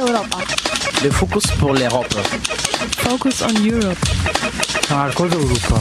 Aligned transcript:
Europa. 0.00 0.38
Le 1.04 1.10
focus 1.10 1.46
pour 1.58 1.74
l'Europe. 1.74 2.14
Focus 2.98 3.42
on 3.42 3.54
Europe. 3.64 3.98
Marcos 4.90 5.28
Europa. 5.30 5.78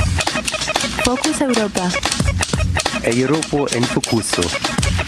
Focus 1.05 1.41
Europa. 1.41 1.89
Europa 3.05 3.75
en 3.77 3.83
Focuso. 3.83 4.41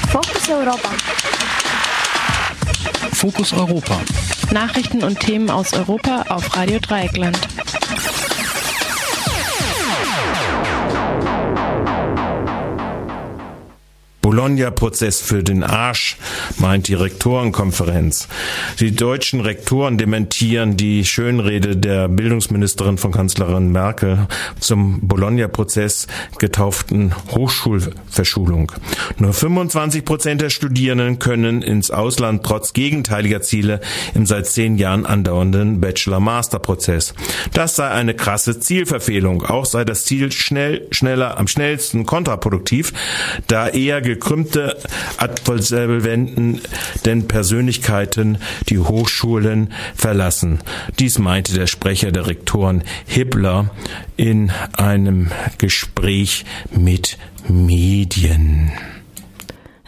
Focus 0.07 0.49
Europa. 0.49 0.89
Fokus 3.13 3.53
Europa. 3.53 4.01
Nachrichten 4.51 5.03
und 5.03 5.19
Themen 5.19 5.49
aus 5.49 5.73
Europa 5.73 6.25
auf 6.29 6.55
Radio 6.55 6.79
Dreieckland. 6.79 7.37
Bologna-Prozess 14.31 15.19
für 15.19 15.43
den 15.43 15.61
Arsch, 15.61 16.15
meint 16.57 16.87
die 16.87 16.93
Rektorenkonferenz. 16.93 18.29
Die 18.79 18.95
deutschen 18.95 19.41
Rektoren 19.41 19.97
dementieren 19.97 20.77
die 20.77 21.03
Schönrede 21.03 21.75
der 21.75 22.07
Bildungsministerin 22.07 22.97
von 22.97 23.11
Kanzlerin 23.11 23.73
Merkel 23.73 24.27
zum 24.57 25.05
Bologna-Prozess 25.05 26.07
getauften 26.39 27.13
Hochschulverschulung. 27.31 28.71
Nur 29.17 29.33
25 29.33 30.05
Prozent 30.05 30.39
der 30.39 30.49
Studierenden 30.49 31.19
können 31.19 31.61
ins 31.61 31.91
Ausland 31.91 32.43
trotz 32.45 32.71
gegenteiliger 32.71 33.41
Ziele 33.41 33.81
im 34.15 34.25
seit 34.25 34.47
zehn 34.47 34.77
Jahren 34.77 35.05
andauernden 35.05 35.81
Bachelor-Master-Prozess. 35.81 37.15
Das 37.51 37.75
sei 37.75 37.89
eine 37.89 38.13
krasse 38.13 38.61
Zielverfehlung. 38.61 39.43
Auch 39.43 39.65
sei 39.65 39.83
das 39.83 40.05
Ziel 40.05 40.31
schnell, 40.31 40.87
schneller, 40.91 41.37
am 41.37 41.49
schnellsten 41.49 42.05
kontraproduktiv, 42.05 42.93
da 43.47 43.67
eher 43.67 43.99
gekrümmte 44.21 44.77
Absolventen 45.17 46.61
den 47.05 47.27
Persönlichkeiten 47.27 48.37
die 48.69 48.77
Hochschulen 48.77 49.73
verlassen. 49.95 50.59
Dies 50.99 51.17
meinte 51.17 51.53
der 51.53 51.67
Sprecher 51.67 52.11
der 52.11 52.27
Rektoren 52.27 52.83
Hibbler 53.07 53.71
in 54.17 54.51
einem 54.73 55.31
Gespräch 55.57 56.45
mit 56.71 57.17
Medien. 57.47 58.71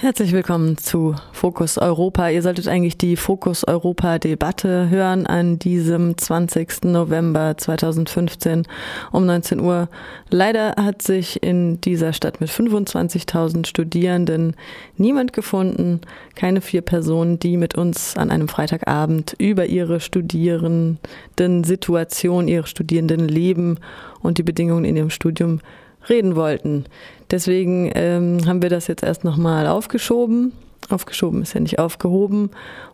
Herzlich 0.04 0.34
willkommen 0.34 0.78
zu 0.78 1.16
Fokus 1.32 1.78
Europa. 1.78 2.28
Ihr 2.28 2.42
solltet 2.42 2.68
eigentlich 2.68 2.98
die 2.98 3.16
Fokus 3.16 3.66
Europa 3.66 4.20
Debatte 4.20 4.90
hören 4.90 5.26
an 5.26 5.59
diesem 5.59 6.18
20. 6.18 6.84
November 6.84 7.56
2015 7.58 8.68
um 9.14 9.26
19 9.26 9.62
Uhr. 9.62 9.88
Leider 10.30 10.76
hat 10.76 11.02
sich 11.02 11.42
in 11.42 11.80
dieser 11.80 12.12
Stadt 12.12 12.42
mit 12.42 12.50
25.000 12.50 13.66
Studierenden 13.66 14.58
niemand 14.98 15.31
gefunden, 15.31 16.02
keine 16.36 16.59
vier 16.59 16.81
Personen, 16.81 17.40
die 17.40 17.56
mit 17.56 17.76
uns 17.76 18.18
an 18.18 18.30
einem 18.30 18.50
Freitagabend 18.50 19.38
über 19.38 19.68
ihre 19.68 20.02
Studierenden 20.02 21.64
Situation, 21.64 22.50
ihre 22.50 22.68
Studierenden 22.68 23.26
Leben 23.30 23.80
und 24.22 24.38
die 24.38 24.44
Bedingungen 24.44 24.84
in 24.84 24.98
ihrem 24.98 25.12
Studium 25.12 25.62
reden 26.09 26.36
wollten. 26.36 26.86
Deswegen 27.34 27.92
ähm, 27.95 28.45
haben 28.45 28.62
wir 28.62 28.70
das 28.70 28.86
jetzt 28.86 29.02
erst 29.02 29.23
nochmal 29.23 29.66
aufgeschoben. 29.66 30.53
Aufgeschoben 30.89 31.42
ist 31.42 31.56
ja 31.56 31.62
nicht 31.62 31.80
aufgehoben 31.80 32.52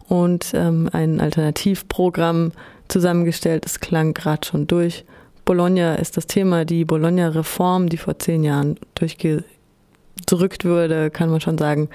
und 0.08 0.52
ähm, 0.54 0.90
ein 0.94 1.20
Alternativprogramm 1.20 2.54
zusammengestellt. 2.88 3.66
Es 3.66 3.82
klang 3.82 4.14
gerade 4.14 4.48
schon 4.48 4.66
durch. 4.66 5.04
Bologna 5.44 5.96
ist 5.96 6.16
das 6.16 6.26
Thema, 6.26 6.64
die 6.64 6.86
Bologna-Reform, 6.86 7.90
die 7.90 7.98
vor 7.98 8.18
zehn 8.18 8.46
Jahren 8.46 8.78
durchgedrückt 8.96 10.64
wurde, 10.64 11.10
kann 11.10 11.30
man 11.30 11.42
schon 11.42 11.58
sagen. 11.58 11.90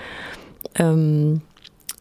Ähm, 0.74 1.40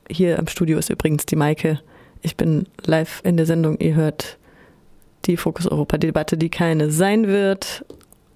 hier 0.10 0.40
am 0.40 0.48
Studio 0.48 0.78
ist 0.78 0.90
übrigens 0.90 1.26
die 1.26 1.38
Maike. 1.38 1.80
Ich 2.22 2.36
bin 2.36 2.66
live 2.84 3.22
in 3.24 3.38
der 3.38 3.46
Sendung. 3.46 3.80
Ihr 3.80 3.96
hört 3.96 4.38
die 5.24 5.38
Fokus 5.38 5.68
Europa 5.68 5.98
Debatte, 5.98 6.38
die 6.38 6.50
keine 6.50 6.92
sein 6.92 7.28
wird 7.28 7.86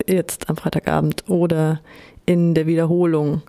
jetzt 0.07 0.49
am 0.49 0.57
Freitagabend 0.57 1.23
oder 1.27 1.81
in 2.25 2.53
der 2.53 2.67
Wiederholung. 2.67 3.41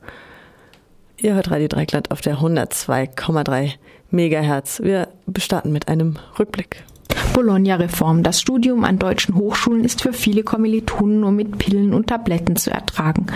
Ihr 1.16 1.34
hört 1.34 1.50
Radio 1.50 1.69
Dreikland 1.69 2.10
auf 2.10 2.20
der 2.20 2.38
102,3 2.38 3.72
Megahertz. 4.10 4.80
Wir 4.82 5.08
starten 5.36 5.72
mit 5.72 5.88
einem 5.88 6.16
Rückblick. 6.38 6.84
Bologna-Reform. 7.32 8.22
Das 8.22 8.41
Studium 8.41 8.84
an 8.84 8.98
deutschen 8.98 9.34
Hochschulen 9.34 9.84
ist 9.84 10.02
für 10.02 10.12
viele 10.12 10.42
Kommilitonen 10.42 11.20
nur 11.20 11.32
mit 11.32 11.58
Pillen 11.58 11.94
und 11.94 12.08
Tabletten 12.08 12.56
zu 12.56 12.70
ertragen. 12.70 13.26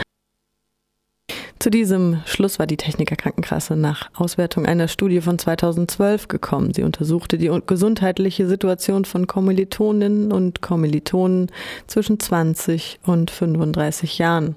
Zu 1.63 1.71
diesem 1.71 2.21
Schluss 2.27 2.59
war 2.59 2.67
die 2.67 2.77
Techniker 2.77 3.15
Krankenkasse 3.15 3.77
nach 3.77 4.11
Auswertung 4.15 4.67
einer 4.67 4.89
Studie 4.89 5.21
von 5.21 5.39
2012 5.39 6.27
gekommen. 6.27 6.75
Sie 6.75 6.83
untersuchte 6.83 7.39
die 7.39 7.53
gesundheitliche 7.69 8.49
Situation 8.49 9.05
von 9.05 9.29
Kommilitoninnen 9.29 10.33
und 10.33 10.61
Kommilitonen 10.61 11.53
zwischen 11.87 12.19
20 12.19 12.99
und 13.07 13.31
35 13.31 14.19
Jahren. 14.19 14.57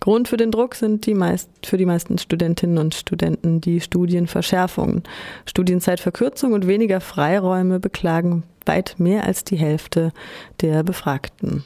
Grund 0.00 0.28
für 0.28 0.36
den 0.36 0.50
Druck 0.50 0.74
sind 0.74 1.06
die 1.06 1.14
meist, 1.14 1.48
für 1.64 1.78
die 1.78 1.86
meisten 1.86 2.18
Studentinnen 2.18 2.76
und 2.76 2.94
Studenten 2.94 3.62
die 3.62 3.80
Studienverschärfungen. 3.80 5.02
Studienzeitverkürzung 5.46 6.52
und 6.52 6.66
weniger 6.66 7.00
Freiräume 7.00 7.80
beklagen 7.80 8.42
weit 8.66 8.96
mehr 8.98 9.24
als 9.24 9.44
die 9.44 9.56
Hälfte 9.56 10.12
der 10.60 10.82
Befragten. 10.82 11.64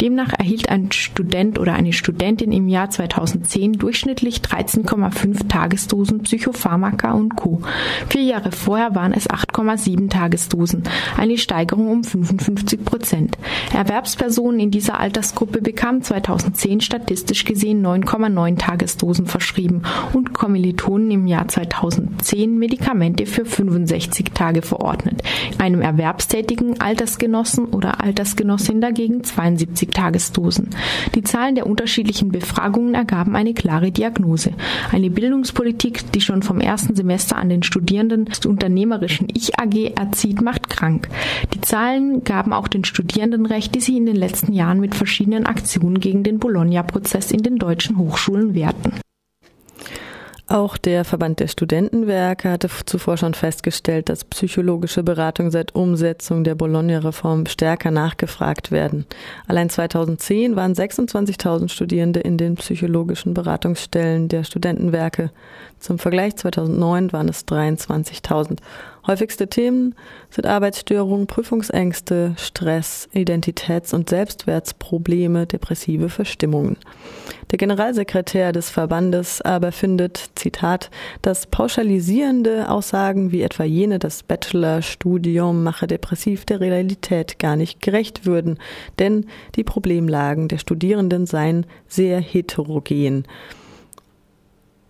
Demnach 0.00 0.32
erhielt 0.38 0.68
ein 0.68 0.92
Student 0.92 1.58
oder 1.58 1.74
eine 1.74 1.92
Studentin 1.92 2.52
im 2.52 2.68
Jahr 2.68 2.90
2010 2.90 3.74
durchschnittlich 3.74 4.38
13,5 4.40 5.48
Tagesdosen 5.48 6.20
Psychopharmaka 6.20 7.12
und 7.12 7.36
Co. 7.36 7.60
Vier 8.08 8.22
Jahre 8.22 8.52
vorher 8.52 8.94
waren 8.94 9.12
es 9.12 9.28
8,7 9.28 10.10
Tagesdosen, 10.10 10.84
eine 11.16 11.38
Steigerung 11.38 11.88
um 11.88 12.04
55 12.04 12.84
Prozent. 12.84 13.38
Erwerbspersonen 13.74 14.60
in 14.60 14.70
dieser 14.70 15.00
Altersgruppe 15.00 15.60
bekamen 15.60 16.02
2010 16.02 16.80
statistisch 16.80 17.44
gesehen 17.44 17.84
9,9 17.84 18.58
Tagesdosen 18.58 19.26
verschrieben 19.26 19.82
und 20.12 20.32
Kommilitonen 20.32 21.10
im 21.10 21.26
Jahr 21.26 21.48
2010 21.48 22.58
Medikamente 22.58 23.26
für 23.26 23.44
65 23.44 24.30
Tage 24.34 24.62
verordnet, 24.62 25.22
einem 25.58 25.80
erwerbstätigen 25.80 26.80
Altersgenossen 26.80 27.66
oder 27.66 28.02
Altersgenossin 28.02 28.80
dagegen 28.80 29.24
2 29.24 29.47
72-Tagesdosen. 29.56 30.70
Die 31.14 31.22
Zahlen 31.22 31.54
der 31.54 31.66
unterschiedlichen 31.66 32.30
Befragungen 32.30 32.94
ergaben 32.94 33.36
eine 33.36 33.54
klare 33.54 33.90
Diagnose. 33.90 34.52
Eine 34.92 35.10
Bildungspolitik, 35.10 36.12
die 36.12 36.20
schon 36.20 36.42
vom 36.42 36.60
ersten 36.60 36.94
Semester 36.94 37.36
an 37.36 37.48
den 37.48 37.62
Studierenden 37.62 38.26
des 38.26 38.44
unternehmerischen 38.46 39.28
Ich 39.32 39.58
AG 39.58 39.94
erzieht, 39.96 40.42
macht 40.42 40.68
krank. 40.68 41.08
Die 41.54 41.60
Zahlen 41.60 42.24
gaben 42.24 42.52
auch 42.52 42.68
den 42.68 42.84
Studierenden 42.84 43.46
recht, 43.46 43.74
die 43.74 43.80
sie 43.80 43.96
in 43.96 44.06
den 44.06 44.16
letzten 44.16 44.52
Jahren 44.52 44.80
mit 44.80 44.94
verschiedenen 44.94 45.46
Aktionen 45.46 46.00
gegen 46.00 46.22
den 46.22 46.38
Bologna-Prozess 46.38 47.30
in 47.30 47.42
den 47.42 47.56
deutschen 47.56 47.98
Hochschulen 47.98 48.54
wehrten. 48.54 48.92
Auch 50.50 50.78
der 50.78 51.04
Verband 51.04 51.40
der 51.40 51.48
Studentenwerke 51.48 52.50
hatte 52.50 52.70
zuvor 52.86 53.18
schon 53.18 53.34
festgestellt, 53.34 54.08
dass 54.08 54.24
psychologische 54.24 55.02
Beratung 55.02 55.50
seit 55.50 55.74
Umsetzung 55.74 56.42
der 56.42 56.54
Bologna-Reform 56.54 57.44
stärker 57.44 57.90
nachgefragt 57.90 58.72
werden. 58.72 59.04
Allein 59.46 59.68
2010 59.68 60.56
waren 60.56 60.72
26.000 60.72 61.68
Studierende 61.68 62.20
in 62.20 62.38
den 62.38 62.54
psychologischen 62.54 63.34
Beratungsstellen 63.34 64.28
der 64.28 64.42
Studentenwerke. 64.42 65.30
Zum 65.80 65.98
Vergleich 65.98 66.36
2009 66.36 67.12
waren 67.12 67.28
es 67.28 67.46
23.000. 67.46 68.58
Häufigste 69.06 69.48
Themen 69.48 69.94
sind 70.28 70.46
Arbeitsstörungen, 70.46 71.26
Prüfungsängste, 71.26 72.34
Stress, 72.36 73.08
Identitäts- 73.14 73.94
und 73.94 74.10
Selbstwertsprobleme, 74.10 75.46
depressive 75.46 76.10
Verstimmungen. 76.10 76.76
Der 77.50 77.56
Generalsekretär 77.56 78.52
des 78.52 78.68
Verbandes 78.68 79.40
aber 79.40 79.72
findet, 79.72 80.30
Zitat, 80.34 80.90
dass 81.22 81.46
pauschalisierende 81.46 82.68
Aussagen 82.68 83.32
wie 83.32 83.40
etwa 83.40 83.64
jene, 83.64 83.98
das 83.98 84.22
Bachelorstudium 84.24 85.62
mache 85.62 85.86
depressiv 85.86 86.44
der 86.44 86.60
Realität 86.60 87.38
gar 87.38 87.56
nicht 87.56 87.80
gerecht 87.80 88.26
würden, 88.26 88.58
denn 88.98 89.24
die 89.56 89.64
Problemlagen 89.64 90.48
der 90.48 90.58
Studierenden 90.58 91.24
seien 91.24 91.64
sehr 91.86 92.20
heterogen. 92.20 93.24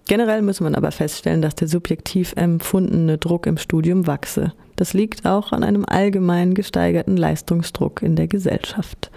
Generell 0.09 0.41
muss 0.41 0.61
man 0.61 0.75
aber 0.75 0.91
feststellen, 0.91 1.43
dass 1.43 1.55
der 1.55 1.69
subjektiv 1.69 2.33
empfundene 2.35 3.19
Druck 3.19 3.47
im 3.47 3.59
Studium 3.59 4.07
wachse. 4.07 4.55
Das 4.75 4.95
liegt 4.95 5.27
auch 5.27 5.53
an 5.53 5.63
einem 5.63 5.85
allgemein 5.85 6.55
gesteigerten 6.55 7.17
Leistungsdruck 7.17 8.03
in 8.03 8.17
der 8.17 8.27
Gesellschaft. 8.27 9.11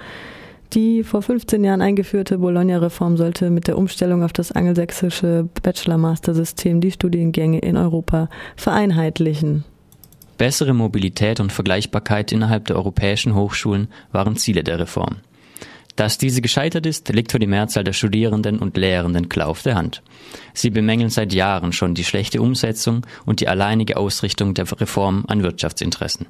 Die 0.73 1.03
vor 1.03 1.21
15 1.21 1.63
Jahren 1.63 1.81
eingeführte 1.81 2.39
Bologna-Reform 2.39 3.15
sollte 3.15 3.49
mit 3.49 3.67
der 3.67 3.77
Umstellung 3.77 4.21
auf 4.21 4.33
das 4.33 4.51
angelsächsische 4.51 5.47
Bachelor-Master-System 5.63 6.81
die 6.81 6.91
Studiengänge 6.91 7.59
in 7.59 7.77
Europa 7.77 8.29
vereinheitlichen. 8.57 9.63
Bessere 10.37 10.73
Mobilität 10.73 11.39
und 11.39 11.53
Vergleichbarkeit 11.53 12.33
innerhalb 12.33 12.65
der 12.65 12.75
europäischen 12.75 13.33
Hochschulen 13.35 13.87
waren 14.11 14.35
Ziele 14.35 14.63
der 14.63 14.79
Reform. 14.79 15.17
Dass 15.95 16.17
diese 16.17 16.41
gescheitert 16.41 16.85
ist, 16.85 17.09
liegt 17.09 17.31
für 17.31 17.39
die 17.39 17.47
Mehrzahl 17.47 17.83
der 17.83 17.93
Studierenden 17.93 18.59
und 18.59 18.77
Lehrenden 18.77 19.29
klar 19.29 19.47
auf 19.47 19.63
der 19.63 19.75
Hand. 19.75 20.01
Sie 20.53 20.69
bemängeln 20.69 21.09
seit 21.09 21.33
Jahren 21.33 21.73
schon 21.73 21.95
die 21.95 22.03
schlechte 22.03 22.41
Umsetzung 22.41 23.05
und 23.25 23.41
die 23.41 23.47
alleinige 23.47 23.97
Ausrichtung 23.97 24.53
der 24.53 24.71
Reform 24.79 25.25
an 25.27 25.43
Wirtschaftsinteressen. 25.43 26.27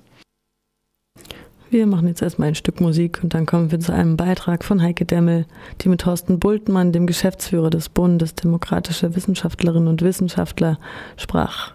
Wir 1.69 1.87
machen 1.87 2.09
jetzt 2.09 2.21
erstmal 2.21 2.49
ein 2.49 2.55
Stück 2.55 2.81
Musik 2.81 3.21
und 3.23 3.33
dann 3.33 3.45
kommen 3.45 3.71
wir 3.71 3.79
zu 3.79 3.93
einem 3.93 4.17
Beitrag 4.17 4.65
von 4.65 4.81
Heike 4.81 5.05
Demmel, 5.05 5.45
die 5.79 5.87
mit 5.87 6.01
Thorsten 6.01 6.37
Bultmann, 6.37 6.91
dem 6.91 7.07
Geschäftsführer 7.07 7.69
des 7.69 7.87
Bundes 7.87 8.35
Demokratische 8.35 9.15
Wissenschaftlerinnen 9.15 9.87
und 9.87 10.01
Wissenschaftler, 10.01 10.79
sprach. 11.15 11.71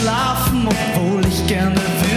Schlafen, 0.00 0.66
obwohl 0.66 1.24
ich 1.26 1.46
gerne 1.46 1.74
würde, 1.76 2.09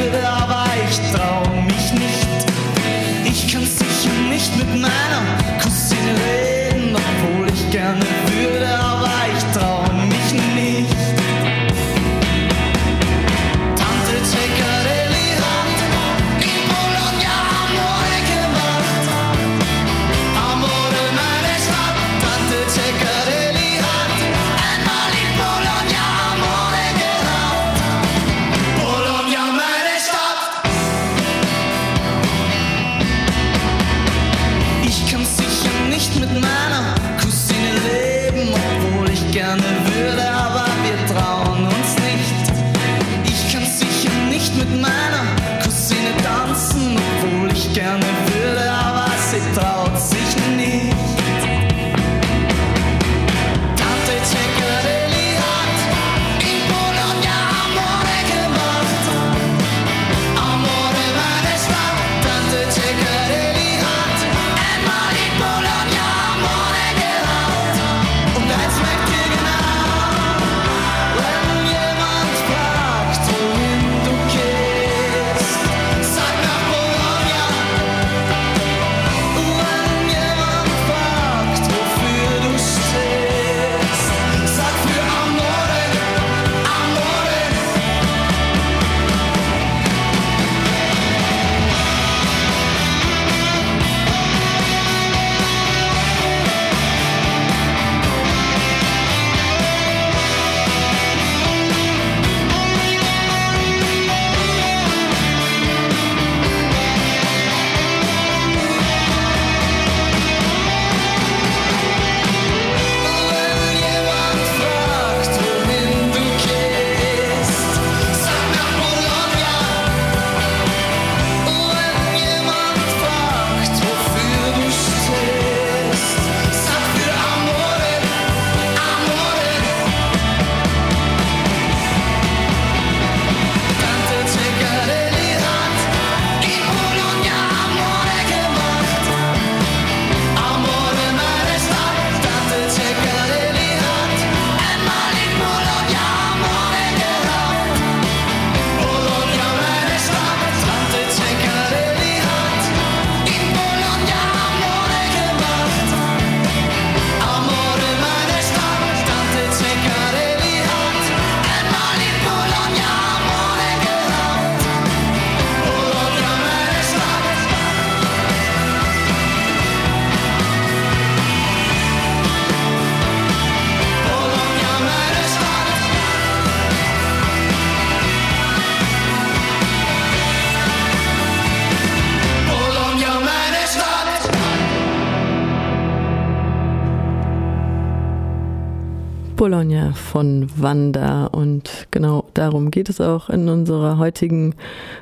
von 190.13 190.47
Wanda 190.57 191.25
und 191.25 191.87
genau 191.89 192.25
darum 192.35 192.69
geht 192.69 192.87
es 192.87 193.01
auch 193.01 193.31
in 193.31 193.49
unserer 193.49 193.97
heutigen 193.97 194.53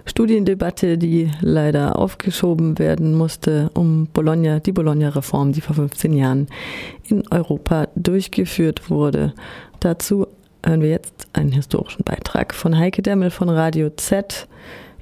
Studiendebatte, 0.05 0.97
die 0.97 1.29
leider 1.41 1.99
aufgeschoben 1.99 2.79
werden 2.79 3.17
musste, 3.17 3.71
um 3.73 4.07
Bologna, 4.13 4.61
die 4.61 4.71
Bologna-Reform, 4.71 5.51
die 5.51 5.59
vor 5.59 5.75
15 5.75 6.13
Jahren 6.13 6.47
in 7.03 7.25
Europa 7.29 7.89
durchgeführt 7.95 8.89
wurde. 8.89 9.33
Dazu 9.81 10.27
hören 10.65 10.79
wir 10.79 10.91
jetzt 10.91 11.27
einen 11.33 11.51
historischen 11.51 12.05
Beitrag 12.05 12.53
von 12.53 12.77
Heike 12.77 13.01
Demmel 13.01 13.31
von 13.31 13.49
Radio 13.49 13.89
Z 13.89 14.47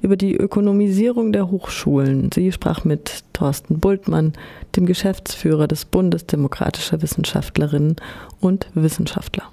über 0.02 0.16
die 0.16 0.34
Ökonomisierung 0.34 1.32
der 1.32 1.52
Hochschulen. 1.52 2.30
Sie 2.34 2.50
sprach 2.50 2.82
mit 2.82 3.22
Thorsten 3.32 3.78
Bultmann, 3.78 4.32
dem 4.74 4.86
Geschäftsführer 4.86 5.68
des 5.68 5.84
Bundes 5.84 6.26
Demokratischer 6.26 7.00
Wissenschaftlerinnen 7.00 7.94
und 8.40 8.66
Wissenschaftler. 8.74 9.44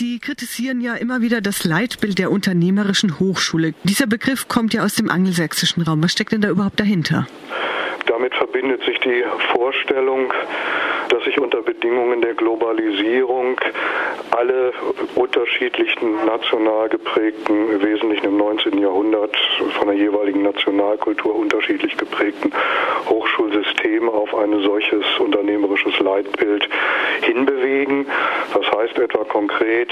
Sie 0.00 0.18
kritisieren 0.18 0.80
ja 0.80 0.94
immer 0.94 1.20
wieder 1.20 1.42
das 1.42 1.64
Leitbild 1.64 2.18
der 2.18 2.30
unternehmerischen 2.30 3.20
Hochschule. 3.20 3.74
Dieser 3.84 4.06
Begriff 4.06 4.48
kommt 4.48 4.72
ja 4.72 4.82
aus 4.82 4.94
dem 4.94 5.10
angelsächsischen 5.10 5.82
Raum. 5.82 6.02
Was 6.02 6.12
steckt 6.12 6.32
denn 6.32 6.40
da 6.40 6.48
überhaupt 6.48 6.80
dahinter? 6.80 7.26
Damit 8.06 8.34
verbindet 8.34 8.82
sich 8.84 8.98
die 9.00 9.22
Vorstellung, 9.52 10.32
dass 11.10 11.24
sich 11.24 11.38
unter 11.38 11.62
Bedingungen 11.62 12.20
der 12.20 12.34
Globalisierung 12.34 13.60
alle 14.30 14.72
unterschiedlichen 15.16 16.24
national 16.24 16.88
geprägten, 16.88 17.70
im 17.70 17.82
Wesentlichen 17.82 18.26
im 18.26 18.36
19. 18.36 18.78
Jahrhundert 18.78 19.36
von 19.78 19.88
der 19.88 19.96
jeweiligen 19.96 20.42
Nationalkultur 20.42 21.34
unterschiedlich 21.34 21.96
geprägten 21.96 22.52
Hochschulsysteme 23.08 24.10
auf 24.10 24.34
ein 24.34 24.60
solches 24.62 25.04
unternehmerisches 25.18 25.98
Leitbild 25.98 26.68
hinbewegen. 27.22 28.06
Das 28.54 28.70
heißt 28.70 28.98
etwa 28.98 29.24
konkret, 29.24 29.90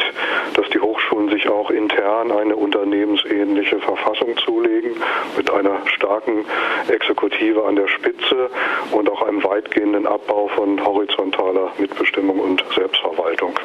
dass 0.54 0.68
die 0.70 0.80
Hochschulen 0.80 1.30
sich 1.30 1.48
auch 1.48 1.70
intern 1.70 2.30
eine 2.30 2.56
unternehmensähnliche 2.56 3.78
Verfassung 3.80 4.37
zulegen 4.38 4.92
mit 5.37 5.50
einer 5.50 5.80
starken 5.87 6.44
Exekutive 6.88 7.64
an 7.64 7.76
der 7.76 7.88
Spitze 7.88 8.50
und 8.92 9.10
auch 9.10 9.22
einem 9.22 9.42
weitgehenden 9.42 10.06
Abbau 10.06 10.48
von 10.48 10.78
horizontaler 11.08 11.72
Mitbestimmung 11.78 12.40
und 12.40 12.64
Selbstverwaltung. 12.74 13.58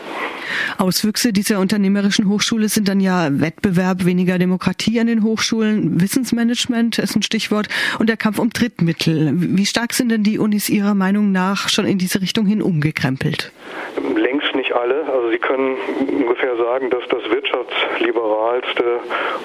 Auswüchse 0.77 1.33
dieser 1.33 1.59
unternehmerischen 1.59 2.27
Hochschule 2.27 2.69
sind 2.69 2.87
dann 2.87 2.99
ja 2.99 3.29
Wettbewerb, 3.39 4.05
weniger 4.05 4.37
Demokratie 4.39 4.99
an 4.99 5.07
den 5.07 5.23
Hochschulen, 5.23 6.01
Wissensmanagement 6.01 6.99
ist 6.99 7.15
ein 7.15 7.23
Stichwort 7.23 7.67
und 7.99 8.07
der 8.07 8.17
Kampf 8.17 8.39
um 8.39 8.49
Drittmittel. 8.49 9.31
Wie 9.35 9.65
stark 9.65 9.93
sind 9.93 10.09
denn 10.09 10.23
die 10.23 10.39
Unis 10.39 10.69
Ihrer 10.69 10.93
Meinung 10.93 11.31
nach 11.31 11.69
schon 11.69 11.85
in 11.85 11.97
diese 11.97 12.21
Richtung 12.21 12.45
hin 12.45 12.61
umgekrempelt? 12.61 13.51
Nicht 14.73 14.81
alle. 14.81 15.05
Also 15.11 15.29
Sie 15.29 15.37
können 15.37 15.77
ungefähr 16.07 16.55
sagen, 16.55 16.89
dass 16.89 17.03
das 17.09 17.29
wirtschaftsliberalste 17.29 18.99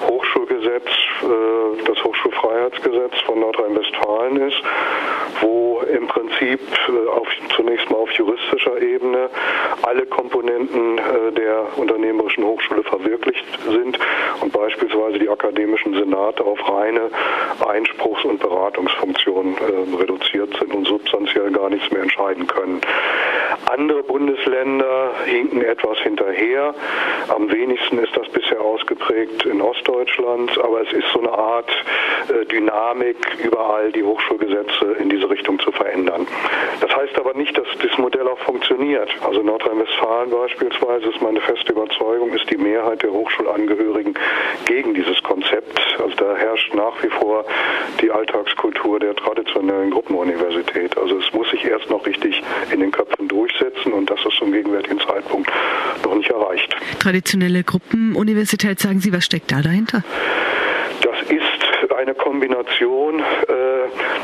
Hochschulgesetz 0.07 0.87
äh, 1.21 1.83
das 1.85 2.03
Hochschulfreiheitsgesetz 2.03 3.19
von 3.25 3.39
Nordrhein-Westfalen 3.39 4.37
ist, 4.47 4.61
wo 5.41 5.81
im 5.81 6.07
Prinzip 6.07 6.59
äh, 6.87 7.09
auf, 7.09 7.27
zunächst 7.55 7.89
mal 7.89 7.97
auf 7.97 8.11
juristischer 8.11 8.81
Ebene 8.81 9.29
alle 9.83 10.05
Komponenten 10.05 10.97
äh, 10.97 11.31
der 11.33 11.77
unternehmerischen 11.77 12.43
Hochschule 12.43 12.83
verwirklicht 12.83 13.45
sind 13.69 13.99
und 14.41 14.51
beispielsweise 14.51 15.19
die 15.19 15.29
akademischen 15.29 15.93
Senate 15.93 16.43
auf 16.43 16.59
reine 16.67 17.09
Einspruchs- 17.67 18.25
und 18.25 18.39
Beratungsfunktionen 18.39 19.55
reduziert 19.99 20.55
sind 20.59 20.73
und 20.73 20.87
substanziell 20.87 21.51
gar 21.51 21.69
nichts 21.69 21.91
mehr 21.91 22.01
entscheiden 22.01 22.47
können. 22.47 22.81
Andere 23.65 24.03
Bundesländer 24.03 25.11
hinken 25.25 25.61
etwas 25.61 25.97
hinterher. 25.99 26.73
Am 27.27 27.51
wenigsten 27.51 27.99
ist 27.99 28.15
das 28.15 28.27
bisher 28.29 28.61
ausgeprägt 28.61 29.45
in 29.45 29.61
Ostdeutschland, 29.61 30.57
aber 30.59 30.81
es 30.81 30.91
ist 30.93 31.07
so 31.13 31.19
eine 31.19 31.31
Art 31.31 31.69
äh, 32.29 32.45
Dynamik, 32.45 33.17
überall 33.43 33.91
die 33.91 34.03
Hochschulgesetze 34.03 34.95
in 34.99 35.09
diese 35.09 35.29
Richtung 35.29 35.59
zu 35.59 35.71
verändern. 35.71 36.27
Das 36.81 36.95
heißt 36.95 37.17
aber 37.17 37.33
nicht, 37.33 37.57
dass 37.57 37.67
das 37.81 37.97
Modell 37.97 38.27
auch 38.27 38.39
funktioniert. 38.39 39.09
Also 39.25 39.41
Nordrhein-Westfalen 39.41 40.31
beispielsweise 40.31 41.09
ist 41.09 41.21
meine 41.21 41.41
feste 41.41 41.73
Überzeugung, 41.73 42.33
ist 42.33 42.49
die 42.49 42.57
Mehrheit 42.57 43.03
der 43.03 43.11
Hochschulangehörigen 43.11 44.15
gegen 44.65 44.93
dieses 44.93 45.21
Konzept. 45.23 45.79
Also 46.01 46.15
da 46.15 46.35
herrscht 46.35 46.73
nach 46.73 47.01
wie 47.03 47.09
vor 47.09 47.45
die 48.01 48.11
Alltagskultur 48.11 48.99
der 48.99 49.15
traditionellen 49.15 49.91
Gruppenuniversität. 49.91 50.97
Also 50.97 51.17
es 51.17 51.31
muss 51.33 51.49
sich 51.49 51.65
erst 51.65 51.89
noch 51.89 52.05
richtig 52.05 52.41
in 52.71 52.79
den 52.79 52.91
Köpfen 52.91 53.27
durchsetzen 53.27 53.93
und 53.93 54.09
das 54.09 54.19
ist 54.25 54.37
zum 54.37 54.51
gegenwärtigen 54.51 54.99
Zeitpunkt 54.99 55.08
noch 56.03 56.15
nicht 56.15 56.29
erreicht. 56.29 56.75
Traditionelle 56.99 57.63
Gruppenuniversität, 57.63 58.79
sagen 58.79 58.99
Sie, 58.99 59.13
was 59.13 59.25
steckt 59.25 59.51
da 59.51 59.61
dahinter? 59.61 60.03
Eine 62.09 62.17
Kombination 62.17 63.19
äh, 63.19 63.23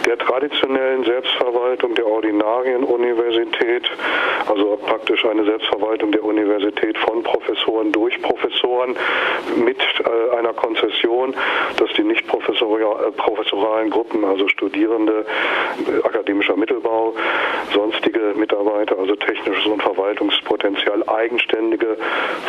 der 0.08 0.18
traditionellen 0.18 1.04
Selbstverwaltung 1.04 1.94
der 1.94 2.08
Ordinarienuniversität, 2.08 3.84
also 4.50 4.76
praktisch 4.78 5.24
eine 5.24 5.46
Selbstverwaltung 5.46 6.12
der 6.12 6.24
Universität 6.24 6.98
von 6.98 7.22
Professoren 7.22 7.92
durch 7.92 8.20
Professoren 8.24 8.96
mit 9.56 9.78
äh, 9.80 10.36
einer 10.36 10.54
Konzession, 10.54 11.36
dass 11.78 11.94
die 11.94 12.04
nicht 12.04 12.26
äh, 12.26 13.12
professoralen 13.12 13.92
Gruppen, 13.92 14.26
also 14.26 14.48
Studierende, 14.48 15.26
äh, 15.88 16.08
akademischer 16.08 16.56
Mittelbau, 16.56 17.14
sonstige 17.74 18.34
Mitarbeiter, 18.36 18.98
also 18.98 19.16
technisches 19.16 19.66
und 19.68 19.84
Verwaltungspotenzial, 19.84 21.08
eigenständige 21.08 21.98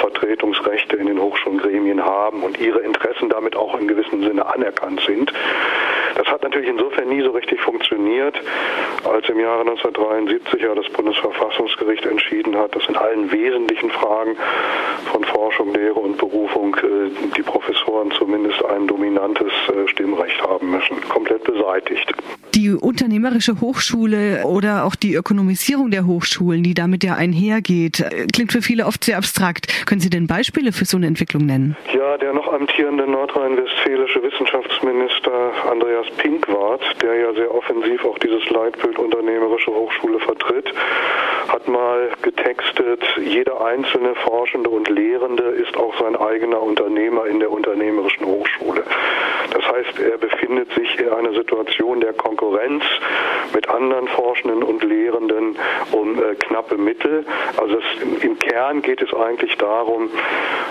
Vertretungsrechte 0.00 0.96
in 0.96 1.06
den 1.06 1.20
Hochschulgremien 1.20 2.04
haben 2.04 2.42
und 2.42 2.58
ihre 2.58 2.80
Interessen 2.80 3.28
damit 3.28 3.54
auch 3.56 3.78
in 3.78 3.86
gewissem 3.86 4.22
Sinne 4.22 4.46
anerkannt 4.46 5.02
sind. 5.06 5.25
Das 6.16 6.26
hat 6.28 6.42
natürlich 6.42 6.70
insofern 6.70 7.08
nie 7.08 7.20
so 7.20 7.30
richtig 7.30 7.60
funktioniert, 7.60 8.40
als 9.04 9.28
im 9.28 9.38
Jahre 9.38 9.60
1973 9.60 10.62
ja 10.62 10.74
das 10.74 10.88
Bundesverfassungsgericht 10.88 12.06
entschieden 12.06 12.56
hat, 12.56 12.74
dass 12.74 12.88
in 12.88 12.96
allen 12.96 13.30
wesentlichen 13.30 13.90
Fragen 13.90 14.34
von 15.12 15.24
Forschung, 15.24 15.74
Lehre 15.74 16.00
und 16.00 16.16
Berufung 16.16 16.74
äh, 16.76 17.10
die 17.36 17.42
Professoren 17.42 18.10
zumindest 18.12 18.64
ein 18.64 18.86
dominantes 18.86 19.52
äh, 19.68 19.86
Stimmrecht 19.88 20.40
haben 20.42 20.70
müssen. 20.70 21.06
Komplett 21.08 21.44
beseitigt. 21.44 22.10
Die 22.54 22.70
unternehmerische 22.70 23.60
Hochschule 23.60 24.44
oder 24.46 24.84
auch 24.84 24.96
die 24.96 25.14
Ökonomisierung 25.14 25.90
der 25.90 26.06
Hochschulen, 26.06 26.62
die 26.62 26.72
damit 26.72 27.04
ja 27.04 27.14
einhergeht, 27.14 28.00
äh, 28.00 28.26
klingt 28.32 28.52
für 28.52 28.62
viele 28.62 28.86
oft 28.86 29.04
sehr 29.04 29.18
abstrakt. 29.18 29.86
Können 29.86 30.00
Sie 30.00 30.08
denn 30.08 30.26
Beispiele 30.26 30.72
für 30.72 30.86
so 30.86 30.96
eine 30.96 31.06
Entwicklung 31.06 31.44
nennen? 31.44 31.76
Ja, 31.94 32.16
der 32.16 32.32
noch 32.32 32.50
amtierende 32.50 33.06
nordrhein-westfälische 33.06 34.22
Wissenschaftsminister 34.22 35.15
Andreas 35.70 36.06
Pinkwart, 36.18 36.82
der 37.02 37.14
ja 37.14 37.32
sehr 37.34 37.54
offensiv 37.54 38.04
auch 38.04 38.18
dieses 38.18 38.48
Leitbild 38.50 38.98
unternehmerische 38.98 39.72
Hochschule 39.72 40.18
vertritt, 40.20 40.72
hat 41.48 41.68
mal 41.68 42.10
getextet, 42.22 43.02
jeder 43.22 43.64
einzelne 43.64 44.14
Forschende 44.16 44.70
und 44.70 44.88
Lehrende 44.88 45.44
ist 45.44 45.76
auch 45.76 45.98
sein 46.00 46.16
eigener 46.16 46.62
Unternehmer 46.62 47.26
in 47.26 47.40
der 47.40 47.50
unternehmerischen 47.50 48.26
Hochschule. 48.26 48.84
Das 49.52 49.66
heißt, 49.68 50.00
er 50.00 50.18
befindet 50.18 50.72
sich 50.74 50.98
in 50.98 51.08
einer 51.08 51.32
Situation 51.32 52.00
der 52.00 52.12
Konkurrenz 52.12 52.84
mit 53.54 53.68
anderen 53.68 54.08
Forschenden 54.08 54.62
und 54.62 54.82
Lehrenden 54.82 55.56
um 55.92 56.18
äh, 56.22 56.34
knappe 56.34 56.76
Mittel. 56.76 57.24
Also 57.56 57.78
es, 57.78 58.22
im 58.22 58.38
Kern 58.38 58.82
geht 58.82 59.00
es 59.02 59.14
eigentlich 59.14 59.56
darum, 59.56 60.10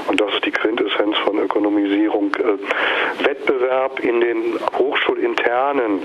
und 0.08 0.22
das 0.22 0.34
ist 0.36 0.46
die 0.46 0.52
Quintessenz 0.52 1.18
von 1.20 1.40
Ökonomisierung, 1.40 2.36
äh, 2.36 3.26
Wettbewerb 3.26 4.00
in 4.02 4.22
den 4.26 4.60
hochschulinternen 4.78 6.02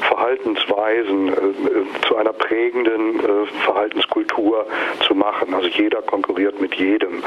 Verhaltensweisen 0.00 1.28
äh, 1.28 2.06
zu 2.06 2.16
einer 2.16 2.32
prägenden 2.32 3.20
äh, 3.20 3.46
Verhaltenskultur 3.64 4.66
zu 5.06 5.14
machen. 5.14 5.54
Also 5.54 5.68
jeder 5.68 6.02
konkurriert 6.02 6.60
mit 6.60 6.74
jedem. 6.74 7.22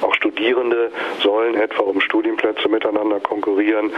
Auch 0.00 0.14
Studierende 0.14 0.90
sollen 1.20 1.54
etwa 1.56 1.82
um 1.82 2.00
Studienplätze 2.00 2.68
miteinander 2.68 3.18
konkurrieren, 3.20 3.90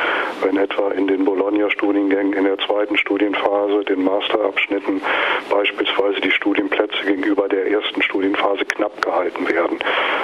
wenn 0.42 0.56
etwa 0.56 0.90
in 0.92 1.06
den 1.06 1.24
Bologna-Studiengängen 1.24 2.32
in 2.32 2.44
der 2.44 2.58
zweiten 2.58 2.96
Studienphase, 2.96 3.84
den 3.84 4.02
Masterabschnitten 4.04 5.02
beispielsweise 5.50 6.20
die 6.20 6.30
Studienplätze 6.30 7.04
gegenüber 7.04 7.48
der 7.48 7.66
ersten 7.70 8.00
Studienphase 8.02 8.64
knapp 8.64 9.02
gehalten 9.02 9.48
werden. 9.48 9.78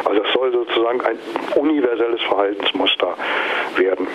Also 0.05 0.23
es 0.23 0.33
soll 0.33 0.53
sozusagen 0.53 1.01
ein 1.03 1.19
universelles 1.55 2.23
Verhaltensmuster 2.23 3.17
werden. 3.77 4.07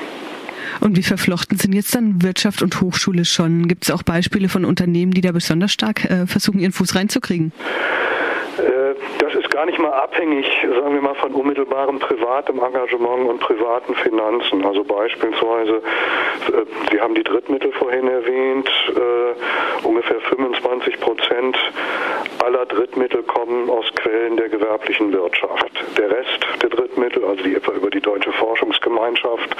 Und 0.81 0.97
wie 0.97 1.03
verflochten 1.03 1.57
sind 1.57 1.73
jetzt 1.73 1.95
dann 1.95 2.23
Wirtschaft 2.23 2.61
und 2.61 2.81
Hochschule 2.81 3.23
schon? 3.23 3.67
Gibt 3.67 3.83
es 3.83 3.91
auch 3.91 4.03
Beispiele 4.03 4.49
von 4.49 4.65
Unternehmen, 4.65 5.13
die 5.13 5.21
da 5.21 5.31
besonders 5.31 5.71
stark 5.71 6.05
äh, 6.05 6.25
versuchen, 6.25 6.59
ihren 6.59 6.71
Fuß 6.71 6.95
reinzukriegen? 6.95 7.53
ist 9.30 9.30
gar 9.51 9.65
nicht 9.65 9.79
mal 9.79 9.91
abhängig, 9.91 10.47
sagen 10.61 10.93
wir 10.93 11.01
mal, 11.01 11.15
von 11.15 11.33
unmittelbarem 11.33 11.99
privatem 11.99 12.59
Engagement 12.59 13.29
und 13.29 13.39
privaten 13.39 13.93
Finanzen. 13.95 14.65
Also 14.65 14.83
beispielsweise, 14.83 15.75
äh, 15.75 16.65
Sie 16.89 16.99
haben 16.99 17.13
die 17.13 17.23
Drittmittel 17.23 17.71
vorhin 17.73 18.07
erwähnt, 18.07 18.69
äh, 18.89 19.85
ungefähr 19.87 20.19
25 20.21 20.99
Prozent 20.99 21.57
aller 22.43 22.65
Drittmittel 22.65 23.23
kommen 23.23 23.69
aus 23.69 23.85
Quellen 23.95 24.37
der 24.37 24.49
gewerblichen 24.49 25.13
Wirtschaft. 25.13 25.71
Der 25.97 26.09
Rest 26.09 26.47
der 26.61 26.69
Drittmittel, 26.69 27.23
also 27.25 27.43
die 27.43 27.55
etwa 27.55 27.73
über 27.73 27.89
die 27.89 28.01
Deutsche 28.01 28.31
Forschungsgemeinschaft 28.31 29.55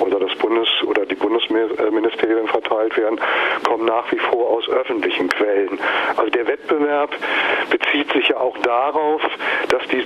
oder 0.00 0.18
das 0.18 0.34
Bundes- 0.36 0.82
oder 0.86 1.06
die 1.06 1.14
Bundesministerien 1.14 2.48
verteilt 2.48 2.96
werden, 2.96 3.20
kommen 3.64 3.84
nach 3.84 4.10
wie 4.10 4.18
vor 4.18 4.50
aus 4.50 4.68
öffentlichen 4.68 5.28
Quellen. 5.28 5.78
Also 6.16 6.30
der 6.30 6.46
Wettbewerb 6.46 7.10
bezieht 7.70 8.12
sich 8.12 8.28
ja 8.28 8.38
auch 8.38 8.56
darauf, 8.58 9.22
dass 9.68 9.86
die 9.88 10.04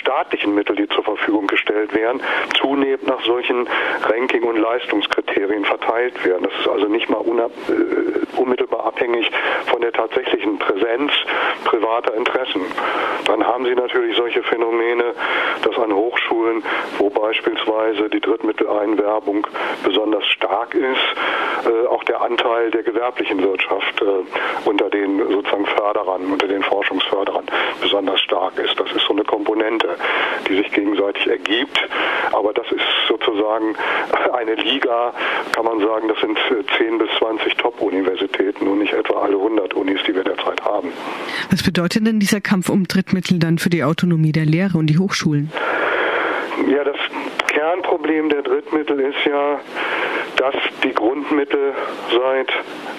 staatlichen 0.00 0.54
Mittel, 0.54 0.76
die 0.76 0.88
zur 0.88 1.04
Verfügung 1.04 1.46
gestellt 1.46 1.94
werden, 1.94 2.20
zunehmend 2.58 3.06
nach 3.06 3.22
solchen 3.24 3.68
Ranking- 4.02 4.44
und 4.44 4.58
Leistungskriterien 4.58 5.64
verteilt 5.64 6.24
werden. 6.24 6.44
Das 6.44 6.52
ist 6.60 6.68
also 6.68 6.86
nicht 6.86 7.08
mal 7.08 7.20
äh, 7.20 8.40
unmittelbar 8.40 8.84
abhängig 8.86 9.30
von 9.66 9.80
der 9.80 9.92
tatsächlichen 9.92 10.58
Präsenz 10.58 11.12
privater 11.64 12.14
Interessen. 12.14 12.62
Dann 13.26 13.46
haben 13.46 13.64
Sie 13.64 13.74
natürlich 13.74 14.16
solche 14.16 14.42
Phänomene, 14.42 15.14
dass 15.62 15.78
an 15.78 15.94
Hochschulen, 15.94 16.62
wo 16.98 17.08
beispielsweise 17.10 18.08
die 18.10 18.20
Drittmitteleinwerbung 18.20 19.46
besonders 19.84 20.26
stark 20.26 20.74
ist, 20.74 21.66
äh, 21.66 21.86
auch 21.86 22.04
der 22.04 22.20
Anteil 22.20 22.70
der 22.70 22.82
gewerblichen 22.82 23.42
Wirtschaft 23.42 24.02
äh, 24.02 24.68
unter 24.68 24.90
den 24.90 25.18
sozusagen 25.30 25.66
Förderern, 25.66 26.32
unter 26.32 26.48
den 26.48 26.62
Forschungsförderern 26.62 27.46
besonders 27.80 28.20
stark 28.20 28.41
ist. 28.50 28.78
Das 28.78 28.90
ist 28.92 29.04
so 29.06 29.12
eine 29.12 29.24
Komponente, 29.24 29.88
die 30.48 30.56
sich 30.56 30.70
gegenseitig 30.72 31.26
ergibt. 31.26 31.78
Aber 32.32 32.52
das 32.52 32.66
ist 32.72 32.84
sozusagen 33.08 33.74
eine 34.32 34.54
Liga, 34.54 35.12
kann 35.54 35.64
man 35.64 35.80
sagen, 35.80 36.08
das 36.08 36.20
sind 36.20 36.38
10 36.78 36.98
bis 36.98 37.08
20 37.18 37.56
Top-Universitäten 37.56 38.66
und 38.66 38.78
nicht 38.78 38.92
etwa 38.92 39.22
alle 39.22 39.36
100 39.36 39.74
Unis, 39.74 40.00
die 40.06 40.14
wir 40.14 40.24
derzeit 40.24 40.64
haben. 40.64 40.92
Was 41.50 41.62
bedeutet 41.62 42.06
denn 42.06 42.20
dieser 42.20 42.40
Kampf 42.40 42.68
um 42.68 42.86
Drittmittel 42.88 43.38
dann 43.38 43.58
für 43.58 43.70
die 43.70 43.84
Autonomie 43.84 44.32
der 44.32 44.46
Lehre 44.46 44.78
und 44.78 44.86
die 44.86 44.98
Hochschulen? 44.98 45.52
Ja, 46.68 46.84
das 46.84 46.96
Kernproblem 47.62 48.28
der 48.28 48.42
Drittmittel 48.42 48.98
ist 48.98 49.24
ja, 49.24 49.60
dass 50.34 50.54
die 50.82 50.92
Grundmittel 50.92 51.74
seit 52.10 52.52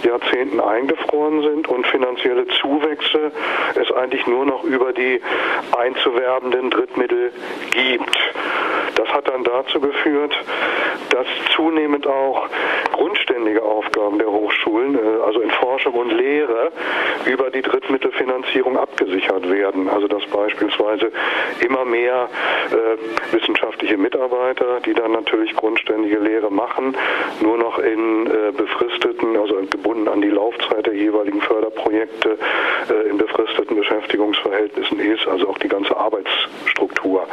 Jahrzehnten 0.06 0.62
eingefroren 0.62 1.42
sind 1.42 1.68
und 1.68 1.86
finanzielle 1.88 2.48
Zuwächse 2.62 3.34
es 3.76 3.92
eigentlich 3.92 4.26
nur 4.26 4.46
noch 4.46 4.64
über 4.64 4.94
die 4.94 5.20
einzuwerbenden 5.78 6.70
Drittmittel 6.70 7.34
gibt. 7.72 8.18
Das 8.96 9.10
hat 9.10 9.28
dann 9.28 9.44
dazu 9.44 9.82
geführt, 9.82 10.34
dass 11.10 11.28
zunehmend 11.56 12.08
auch 12.08 12.48
grundständige 12.94 13.62
Aufgaben 13.64 14.20
der 14.20 14.32
Hochschulen, 14.32 14.96
äh, 14.96 15.22
also 15.26 15.42
in 15.42 15.52
Forschung 15.52 15.94
und 15.94 16.12
Lehre, 16.12 16.72
über 17.26 17.50
die 17.50 17.62
Drittmittelfinanzierung 17.62 18.78
abgesichert 18.78 19.50
werden. 19.50 19.90
Also 19.90 20.08
dass 20.08 20.26
beispielsweise 20.28 21.12
immer 21.60 21.86
mehr 21.86 22.30
äh, 22.72 23.34
wissenschaftliche 23.34 23.98
Mitarbeiter, 23.98 24.53
die 24.86 24.94
dann 24.94 25.12
natürlich 25.12 25.56
grundständige 25.56 26.20
Lehre 26.20 26.52
machen, 26.52 26.96
nur 27.42 27.58
noch 27.58 27.80
in 27.80 28.28
äh, 28.28 28.52
befristeten, 28.56 29.38
also 29.38 29.56
gebunden 29.70 30.08
an 30.08 30.22
die 30.22 30.30
Laufzeit 30.30 30.86
der 30.86 30.96
jeweiligen 30.96 31.42
Förderprojekte, 31.42 32.38
äh, 32.90 33.10
in 33.10 33.18
befristeten 33.18 33.76
Beschäftigungsverhältnissen 33.76 35.00
ist, 35.00 35.28
also 35.28 35.50
auch 35.50 35.58
die 35.58 35.68
ganze 35.68 35.96
Arbeitsstruktur, 35.96 37.28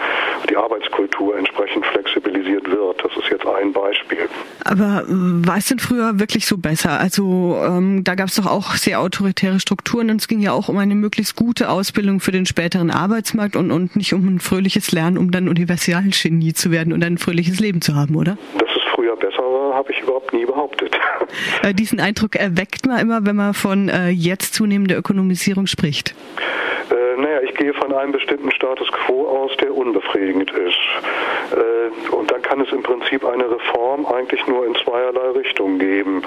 die 0.48 0.56
Arbeitskultur 0.56 1.36
entsprechend 1.36 1.84
flexibilisiert 1.86 2.70
wird. 2.70 3.02
Das 3.04 3.12
ist 3.16 3.30
jetzt 3.30 3.46
ein 3.46 3.72
Beispiel. 3.72 4.28
Aber 4.64 5.04
war 5.08 5.56
es 5.56 5.66
denn 5.66 5.78
früher 5.78 6.18
wirklich 6.18 6.46
so 6.46 6.58
besser? 6.58 7.00
Also 7.00 7.56
ähm, 7.64 8.04
da 8.04 8.14
gab 8.14 8.28
es 8.28 8.36
doch 8.36 8.46
auch 8.46 8.74
sehr 8.74 9.00
autoritäre 9.00 9.60
Strukturen 9.60 10.10
und 10.10 10.20
es 10.20 10.28
ging 10.28 10.40
ja 10.40 10.52
auch 10.52 10.68
um 10.68 10.78
eine 10.78 10.94
möglichst 10.94 11.36
gute 11.36 11.70
Ausbildung 11.70 12.20
für 12.20 12.32
den 12.32 12.46
späteren 12.46 12.90
Arbeitsmarkt 12.90 13.56
und, 13.56 13.70
und 13.70 13.96
nicht 13.96 14.12
um 14.12 14.26
ein 14.26 14.40
fröhliches 14.40 14.92
Lernen, 14.92 15.18
um 15.18 15.30
dann 15.30 15.48
Universalgenie 15.48 16.52
zu 16.52 16.70
werden 16.70 16.92
und 17.00 17.06
ein 17.06 17.18
fröhliches 17.18 17.60
Leben 17.60 17.80
zu 17.80 17.94
haben, 17.94 18.14
oder? 18.14 18.36
Dass 18.58 18.68
es 18.76 18.82
früher 18.94 19.16
besser 19.16 19.38
war, 19.38 19.74
habe 19.74 19.90
ich 19.92 20.00
überhaupt 20.00 20.32
nie 20.32 20.44
behauptet. 20.44 20.96
Äh, 21.62 21.74
diesen 21.74 22.00
Eindruck 22.00 22.34
erweckt 22.34 22.86
man 22.86 22.98
immer, 22.98 23.24
wenn 23.24 23.36
man 23.36 23.54
von 23.54 23.88
äh, 23.88 24.08
jetzt 24.08 24.52
zunehmender 24.52 24.96
Ökonomisierung 24.96 25.68
spricht. 25.68 26.14
Äh, 26.90 27.20
naja, 27.20 27.40
ich 27.42 27.54
gehe 27.54 27.72
von 27.74 27.92
einem 27.92 28.12
bestimmten 28.12 28.50
Status 28.50 28.90
quo 28.92 29.26
aus, 29.26 29.56
der 29.58 29.74
unbefriedigend 29.74 30.50
ist. 30.50 30.78
Äh, 31.52 32.14
und 32.14 32.30
dann 32.30 32.42
kann 32.42 32.60
es 32.60 32.70
im 32.72 32.82
Prinzip 32.82 33.24
eine 33.24 33.50
Reform 33.50 34.06
eigentlich 34.06 34.46
nur 34.46 34.66
in 34.66 34.74
zweierlei 34.74 35.30
Richtungen 35.30 35.78
geben. 35.78 36.22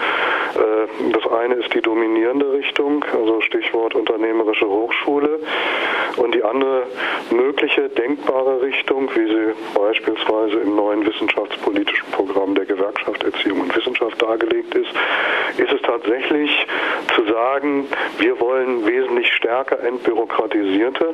Äh, 0.55 1.11
das 1.11 1.31
eine 1.31 1.55
ist 1.55 1.73
die 1.73 1.81
dominierende 1.81 2.51
Richtung, 2.53 3.03
also 3.13 3.41
Stichwort 3.41 3.95
unternehmerische 3.95 4.67
Hochschule. 4.67 5.39
Und 6.17 6.35
die 6.35 6.43
andere 6.43 6.83
mögliche, 7.31 7.89
denkbare 7.89 8.61
Richtung, 8.61 9.09
wie 9.15 9.27
sie 9.27 9.53
beispielsweise 9.73 10.59
im 10.59 10.75
neuen 10.75 11.05
wissenschaftspolitischen 11.05 12.11
Programm 12.11 12.53
der 12.55 12.65
Gewerkschaft 12.65 13.23
Erziehung 13.23 13.61
und 13.61 13.75
Wissenschaft 13.75 14.21
dargelegt 14.21 14.75
ist, 14.75 14.91
ist 15.57 15.71
es 15.71 15.81
tatsächlich 15.81 16.67
zu 17.15 17.25
sagen, 17.25 17.87
wir 18.19 18.39
wollen 18.39 18.85
wesentlich 18.85 19.31
stärker 19.33 19.79
entbürokratisierte 20.53 21.13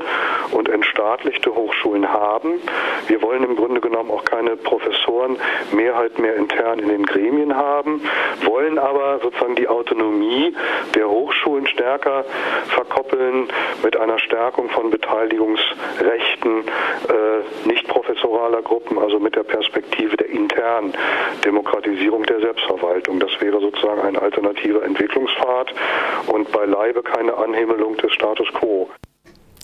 und 0.52 0.70
entstaatlichte 0.70 1.54
Hochschulen 1.54 2.12
haben. 2.12 2.62
Wir 3.08 3.22
wollen 3.22 3.44
im 3.44 3.56
Grunde 3.56 3.82
genommen 3.82 4.12
auch 4.12 4.26
keine 4.26 4.56
Professoren 4.56 5.38
Mehrheit 5.72 6.20
mehr 6.20 6.36
intern 6.36 6.80
in 6.80 6.90
den 6.90 7.06
Gremien 7.06 7.56
haben, 7.56 8.02
wollen 8.44 8.78
aber 8.78 9.20
sozusagen 9.22 9.56
die 9.56 9.68
Autonomie 9.68 10.56
der 10.96 11.10
Hochschulen 11.10 11.68
stärker 11.68 12.26
verkoppeln 12.68 13.48
mit 13.84 13.98
einer 13.98 14.20
Stärkung 14.20 14.70
von 14.70 14.90
Beteiligungsrechten 14.90 16.64
äh, 17.08 17.68
nicht 17.68 17.88
professoraler 17.88 18.62
Gruppen, 18.62 18.98
also 18.98 19.20
mit 19.20 19.36
der 19.36 19.44
Perspektive 19.44 20.18
der 20.18 20.30
internen 20.30 20.94
Demokratisierung 21.46 22.24
der 22.24 22.40
Selbstverwaltung. 22.42 23.20
Das 23.20 23.32
wäre 23.40 23.60
sozusagen 23.60 24.02
ein 24.02 24.18
alternativer 24.18 24.84
Entwicklungspfad 24.84 25.74
und 26.28 26.52
beileibe 26.52 27.04
keine 27.04 27.36
Anhimmelung 27.38 27.98
des 27.98 28.12
Status 28.14 28.48
quo. 28.54 28.90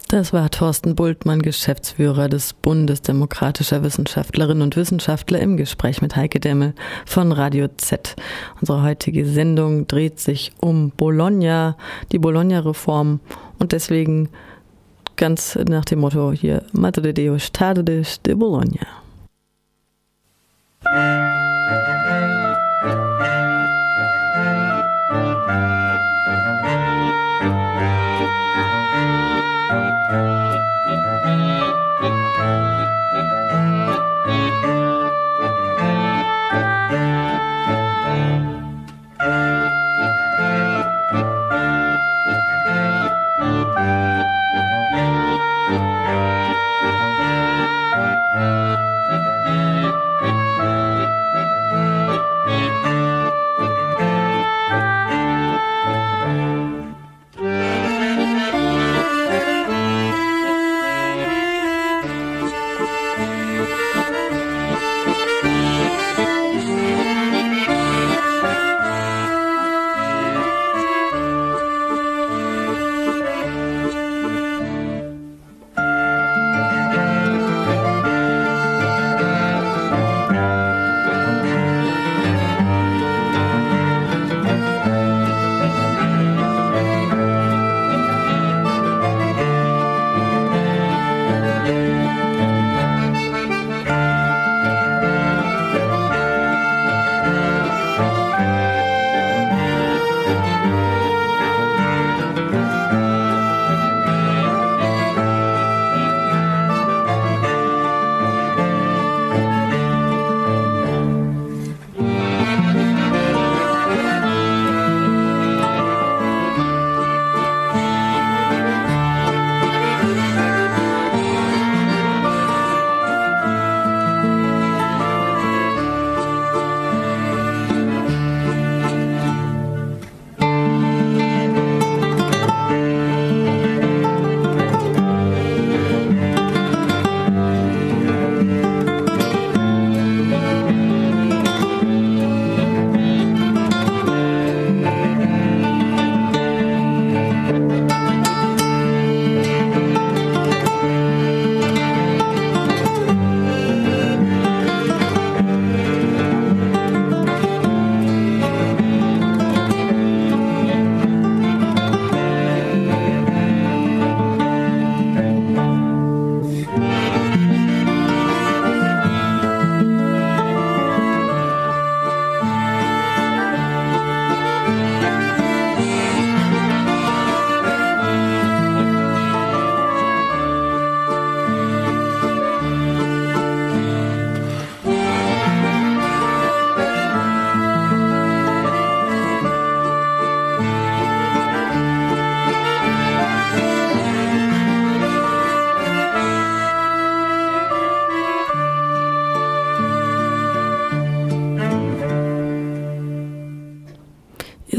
Das 0.07 0.33
war 0.33 0.51
Thorsten 0.51 0.93
Bultmann, 0.93 1.41
Geschäftsführer 1.41 2.29
des 2.29 2.53
Bundes 2.53 3.01
demokratischer 3.01 3.83
Wissenschaftlerinnen 3.83 4.61
und 4.61 4.75
Wissenschaftler 4.75 5.39
im 5.39 5.57
Gespräch 5.57 5.99
mit 6.03 6.15
Heike 6.15 6.39
Demmel 6.39 6.75
von 7.07 7.31
Radio 7.31 7.67
Z. 7.75 8.15
Unsere 8.61 8.83
heutige 8.83 9.25
Sendung 9.25 9.87
dreht 9.87 10.19
sich 10.19 10.51
um 10.59 10.91
Bologna, 10.91 11.75
die 12.11 12.19
Bologna-Reform 12.19 13.19
und 13.57 13.71
deswegen 13.71 14.29
ganz 15.15 15.57
nach 15.67 15.85
dem 15.85 15.99
Motto 15.99 16.31
hier 16.31 16.63
Madre 16.71 17.11
Deus 17.11 17.51
Tardes 17.51 18.21
de 18.21 18.35
Bologna. 18.35 18.85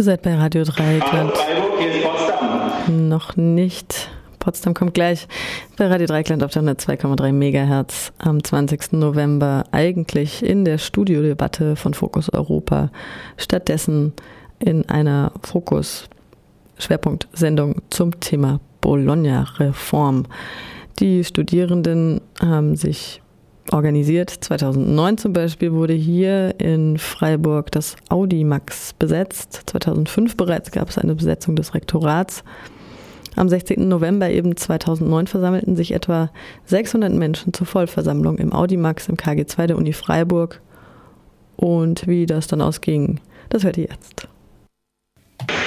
Seid 0.06 0.22
bei 0.22 0.36
Radio 0.36 0.62
Dreieckland. 0.62 1.36
Freiburg, 1.36 1.80
hier 1.80 1.90
ist 1.90 2.04
Potsdam. 2.04 3.08
Noch 3.08 3.36
nicht. 3.36 4.08
Potsdam 4.38 4.72
kommt 4.72 4.94
gleich 4.94 5.26
bei 5.76 5.88
Radio 5.88 6.06
Dreieckland 6.06 6.44
auf 6.44 6.52
der 6.52 6.62
102,3 6.62 7.32
Megahertz 7.32 8.12
am 8.18 8.42
20. 8.42 8.92
November 8.92 9.64
eigentlich 9.72 10.44
in 10.44 10.64
der 10.64 10.78
Studiodebatte 10.78 11.74
von 11.74 11.92
Fokus 11.92 12.32
Europa. 12.32 12.92
Stattdessen 13.36 14.12
in 14.60 14.88
einer 14.88 15.32
Fokus 15.42 16.08
Schwerpunktsendung 16.78 17.82
zum 17.90 18.20
Thema 18.20 18.60
Bologna-Reform. 18.82 20.26
Die 21.00 21.24
Studierenden 21.24 22.20
haben 22.40 22.76
sich 22.76 23.20
organisiert. 23.72 24.30
2009 24.30 25.18
zum 25.18 25.32
Beispiel 25.32 25.72
wurde 25.72 25.92
hier 25.92 26.54
in 26.58 26.98
Freiburg 26.98 27.70
das 27.72 27.96
Audimax 28.08 28.92
besetzt. 28.94 29.62
2005 29.66 30.36
bereits 30.36 30.70
gab 30.70 30.88
es 30.88 30.98
eine 30.98 31.14
Besetzung 31.14 31.56
des 31.56 31.74
Rektorats. 31.74 32.44
Am 33.36 33.48
16. 33.48 33.86
November 33.86 34.30
eben 34.30 34.56
2009 34.56 35.26
versammelten 35.26 35.76
sich 35.76 35.92
etwa 35.92 36.30
600 36.64 37.12
Menschen 37.12 37.52
zur 37.52 37.66
Vollversammlung 37.66 38.38
im 38.38 38.52
Audimax 38.52 39.08
im 39.08 39.16
KG2 39.16 39.66
der 39.66 39.76
Uni 39.76 39.92
Freiburg. 39.92 40.62
Und 41.56 42.06
wie 42.06 42.26
das 42.26 42.46
dann 42.46 42.62
ausging, 42.62 43.20
das 43.50 43.64
hört 43.64 43.76
ihr 43.76 43.88
jetzt. 43.90 44.28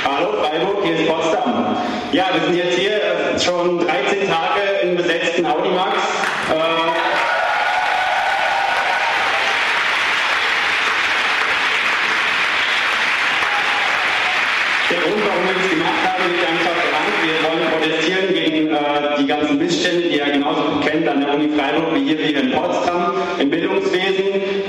Hallo 0.03 0.29
Freiburg, 0.41 0.83
hier 0.83 0.95
ist 0.95 1.07
Potsdam. 1.07 1.77
Ja, 2.11 2.25
wir 2.33 2.41
sind 2.41 2.55
jetzt 2.55 2.77
hier 2.77 2.99
schon 3.39 3.79
13 3.79 4.27
Tage 4.27 4.61
im 4.83 4.97
besetzten 4.97 5.45
Audimax. 5.45 5.95
Äh, 6.49 6.89
Der 14.89 14.97
Grund, 15.01 15.21
warum 15.23 15.45
wir 15.45 15.53
das 15.53 15.69
gemacht 15.69 16.01
haben, 16.03 16.23
liegt 16.33 16.49
einfach 16.49 16.73
daran, 16.73 17.05
wir 17.21 17.37
wollen 17.45 17.69
protestieren 17.69 18.33
gegen 18.33 18.73
äh, 18.73 19.17
die 19.19 19.27
ganzen 19.27 19.58
Missstände, 19.69 20.09
die 20.09 20.17
ihr 20.17 20.25
genauso 20.25 20.63
kennt 20.81 21.07
an 21.07 21.21
der 21.21 21.35
Uni 21.35 21.47
Freiburg 21.49 21.93
wie 21.93 22.03
hier, 22.03 22.17
wie 22.17 22.33
in 22.33 22.51
Potsdam, 22.51 23.13
im 23.37 23.51
Bildungswesen. 23.51 24.25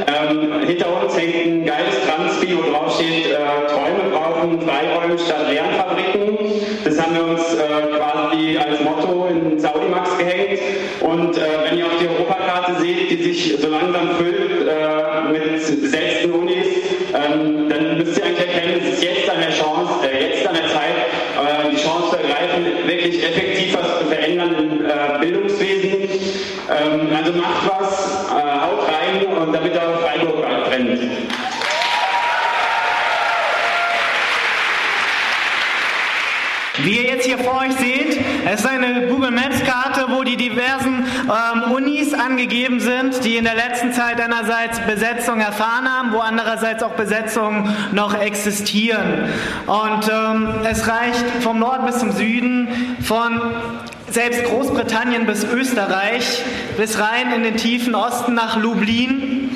Ähm, 0.07 0.61
hinter 0.67 1.03
uns 1.03 1.17
hängt 1.17 1.37
ein 1.37 1.65
geiles 1.65 1.97
Transpi, 2.07 2.55
wo 2.55 2.71
drauf 2.71 2.97
steht, 2.97 3.33
äh, 3.33 3.37
Träume 3.67 4.11
brauchen 4.13 4.61
Freiräume 4.61 5.19
statt 5.19 5.51
Lernfabriken. 5.51 6.37
Das 6.85 7.01
haben 7.01 7.15
wir 7.15 7.25
uns 7.29 7.55
äh, 7.55 7.97
quasi 7.97 8.59
als 8.59 8.79
Motto 8.83 9.29
in 9.31 9.59
Saudimax 9.59 10.19
gehängt. 10.19 10.61
Und 11.01 11.39
äh, 11.39 11.41
wenn 11.65 11.79
ihr 11.79 11.87
auf 11.87 11.97
die 11.99 12.07
Europakarte 12.07 12.75
seht, 12.83 13.11
die 13.11 13.23
sich 13.23 13.57
so 13.59 13.69
langsam 13.71 14.17
füllt 14.19 14.69
äh, 14.69 15.33
mit 15.33 15.81
besetzten 15.81 16.20
also 27.31 27.41
macht 27.41 27.71
was, 27.71 28.31
äh, 28.31 28.61
haut 28.61 28.89
rein 28.89 29.27
und 29.27 29.53
damit 29.53 29.79
auch 29.79 30.01
Freiburg 30.01 30.43
brennt. 30.65 31.01
Wie 36.83 36.97
ihr 36.97 37.11
jetzt 37.11 37.27
hier 37.27 37.39
vor 37.39 37.61
euch 37.61 37.75
seht, 37.75 38.19
es 38.47 38.61
ist 38.61 38.67
eine 38.67 39.07
Google 39.09 39.31
Maps 39.31 39.63
Karte, 39.65 40.07
wo 40.09 40.25
die 40.25 40.37
diversen 40.37 40.90
Unis 42.41 42.51
angegeben 42.51 42.81
sind, 42.81 43.25
die 43.25 43.37
in 43.37 43.45
der 43.45 43.55
letzten 43.55 43.93
Zeit 43.93 44.21
einerseits 44.21 44.81
Besetzung 44.81 45.41
erfahren 45.41 45.87
haben, 45.89 46.13
wo 46.13 46.21
andererseits 46.21 46.83
auch 46.83 46.93
Besetzungen 46.93 47.75
noch 47.93 48.19
existieren. 48.19 49.29
Und 49.67 50.11
ähm, 50.11 50.49
es 50.65 50.89
reicht 50.89 51.25
vom 51.41 51.59
Norden 51.59 51.87
bis 51.87 51.99
zum 51.99 52.13
Süden, 52.13 52.97
von 53.03 53.41
selbst 54.09 54.45
Großbritannien 54.45 55.27
bis 55.27 55.45
Österreich, 55.45 56.43
bis 56.77 56.99
rein 56.99 57.33
in 57.35 57.43
den 57.43 57.57
tiefen 57.57 57.95
Osten 57.95 58.35
nach 58.35 58.57
Lublin. 58.57 59.50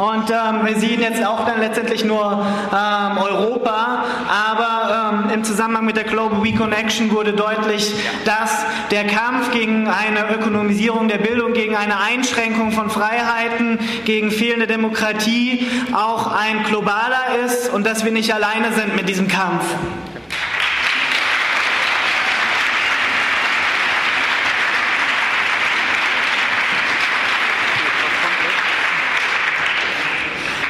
Und 0.00 0.30
ähm, 0.30 0.64
wir 0.64 0.76
sehen 0.76 1.02
jetzt 1.02 1.22
auch 1.22 1.44
dann 1.44 1.60
letztendlich 1.60 2.06
nur 2.06 2.46
ähm, 2.72 3.18
Europa, 3.18 4.04
aber 4.30 5.12
ähm, 5.12 5.30
im 5.34 5.44
Zusammenhang 5.44 5.84
mit 5.84 5.98
der 5.98 6.04
Global 6.04 6.42
We 6.42 6.54
Connection 6.54 7.10
wurde 7.10 7.34
deutlich, 7.34 7.92
dass 8.24 8.64
der 8.90 9.06
Kampf 9.06 9.50
gegen 9.50 9.88
eine 9.88 10.34
Ökonomisierung 10.34 11.08
der 11.08 11.18
Bildung, 11.18 11.52
gegen 11.52 11.76
eine 11.76 12.00
Einschränkung 12.00 12.72
von 12.72 12.88
Freiheiten, 12.88 13.78
gegen 14.06 14.30
fehlende 14.30 14.66
Demokratie 14.66 15.66
auch 15.92 16.32
ein 16.32 16.64
globaler 16.64 17.36
ist 17.44 17.70
und 17.70 17.84
dass 17.84 18.02
wir 18.02 18.12
nicht 18.12 18.32
alleine 18.32 18.72
sind 18.72 18.96
mit 18.96 19.06
diesem 19.06 19.28
Kampf. 19.28 19.64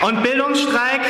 Und 0.03 0.23
Bildungsstreik, 0.23 1.03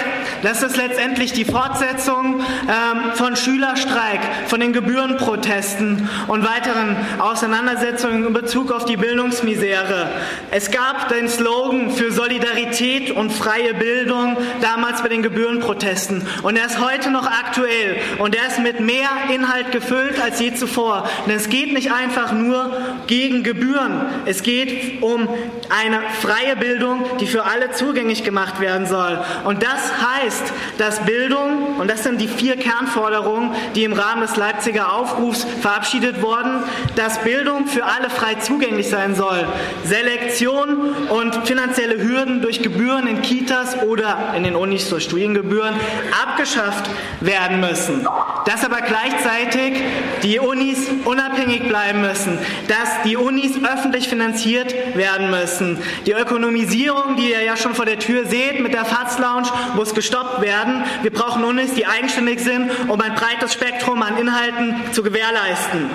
das 0.42 0.64
ist 0.64 0.76
letztendlich 0.76 1.32
die 1.32 1.44
Fortsetzung 1.44 2.40
ähm, 2.40 3.12
von 3.14 3.36
Schülerstreik, 3.36 4.18
von 4.46 4.58
den 4.58 4.72
Gebührenprotesten 4.72 6.08
und 6.26 6.44
weiteren 6.44 6.96
Auseinandersetzungen 7.20 8.26
in 8.26 8.32
Bezug 8.32 8.72
auf 8.72 8.86
die 8.86 8.96
Bildungsmisere. 8.96 10.10
Es 10.50 10.72
gab 10.72 11.08
den 11.08 11.28
Slogan 11.28 11.92
für 11.92 12.10
Solidarität 12.10 13.12
und 13.12 13.30
freie 13.30 13.74
Bildung 13.74 14.36
damals 14.60 15.02
bei 15.02 15.08
den 15.08 15.22
Gebührenprotesten. 15.22 16.26
Und 16.42 16.56
er 16.56 16.66
ist 16.66 16.80
heute 16.80 17.12
noch 17.12 17.26
aktuell 17.26 17.96
und 18.18 18.34
er 18.34 18.48
ist 18.48 18.58
mit 18.58 18.80
mehr 18.80 19.08
Inhalt 19.32 19.70
gefüllt 19.70 20.20
als 20.20 20.40
je 20.40 20.52
zuvor. 20.54 21.08
Denn 21.26 21.36
es 21.36 21.48
geht 21.48 21.72
nicht 21.72 21.92
einfach 21.92 22.32
nur 22.32 22.76
gegen 23.06 23.44
Gebühren. 23.44 24.06
Es 24.26 24.42
geht 24.42 25.00
um 25.00 25.28
eine 25.68 26.00
freie 26.20 26.56
Bildung, 26.56 27.04
die 27.20 27.28
für 27.28 27.44
alle 27.44 27.70
zugänglich 27.70 28.24
gemacht 28.24 28.60
werden 28.60 28.79
werden 28.80 28.86
soll. 28.86 29.18
Und 29.44 29.62
das 29.62 29.92
heißt, 30.00 30.52
dass 30.78 31.04
Bildung, 31.04 31.76
und 31.78 31.90
das 31.90 32.02
sind 32.02 32.20
die 32.20 32.28
vier 32.28 32.56
Kernforderungen, 32.56 33.52
die 33.74 33.84
im 33.84 33.92
Rahmen 33.92 34.22
des 34.22 34.36
Leipziger 34.36 34.92
Aufrufs 34.92 35.46
verabschiedet 35.60 36.22
wurden, 36.22 36.62
dass 36.96 37.18
Bildung 37.20 37.66
für 37.66 37.84
alle 37.84 38.10
frei 38.10 38.34
zugänglich 38.36 38.88
sein 38.88 39.14
soll. 39.14 39.46
Selektion 39.84 40.92
und 41.08 41.46
finanzielle 41.46 42.02
Hürden 42.02 42.42
durch 42.42 42.62
Gebühren 42.62 43.06
in 43.06 43.22
Kitas 43.22 43.82
oder 43.82 44.34
in 44.36 44.44
den 44.44 44.54
Unis 44.54 44.88
durch 44.88 45.04
Studiengebühren 45.04 45.74
abgeschafft 46.22 46.90
werden 47.20 47.60
müssen. 47.60 48.06
Dass 48.46 48.64
aber 48.64 48.80
gleichzeitig 48.80 49.82
die 50.22 50.38
Unis 50.38 50.88
unabhängig 51.04 51.68
bleiben 51.68 52.00
müssen, 52.00 52.38
dass 52.68 53.02
die 53.04 53.16
Unis 53.16 53.52
öffentlich 53.62 54.08
finanziert 54.08 54.74
werden 54.94 55.30
müssen. 55.30 55.78
Die 56.06 56.12
Ökonomisierung, 56.12 57.16
die 57.16 57.30
ihr 57.30 57.42
ja 57.42 57.56
schon 57.56 57.74
vor 57.74 57.84
der 57.84 57.98
Tür 57.98 58.26
seht, 58.26 58.60
mit 58.60 58.69
mit 58.70 58.78
der 58.78 58.84
FATS 58.84 59.18
Lounge 59.18 59.48
muss 59.74 59.94
gestoppt 59.94 60.42
werden. 60.42 60.84
Wir 61.02 61.12
brauchen 61.12 61.42
Unis, 61.42 61.74
die 61.74 61.86
eigenständig 61.86 62.38
sind, 62.38 62.70
um 62.88 63.00
ein 63.00 63.16
breites 63.16 63.52
Spektrum 63.52 64.00
an 64.00 64.16
Inhalten 64.16 64.76
zu 64.92 65.02
gewährleisten. 65.02 65.90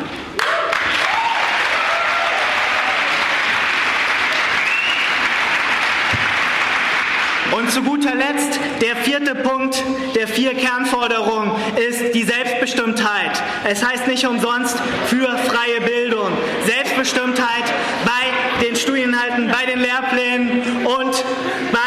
Und 7.52 7.72
zu 7.72 7.82
guter 7.84 8.14
Letzt, 8.14 8.60
der 8.82 8.98
vierte 8.98 9.36
Punkt 9.36 9.82
der 10.16 10.28
vier 10.28 10.54
Kernforderungen 10.54 11.52
ist 11.78 12.14
die 12.14 12.24
Selbstbestimmtheit. 12.24 13.42
Es 13.64 13.86
heißt 13.86 14.08
nicht 14.08 14.28
umsonst 14.28 14.78
für 15.08 15.30
freie 15.38 15.80
Bildung. 15.80 16.28
Selbstbestimmtheit 16.66 17.64
bei 18.04 18.66
den 18.66 18.76
Studieninhalten, 18.76 19.48
bei 19.48 19.66
den 19.66 19.80
Lehrplänen 19.80 20.86
und 20.86 21.24
bei 21.72 21.85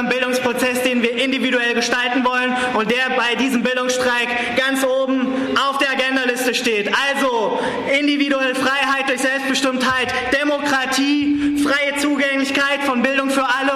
unserem 0.00 0.08
Bildungsprozess, 0.08 0.82
den 0.82 1.02
wir 1.02 1.16
individuell 1.16 1.74
gestalten 1.74 2.24
wollen 2.24 2.54
und 2.74 2.90
der 2.90 3.10
bei 3.16 3.34
diesem 3.34 3.62
Bildungsstreik 3.62 4.56
ganz 4.56 4.84
oben 4.84 5.56
auf 5.68 5.78
der 5.78 5.90
Agendaliste 5.90 6.54
steht. 6.54 6.88
Also 6.88 7.58
individuelle 7.98 8.54
Freiheit 8.54 9.08
durch 9.08 9.20
Selbstbestimmtheit, 9.20 10.08
Demokratie, 10.40 11.58
freie 11.62 11.96
Zugänglichkeit 11.98 12.82
von 12.84 13.02
Bildung 13.02 13.30
für 13.30 13.44
alle 13.44 13.72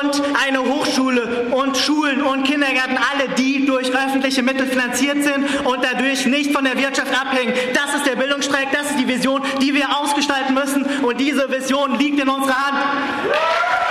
und 0.00 0.22
eine 0.46 0.60
Hochschule 0.60 1.48
und 1.50 1.76
Schulen 1.76 2.22
und 2.22 2.44
Kindergärten, 2.44 2.96
alle 2.96 3.28
die 3.36 3.66
durch 3.66 3.90
öffentliche 3.90 4.42
Mittel 4.42 4.66
finanziert 4.66 5.22
sind 5.22 5.66
und 5.66 5.78
dadurch 5.82 6.26
nicht 6.26 6.52
von 6.52 6.64
der 6.64 6.78
Wirtschaft 6.78 7.12
abhängen. 7.12 7.52
Das 7.74 7.94
ist 7.94 8.06
der 8.06 8.16
Bildungsstreik, 8.16 8.68
das 8.72 8.90
ist 8.90 8.98
die 8.98 9.08
Vision, 9.08 9.42
die 9.60 9.74
wir 9.74 9.96
ausgestalten 9.98 10.54
müssen 10.54 10.84
und 11.04 11.20
diese 11.20 11.50
Vision 11.50 11.98
liegt 11.98 12.20
in 12.20 12.28
unserer 12.28 12.66
Hand. 12.66 13.85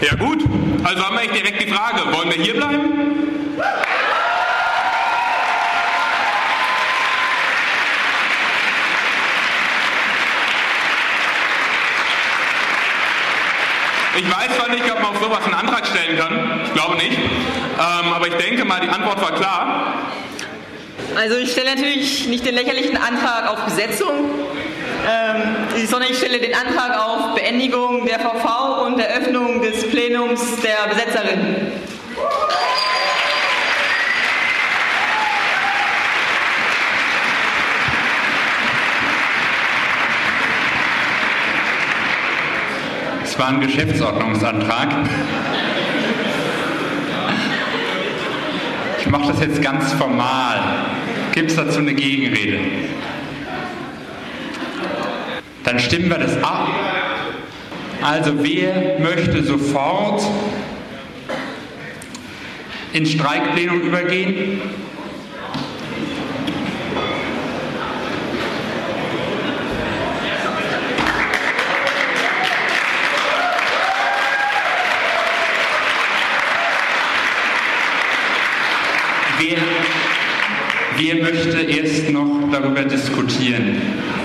Ja 0.00 0.14
gut, 0.14 0.42
also 0.82 1.04
haben 1.04 1.16
wir 1.16 1.22
echt 1.22 1.34
direkt 1.34 1.62
die 1.62 1.70
Frage, 1.70 2.00
wollen 2.10 2.30
wir 2.30 2.42
hier 2.42 2.54
bleiben? 2.54 3.10
Ich 14.16 14.26
weiß 14.26 14.56
zwar 14.56 14.68
nicht, 14.70 14.90
ob 14.90 15.02
man 15.02 15.14
auf 15.14 15.22
sowas 15.22 15.44
einen 15.44 15.54
Antrag 15.54 15.86
stellen 15.86 16.18
kann. 16.18 16.60
Ich 16.64 16.72
glaube 16.72 16.96
nicht. 16.96 17.18
Ähm, 17.18 18.12
aber 18.12 18.26
ich 18.26 18.34
denke 18.34 18.64
mal, 18.64 18.80
die 18.80 18.88
Antwort 18.88 19.20
war 19.20 19.32
klar. 19.32 19.94
Also 21.16 21.36
ich 21.36 21.52
stelle 21.52 21.74
natürlich 21.74 22.26
nicht 22.28 22.46
den 22.46 22.54
lächerlichen 22.54 22.96
Antrag 22.96 23.50
auf 23.50 23.64
Besetzung, 23.64 24.30
ähm, 25.08 25.86
sondern 25.86 26.10
ich 26.10 26.18
stelle 26.18 26.38
den 26.38 26.54
Antrag 26.54 26.98
auf 26.98 27.34
Beendigung 27.34 28.06
der 28.06 28.20
VV 28.20 28.86
und 28.86 29.00
Eröffnung 29.00 29.60
des 29.62 29.88
Plenums 29.88 30.40
der 30.60 30.88
Besetzerin. 30.88 31.72
Es 43.22 43.38
war 43.38 43.48
ein 43.48 43.60
Geschäftsordnungsantrag. 43.60 44.88
Ich 48.98 49.06
mache 49.06 49.32
das 49.32 49.40
jetzt 49.40 49.62
ganz 49.62 49.92
formal. 49.94 50.60
Gibt 51.32 51.50
es 51.50 51.56
dazu 51.56 51.78
eine 51.78 51.94
Gegenrede? 51.94 52.58
Dann 55.70 55.78
stimmen 55.78 56.10
wir 56.10 56.18
das 56.18 56.42
ab. 56.42 56.68
Also 58.02 58.32
wer 58.42 58.98
möchte 58.98 59.44
sofort 59.44 60.20
ins 62.92 63.12
Streikplenum 63.12 63.80
übergehen? 63.80 64.62
Wer, 79.38 79.58
wer 80.96 81.22
möchte 81.22 81.60
erst 81.60 82.10
noch 82.10 82.50
darüber 82.50 82.82
diskutieren? 82.82 84.19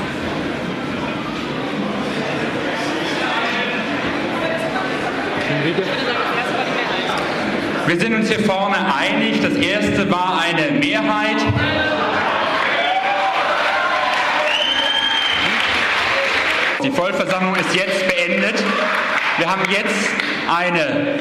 Wir 7.95 8.01
sind 8.01 8.13
uns 8.13 8.27
hier 8.27 8.41
vorne 8.41 8.75
einig. 8.93 9.39
Das 9.41 9.53
erste 9.53 10.11
war 10.11 10.41
eine 10.41 10.77
Mehrheit. 10.79 11.37
Die 16.83 16.91
Vollversammlung 16.91 17.55
ist 17.55 17.73
jetzt 17.73 18.05
beendet. 18.05 18.61
Wir 19.37 19.49
haben 19.49 19.61
jetzt 19.71 20.09
eine, 20.53 21.19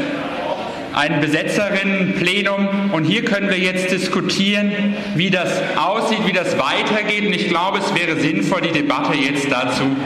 ein 0.94 1.20
Besetzerinnenplenum 1.20 2.90
und 2.90 3.04
hier 3.04 3.24
können 3.24 3.50
wir 3.50 3.58
jetzt 3.60 3.92
diskutieren, 3.92 4.96
wie 5.14 5.30
das 5.30 5.52
aussieht, 5.76 6.26
wie 6.26 6.32
das 6.32 6.58
weitergeht. 6.58 7.24
Und 7.24 7.34
ich 7.34 7.48
glaube, 7.48 7.78
es 7.78 7.94
wäre 7.94 8.18
sinnvoll, 8.18 8.62
die 8.62 8.72
Debatte 8.72 9.16
jetzt 9.16 9.46
dazu 9.48 9.96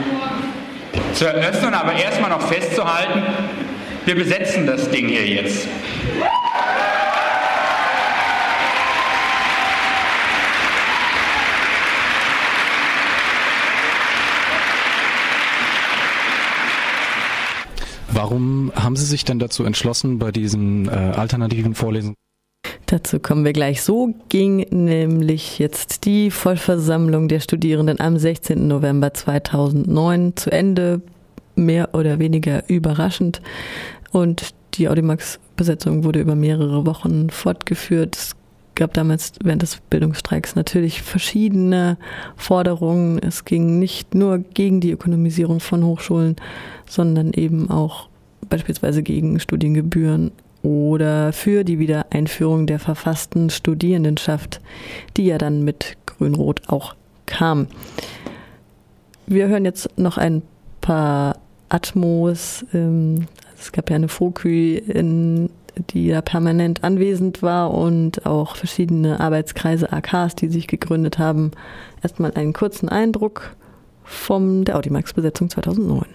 zu 1.15 1.25
eröffnen, 1.25 1.73
aber 1.73 1.93
erstmal 1.93 2.29
noch 2.29 2.47
festzuhalten, 2.47 3.23
wir 4.05 4.13
besetzen 4.13 4.67
das 4.67 4.91
Ding 4.91 5.07
hier 5.07 5.25
jetzt. 5.25 5.67
Warum 18.21 18.73
haben 18.75 18.97
Sie 18.97 19.05
sich 19.05 19.23
denn 19.23 19.39
dazu 19.39 19.63
entschlossen, 19.63 20.19
bei 20.19 20.33
diesen 20.33 20.89
äh, 20.89 20.91
alternativen 20.91 21.73
Vorlesungen? 21.73 22.17
Dazu 22.87 23.17
kommen 23.17 23.45
wir 23.45 23.53
gleich. 23.53 23.81
So 23.81 24.13
ging 24.27 24.65
nämlich 24.71 25.57
jetzt 25.57 26.03
die 26.03 26.29
Vollversammlung 26.29 27.29
der 27.29 27.39
Studierenden 27.39 28.01
am 28.01 28.17
16. 28.17 28.67
November 28.67 29.13
2009 29.13 30.35
zu 30.35 30.51
Ende, 30.51 31.01
mehr 31.55 31.95
oder 31.95 32.19
weniger 32.19 32.67
überraschend. 32.67 33.41
Und 34.11 34.49
die 34.73 34.89
Audimax-Besetzung 34.89 36.03
wurde 36.03 36.19
über 36.19 36.35
mehrere 36.35 36.85
Wochen 36.85 37.29
fortgeführt. 37.29 38.17
Es 38.17 38.35
gab 38.75 38.93
damals 38.95 39.31
während 39.41 39.61
des 39.61 39.77
Bildungsstreiks 39.89 40.55
natürlich 40.55 41.03
verschiedene 41.03 41.97
Forderungen. 42.35 43.17
Es 43.19 43.45
ging 43.45 43.79
nicht 43.79 44.13
nur 44.13 44.39
gegen 44.39 44.81
die 44.81 44.91
Ökonomisierung 44.91 45.61
von 45.61 45.85
Hochschulen, 45.85 46.35
sondern 46.85 47.31
eben 47.31 47.69
auch 47.69 48.08
beispielsweise 48.49 49.03
gegen 49.03 49.39
Studiengebühren 49.39 50.31
oder 50.61 51.31
für 51.31 51.63
die 51.63 51.79
Wiedereinführung 51.79 52.67
der 52.67 52.79
verfassten 52.79 53.49
Studierendenschaft, 53.49 54.59
die 55.15 55.25
ja 55.25 55.37
dann 55.37 55.63
mit 55.63 55.97
Grün-Rot 56.05 56.63
auch 56.67 56.95
kam. 57.25 57.67
Wir 59.25 59.47
hören 59.47 59.63
jetzt 59.63 59.97
noch 59.97 60.17
ein 60.17 60.41
paar 60.81 61.37
Atmos. 61.69 62.65
Ähm, 62.73 63.27
es 63.57 63.71
gab 63.71 63.89
ja 63.89 63.95
eine 63.95 64.07
Fokü, 64.07 64.81
die 65.91 66.07
ja 66.07 66.21
permanent 66.21 66.83
anwesend 66.83 67.41
war 67.41 67.73
und 67.73 68.25
auch 68.25 68.55
verschiedene 68.55 69.19
Arbeitskreise 69.19 69.91
AKs, 69.91 70.35
die 70.35 70.49
sich 70.49 70.67
gegründet 70.67 71.19
haben. 71.19 71.51
Erstmal 72.01 72.33
einen 72.33 72.53
kurzen 72.53 72.89
Eindruck 72.89 73.55
von 74.03 74.65
der 74.65 74.77
Audimax-Besetzung 74.77 75.49
2009. 75.49 76.05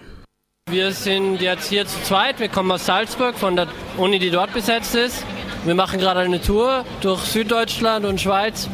Wir 0.71 0.93
sind 0.93 1.41
jetzt 1.41 1.69
hier 1.69 1.85
zu 1.85 2.01
zweit. 2.01 2.39
Wir 2.39 2.49
kommen 2.49 2.71
aus 2.71 2.87
Salzburg 2.87 3.37
von 3.37 3.55
der 3.55 3.67
Uni, 3.97 4.17
die 4.17 4.31
dort 4.31 4.51
besetzt 4.51 4.95
ist. 4.95 5.23
Wir 5.63 5.75
machen 5.75 5.99
gerade 5.99 6.21
eine 6.21 6.41
Tour 6.41 6.83
durch 7.01 7.21
Süddeutschland 7.21 8.03
und 8.03 8.19
Schweiz 8.19 8.67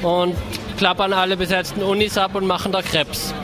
und 0.00 0.34
klappern 0.78 1.12
alle 1.12 1.36
besetzten 1.36 1.82
Unis 1.82 2.16
ab 2.16 2.34
und 2.34 2.46
machen 2.46 2.72
da 2.72 2.80
Krebs. 2.80 3.34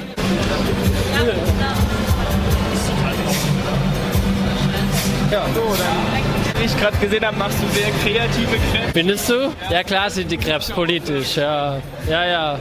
Ja, 5.31 5.44
so, 5.55 5.61
dann, 5.77 6.62
wie 6.62 6.64
ich 6.64 6.81
gerade 6.81 6.97
gesehen 6.97 7.27
habe, 7.27 7.37
machst 7.37 7.59
du 7.62 7.68
sehr 7.68 7.90
kreative 8.03 8.57
Krebs. 8.73 8.92
Findest 8.94 9.29
du? 9.29 9.53
Ja, 9.68 9.83
klar 9.83 10.09
sind 10.09 10.33
die 10.33 10.38
Krebs 10.38 10.70
politisch, 10.70 11.37
ja. 11.37 11.83
Ja, 12.09 12.25
ja. 12.25 12.59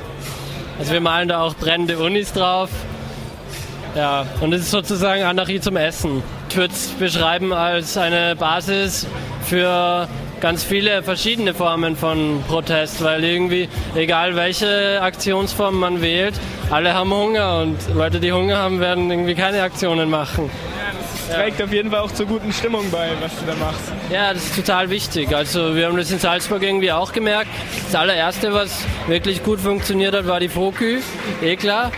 Also 0.77 0.91
wir 0.91 0.99
malen 0.99 1.29
da 1.29 1.43
auch 1.43 1.55
brennende 1.55 1.97
Unis 1.97 2.33
drauf. 2.33 2.69
Ja, 3.95 4.25
und 4.41 4.53
es 4.53 4.61
ist 4.61 4.71
sozusagen 4.71 5.23
Anarchie 5.23 5.59
zum 5.59 5.77
Essen. 5.77 6.23
Ich 6.49 6.57
würde 6.57 6.73
es 6.73 6.87
beschreiben 6.89 7.53
als 7.53 7.95
eine 7.95 8.35
Basis 8.35 9.05
für 9.45 10.07
ganz 10.41 10.63
viele 10.63 11.03
verschiedene 11.03 11.53
Formen 11.53 11.95
von 11.95 12.43
Protest, 12.47 13.03
weil 13.03 13.23
irgendwie, 13.23 13.69
egal 13.95 14.35
welche 14.35 14.99
Aktionsform 15.01 15.79
man 15.79 16.01
wählt, 16.01 16.33
alle 16.71 16.93
haben 16.93 17.13
Hunger 17.13 17.61
und 17.61 17.77
Leute, 17.95 18.19
die 18.19 18.33
Hunger 18.33 18.57
haben, 18.57 18.79
werden 18.79 19.09
irgendwie 19.11 19.35
keine 19.35 19.61
Aktionen 19.61 20.09
machen. 20.09 20.49
Das 21.27 21.37
trägt 21.37 21.61
auf 21.61 21.71
jeden 21.71 21.91
Fall 21.91 21.99
auch 21.99 22.11
zur 22.11 22.25
guten 22.25 22.51
Stimmung 22.51 22.89
bei, 22.91 23.09
was 23.21 23.31
du 23.39 23.45
da 23.45 23.55
machst. 23.55 23.91
Ja, 24.11 24.33
das 24.33 24.43
ist 24.43 24.55
total 24.55 24.89
wichtig. 24.89 25.33
Also 25.33 25.75
wir 25.75 25.87
haben 25.87 25.97
das 25.97 26.11
in 26.11 26.19
Salzburg 26.19 26.63
irgendwie 26.63 26.91
auch 26.91 27.13
gemerkt. 27.13 27.49
Das 27.85 27.95
allererste, 27.95 28.53
was 28.53 28.83
wirklich 29.07 29.43
gut 29.43 29.59
funktioniert 29.59 30.15
hat, 30.15 30.27
war 30.27 30.39
die 30.39 30.49
Fokü, 30.49 30.99
eh 31.41 31.55
klar. 31.55 31.91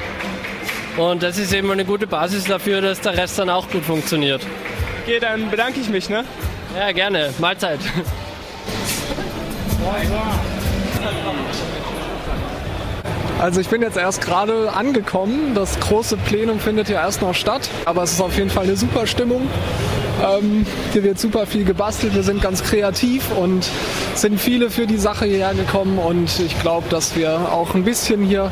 Und 0.98 1.24
das 1.24 1.38
ist 1.38 1.54
eben 1.54 1.70
eine 1.72 1.84
gute 1.84 2.08
Basis 2.08 2.46
dafür, 2.46 2.82
dass 2.82 3.02
der 3.02 3.18
Rest 3.18 3.38
dann 3.38 3.50
auch 3.50 3.70
gut 3.70 3.84
funktioniert. 3.84 4.42
Okay, 5.04 5.20
dann 5.20 5.50
bedanke 5.52 5.80
ich 5.80 5.90
mich, 5.90 6.10
ne? 6.10 6.24
Ja, 6.78 6.92
gerne. 6.92 7.34
Mahlzeit. 7.40 7.80
Also 13.40 13.60
ich 13.60 13.68
bin 13.68 13.82
jetzt 13.82 13.98
erst 13.98 14.22
gerade 14.22 14.72
angekommen. 14.74 15.54
Das 15.56 15.80
große 15.80 16.18
Plenum 16.18 16.60
findet 16.60 16.90
ja 16.90 17.02
erst 17.02 17.22
noch 17.22 17.36
statt, 17.36 17.70
aber 17.86 18.04
es 18.04 18.14
ist 18.14 18.22
auf 18.22 18.38
jeden 18.38 18.50
Fall 18.50 18.64
eine 18.64 18.78
super 18.78 19.06
Stimmung. 19.06 19.48
Ähm, 20.24 20.66
hier 20.94 21.04
wird 21.04 21.20
super 21.20 21.46
viel 21.46 21.66
gebastelt, 21.66 22.16
wir 22.16 22.24
sind 22.24 22.42
ganz 22.42 22.64
kreativ 22.64 23.30
und 23.32 23.68
sind 24.16 24.40
viele 24.40 24.70
für 24.70 24.88
die 24.88 24.98
Sache 24.98 25.26
hierher 25.26 25.54
gekommen 25.54 25.98
und 26.00 26.40
ich 26.40 26.58
glaube, 26.62 26.88
dass 26.90 27.18
wir 27.18 27.52
auch 27.52 27.76
ein 27.76 27.84
bisschen 27.84 28.24
hier 28.24 28.50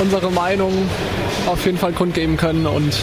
unsere 0.00 0.30
Meinung 0.30 0.72
auf 1.46 1.66
jeden 1.66 1.76
Fall 1.76 1.92
kundgeben 1.92 2.38
können 2.38 2.66
und 2.66 2.94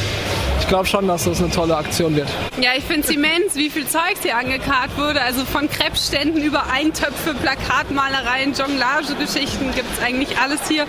ich 0.59 0.67
glaube 0.67 0.87
schon, 0.87 1.07
dass 1.07 1.25
das 1.25 1.39
eine 1.39 1.51
tolle 1.51 1.77
Aktion 1.77 2.15
wird. 2.15 2.29
Ja, 2.59 2.71
ich 2.75 2.83
finde 2.83 3.07
es 3.07 3.13
immens, 3.13 3.55
wie 3.55 3.69
viel 3.69 3.87
Zeugs 3.87 4.21
hier 4.23 4.37
angekarrt 4.37 4.97
wurde. 4.97 5.21
Also 5.21 5.45
von 5.45 5.69
Krebsständen 5.69 6.43
über 6.43 6.65
Eintöpfe, 6.71 7.33
Plakatmalereien, 7.33 8.53
Jonglagegeschichten 8.53 9.73
gibt 9.73 9.87
es 9.97 10.03
eigentlich 10.03 10.37
alles 10.37 10.59
hier. 10.67 10.85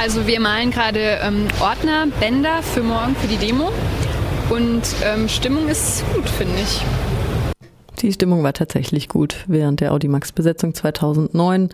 Also 0.00 0.26
wir 0.26 0.40
malen 0.40 0.70
gerade 0.70 1.18
ähm, 1.22 1.48
Ordner, 1.60 2.08
Bänder 2.20 2.62
für 2.62 2.82
morgen 2.82 3.14
für 3.16 3.28
die 3.28 3.36
Demo. 3.36 3.70
Und 4.50 4.82
ähm, 5.04 5.28
Stimmung 5.28 5.68
ist 5.68 6.04
gut, 6.14 6.28
finde 6.28 6.54
ich. 6.60 6.82
Die 8.00 8.12
Stimmung 8.12 8.42
war 8.42 8.52
tatsächlich 8.52 9.08
gut 9.08 9.44
während 9.46 9.80
der 9.80 9.92
Audimax-Besetzung 9.92 10.74
2009. 10.74 11.70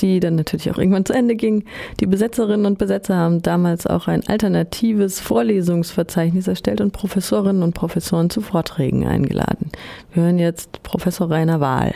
die 0.00 0.18
dann 0.18 0.34
natürlich 0.34 0.72
auch 0.72 0.78
irgendwann 0.78 1.04
zu 1.04 1.12
Ende 1.12 1.36
ging. 1.36 1.64
Die 2.00 2.06
Besetzerinnen 2.06 2.66
und 2.66 2.78
Besetzer 2.78 3.14
haben 3.14 3.42
damals 3.42 3.86
auch 3.86 4.08
ein 4.08 4.26
alternatives 4.26 5.20
Vorlesungsverzeichnis 5.20 6.48
erstellt 6.48 6.80
und 6.80 6.92
Professorinnen 6.92 7.62
und 7.62 7.74
Professoren 7.74 8.28
zu 8.28 8.40
Vorträgen 8.40 9.06
eingeladen. 9.06 9.70
Wir 10.12 10.24
hören 10.24 10.40
jetzt 10.40 10.82
Professor 10.82 11.30
Rainer 11.30 11.60
Wahl. 11.60 11.94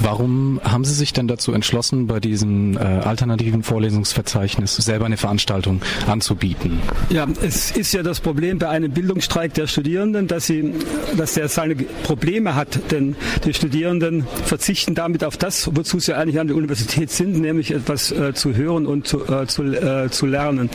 Warum 0.00 0.60
haben 0.64 0.84
Sie 0.84 0.94
sich 0.94 1.12
denn 1.12 1.28
dazu 1.28 1.52
entschlossen, 1.52 2.06
bei 2.06 2.20
diesem 2.20 2.76
äh, 2.76 2.80
alternativen 2.80 3.62
Vorlesungsverzeichnis 3.62 4.76
selber 4.76 5.06
eine 5.06 5.16
Veranstaltung 5.16 5.80
anzubieten? 6.06 6.80
Ja, 7.10 7.26
es 7.42 7.70
ist 7.70 7.92
ja 7.92 8.02
das 8.02 8.20
Problem 8.20 8.58
bei 8.58 8.68
einem 8.68 8.92
Bildungsstreik 8.92 9.54
der 9.54 9.66
Studierenden, 9.66 10.26
dass, 10.28 10.46
sie, 10.46 10.74
dass 11.16 11.34
der 11.34 11.48
seine 11.48 11.74
Probleme 11.74 12.54
hat, 12.54 12.90
denn 12.90 13.16
die 13.44 13.54
Studierenden 13.54 14.26
verzichten 14.44 14.94
damit 14.94 15.24
auf 15.24 15.36
das, 15.36 15.70
wozu 15.74 16.00
sie 16.00 16.14
eigentlich 16.14 16.40
an 16.40 16.48
der 16.48 16.56
Universität 16.56 17.10
sind, 17.10 17.40
nämlich 17.40 17.72
etwas 17.72 18.10
äh, 18.12 18.34
zu 18.34 18.54
hören 18.54 18.86
und 18.86 19.06
zu, 19.06 19.24
äh, 19.26 19.46
zu, 19.46 19.62
äh, 19.64 20.10
zu 20.10 20.26
lernen. 20.26 20.70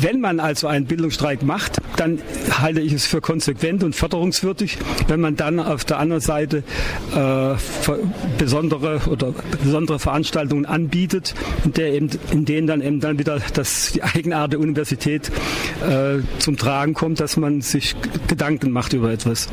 Wenn 0.00 0.20
man 0.20 0.40
also 0.40 0.66
einen 0.66 0.86
Bildungsstreik 0.86 1.42
macht, 1.42 1.80
dann 1.96 2.20
halte 2.50 2.80
ich 2.80 2.92
es 2.92 3.06
für 3.06 3.20
konsequent 3.20 3.84
und 3.84 3.94
förderungswürdig, 3.94 4.78
wenn 5.08 5.20
man 5.20 5.36
dann 5.36 5.60
auf 5.60 5.84
der 5.84 5.98
anderen 5.98 6.20
Seite 6.20 6.64
äh, 7.14 7.54
besondere 8.38 9.00
oder 9.08 9.34
besondere 9.62 9.98
Veranstaltungen 9.98 10.66
anbietet, 10.66 11.34
in, 11.64 11.72
der 11.72 11.92
eben, 11.92 12.10
in 12.30 12.44
denen 12.44 12.66
dann 12.66 12.80
eben 12.82 13.00
dann 13.00 13.18
wieder 13.18 13.40
das, 13.54 13.92
die 13.92 14.02
Eigenart 14.02 14.52
der 14.52 14.60
Universität 14.60 15.30
äh, 15.86 16.18
zum 16.38 16.56
Tragen 16.56 16.94
kommt, 16.94 17.20
dass 17.20 17.36
man 17.36 17.60
sich 17.60 17.94
Gedanken 18.28 18.70
macht 18.70 18.92
über 18.92 19.10
etwas. 19.10 19.48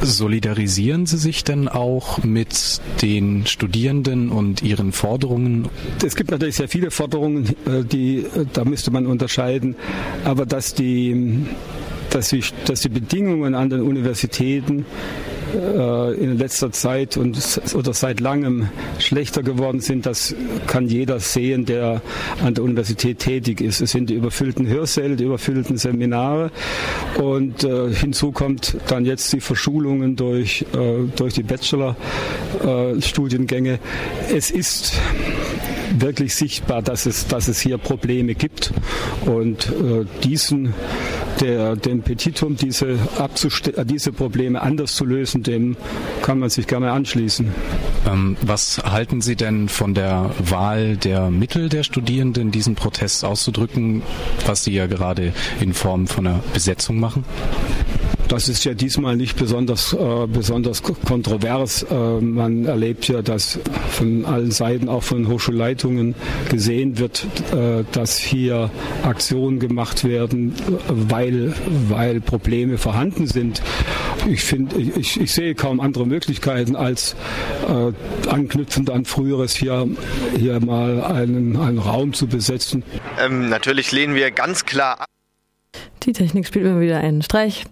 Solidarisieren 0.00 1.06
Sie 1.06 1.16
sich 1.16 1.42
denn 1.42 1.66
auch 1.66 2.22
mit 2.22 2.80
den 3.02 3.46
Studierenden 3.46 4.30
und 4.30 4.62
ihren 4.62 4.92
Forderungen? 4.92 5.68
Es 6.04 6.14
gibt 6.14 6.30
natürlich 6.30 6.54
sehr 6.54 6.68
viele 6.68 6.92
Forderungen, 6.92 7.46
äh, 7.66 7.84
die 7.84 8.24
da 8.52 8.64
müsste 8.64 8.92
man 8.92 9.06
unterscheiden, 9.06 9.74
aber 10.24 10.46
dass 10.46 10.74
die 10.74 11.46
dass 12.10 12.30
die, 12.30 12.42
dass 12.64 12.80
die 12.80 12.88
Bedingungen 12.88 13.54
an 13.54 13.70
den 13.70 13.82
Universitäten 13.82 14.86
äh, 15.54 16.14
in 16.14 16.38
letzter 16.38 16.72
Zeit 16.72 17.16
und 17.16 17.38
oder 17.74 17.92
seit 17.92 18.20
langem 18.20 18.68
schlechter 18.98 19.42
geworden 19.42 19.80
sind, 19.80 20.06
das 20.06 20.34
kann 20.66 20.88
jeder 20.88 21.20
sehen, 21.20 21.64
der 21.64 22.02
an 22.42 22.54
der 22.54 22.64
Universität 22.64 23.20
tätig 23.20 23.60
ist. 23.60 23.80
Es 23.80 23.92
sind 23.92 24.10
die 24.10 24.14
überfüllten 24.14 24.66
Hörsäle, 24.66 25.14
die 25.16 25.24
überfüllten 25.24 25.76
Seminare 25.76 26.50
und 27.18 27.62
äh, 27.64 27.92
hinzu 27.92 28.32
kommt 28.32 28.76
dann 28.88 29.04
jetzt 29.04 29.32
die 29.32 29.40
Verschulungen 29.40 30.16
durch, 30.16 30.64
äh, 30.74 31.04
durch 31.16 31.34
die 31.34 31.42
Bachelor-Studiengänge. 31.42 33.74
Äh, 33.74 33.78
es 34.36 34.50
ist 34.50 34.94
wirklich 35.98 36.34
sichtbar, 36.34 36.82
dass 36.82 37.06
es, 37.06 37.26
dass 37.26 37.48
es 37.48 37.60
hier 37.60 37.78
Probleme 37.78 38.34
gibt 38.34 38.74
und 39.24 39.68
äh, 39.68 40.04
diesen 40.22 40.74
der, 41.40 41.76
dem 41.76 42.02
Petitum 42.02 42.56
diese, 42.56 42.92
äh, 42.92 43.84
diese 43.84 44.12
Probleme 44.12 44.60
anders 44.60 44.94
zu 44.94 45.04
lösen, 45.04 45.42
dem 45.42 45.76
kann 46.22 46.38
man 46.38 46.50
sich 46.50 46.66
gerne 46.66 46.92
anschließen. 46.92 47.52
Ähm, 48.06 48.36
was 48.42 48.78
halten 48.78 49.20
Sie 49.20 49.36
denn 49.36 49.68
von 49.68 49.94
der 49.94 50.30
Wahl 50.38 50.96
der 50.96 51.30
Mittel 51.30 51.68
der 51.68 51.82
Studierenden, 51.82 52.50
diesen 52.50 52.74
Protest 52.74 53.24
auszudrücken, 53.24 54.02
was 54.46 54.64
Sie 54.64 54.72
ja 54.72 54.86
gerade 54.86 55.32
in 55.60 55.74
Form 55.74 56.06
von 56.06 56.26
einer 56.26 56.40
Besetzung 56.52 56.98
machen? 57.00 57.24
Das 58.28 58.50
ist 58.50 58.64
ja 58.64 58.74
diesmal 58.74 59.16
nicht 59.16 59.38
besonders, 59.38 59.94
äh, 59.94 60.26
besonders 60.26 60.82
kontrovers. 60.82 61.82
Äh, 61.84 61.94
man 62.20 62.66
erlebt 62.66 63.08
ja, 63.08 63.22
dass 63.22 63.58
von 63.90 64.26
allen 64.26 64.50
Seiten, 64.50 64.90
auch 64.90 65.02
von 65.02 65.28
Hochschulleitungen 65.28 66.14
gesehen 66.50 66.98
wird, 66.98 67.26
äh, 67.52 67.84
dass 67.90 68.18
hier 68.18 68.70
Aktionen 69.02 69.60
gemacht 69.60 70.04
werden, 70.04 70.54
weil, 70.88 71.54
weil 71.88 72.20
Probleme 72.20 72.76
vorhanden 72.76 73.26
sind. 73.26 73.62
Ich, 74.28 74.42
find, 74.42 74.76
ich, 74.76 75.18
ich 75.18 75.32
sehe 75.32 75.54
kaum 75.54 75.80
andere 75.80 76.06
Möglichkeiten, 76.06 76.76
als 76.76 77.16
äh, 77.66 78.28
anknüpfend 78.28 78.90
an 78.90 79.06
Früheres 79.06 79.56
hier, 79.56 79.88
hier 80.36 80.60
mal 80.60 81.02
einen, 81.02 81.56
einen 81.56 81.78
Raum 81.78 82.12
zu 82.12 82.26
besetzen. 82.26 82.82
Ähm, 83.18 83.48
natürlich 83.48 83.90
lehnen 83.90 84.14
wir 84.14 84.30
ganz 84.30 84.66
klar 84.66 85.00
ab. 85.00 85.06
Die 86.02 86.12
Technik 86.12 86.46
spielt 86.46 86.66
immer 86.66 86.80
wieder 86.80 86.98
einen 86.98 87.22
Streich. 87.22 87.64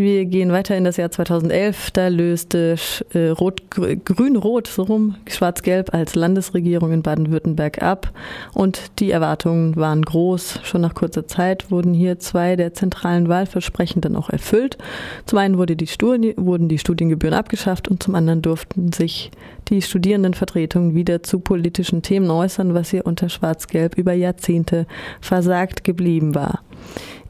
Wir 0.00 0.24
gehen 0.24 0.50
weiter 0.50 0.78
in 0.78 0.84
das 0.84 0.96
Jahr 0.96 1.10
2011. 1.10 1.90
Da 1.90 2.08
löste 2.08 2.76
äh, 3.12 3.28
Rot, 3.28 3.70
Grün-Rot, 3.70 4.66
so 4.66 4.84
rum, 4.84 5.16
Schwarz-Gelb 5.28 5.92
als 5.92 6.14
Landesregierung 6.14 6.90
in 6.90 7.02
Baden-Württemberg 7.02 7.82
ab. 7.82 8.10
Und 8.54 8.98
die 8.98 9.10
Erwartungen 9.10 9.76
waren 9.76 10.00
groß. 10.00 10.60
Schon 10.62 10.80
nach 10.80 10.94
kurzer 10.94 11.26
Zeit 11.26 11.70
wurden 11.70 11.92
hier 11.92 12.18
zwei 12.18 12.56
der 12.56 12.72
zentralen 12.72 13.28
Wahlversprechen 13.28 14.00
dann 14.00 14.16
auch 14.16 14.30
erfüllt. 14.30 14.78
Zum 15.26 15.38
einen 15.38 15.58
wurde 15.58 15.76
die 15.76 15.86
Studie, 15.86 16.32
wurden 16.38 16.70
die 16.70 16.78
Studiengebühren 16.78 17.34
abgeschafft 17.34 17.86
und 17.86 18.02
zum 18.02 18.14
anderen 18.14 18.40
durften 18.40 18.92
sich 18.92 19.30
die 19.68 19.82
Studierendenvertretungen 19.82 20.94
wieder 20.94 21.22
zu 21.22 21.40
politischen 21.40 22.00
Themen 22.00 22.30
äußern, 22.30 22.72
was 22.72 22.88
hier 22.88 23.04
unter 23.04 23.28
Schwarz-Gelb 23.28 23.98
über 23.98 24.14
Jahrzehnte 24.14 24.86
versagt 25.20 25.84
geblieben 25.84 26.34
war 26.34 26.60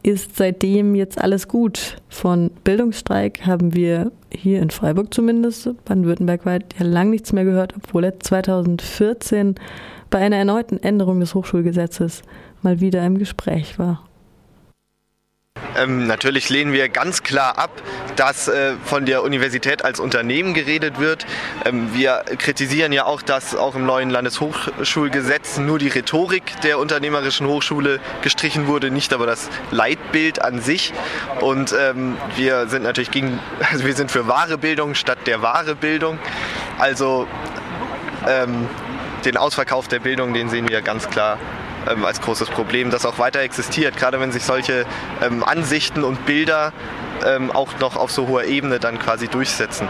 ist 0.03 0.37
seitdem 0.37 0.95
jetzt 0.95 1.21
alles 1.21 1.49
gut. 1.49 1.97
Von 2.09 2.51
Bildungsstreik 2.65 3.47
haben 3.47 3.75
wir 3.75 4.13
hier 4.33 4.61
in 4.63 4.71
Freiburg 4.71 5.13
zumindest, 5.13 5.69
Baden-Württemberg 5.85 6.47
weit, 6.47 6.75
ja 6.79 6.87
lang 6.87 7.11
nichts 7.11 7.33
mehr 7.33 7.45
gehört, 7.45 7.75
obwohl 7.77 8.05
er 8.05 8.21
2014 8.21 9.57
bei 10.09 10.19
einer 10.19 10.37
erneuten 10.37 10.83
Änderung 10.83 11.21
des 11.21 11.35
Hochschulgesetzes 11.35 12.23
mal 12.63 12.81
wieder 12.81 13.05
im 13.05 13.19
Gespräch 13.19 13.79
war. 13.79 14.05
Ähm, 15.77 16.07
natürlich 16.07 16.49
lehnen 16.49 16.73
wir 16.73 16.89
ganz 16.89 17.23
klar 17.23 17.59
ab, 17.59 17.71
dass 18.17 18.49
äh, 18.49 18.75
von 18.85 19.07
der 19.07 19.23
Universität 19.23 19.85
als 19.85 20.01
Unternehmen 20.01 20.55
geredet 20.55 20.99
wird. 20.99 21.27
Ähm, 21.65 21.95
wir 21.95 22.25
kritisieren 22.39 22.93
ja 22.93 23.05
auch, 23.05 23.23
dass 23.23 23.55
auch 23.55 23.75
im 23.75 23.87
neuen 23.87 24.11
Landeshochschulgesetz 24.11 25.59
nur 25.59 25.79
die 25.79 25.89
Rhetorik 25.89 26.61
der 26.63 26.79
unternehmerischen 26.79 27.47
Hochschule 27.47 28.01
gestrichen 28.23 28.67
wurde, 28.67 28.91
nicht 28.91 29.13
aber 29.13 29.27
das 29.27 29.49
Leitbild 29.71 30.43
an 30.43 30.61
sich. 30.61 30.93
Und 31.41 31.75
ähm, 31.79 32.17
wir 32.37 32.67
sind 32.69 32.83
natürlich 32.83 33.11
gegen, 33.11 33.39
also 33.71 33.85
wir 33.85 33.95
sind 33.95 34.11
für 34.11 34.27
wahre 34.27 34.59
Bildung 34.59 34.95
statt 34.95 35.19
der 35.27 35.43
wahre 35.43 35.75
Bildung. 35.75 36.19
Also 36.79 37.29
ähm, 38.27 38.69
den 39.25 39.37
Ausverkauf 39.37 39.89
der 39.89 40.01
Bildung, 40.01 40.35
den 40.35 40.49
sehen 40.49 40.69
wir 40.69 40.83
ganz 40.83 41.09
klar 41.09 41.39
ähm, 41.89 42.05
als 42.05 42.21
großes 42.21 42.49
Problem, 42.51 42.91
das 42.91 43.07
auch 43.07 43.19
weiter 43.19 43.41
existiert, 43.41 43.97
gerade 43.97 44.21
wenn 44.21 44.33
sich 44.33 44.45
solche 44.45 44.87
ähm, 45.23 45.45
Ansichten 45.45 46.05
und 46.05 46.27
Bilder 46.27 46.73
ähm, 47.27 47.51
auch 47.51 47.79
noch 47.81 47.97
auf 47.97 48.11
so 48.11 48.29
hoher 48.29 48.45
Ebene 48.45 48.79
dann 48.79 48.99
quasi 48.99 49.29
durchsetzen. 49.29 49.89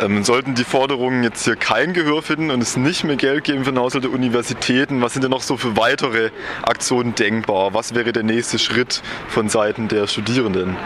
Ähm, 0.00 0.24
sollten 0.24 0.54
die 0.54 0.64
Forderungen 0.64 1.22
jetzt 1.22 1.44
hier 1.44 1.56
kein 1.56 1.94
Gehör 1.94 2.22
finden 2.22 2.50
und 2.50 2.62
es 2.62 2.76
nicht 2.76 3.04
mehr 3.04 3.16
Geld 3.16 3.44
geben 3.44 3.64
für 3.64 3.72
den 3.72 3.78
Haushalt 3.78 4.04
der 4.04 4.10
Universitäten, 4.10 5.00
was 5.00 5.14
sind 5.14 5.22
denn 5.22 5.30
noch 5.30 5.42
so 5.42 5.56
für 5.56 5.76
weitere 5.76 6.30
Aktionen 6.62 7.14
denkbar? 7.14 7.72
Was 7.72 7.94
wäre 7.94 8.12
der 8.12 8.22
nächste 8.22 8.58
Schritt 8.58 9.02
von 9.28 9.48
Seiten 9.48 9.88
der 9.88 10.06
Studierenden? 10.06 10.76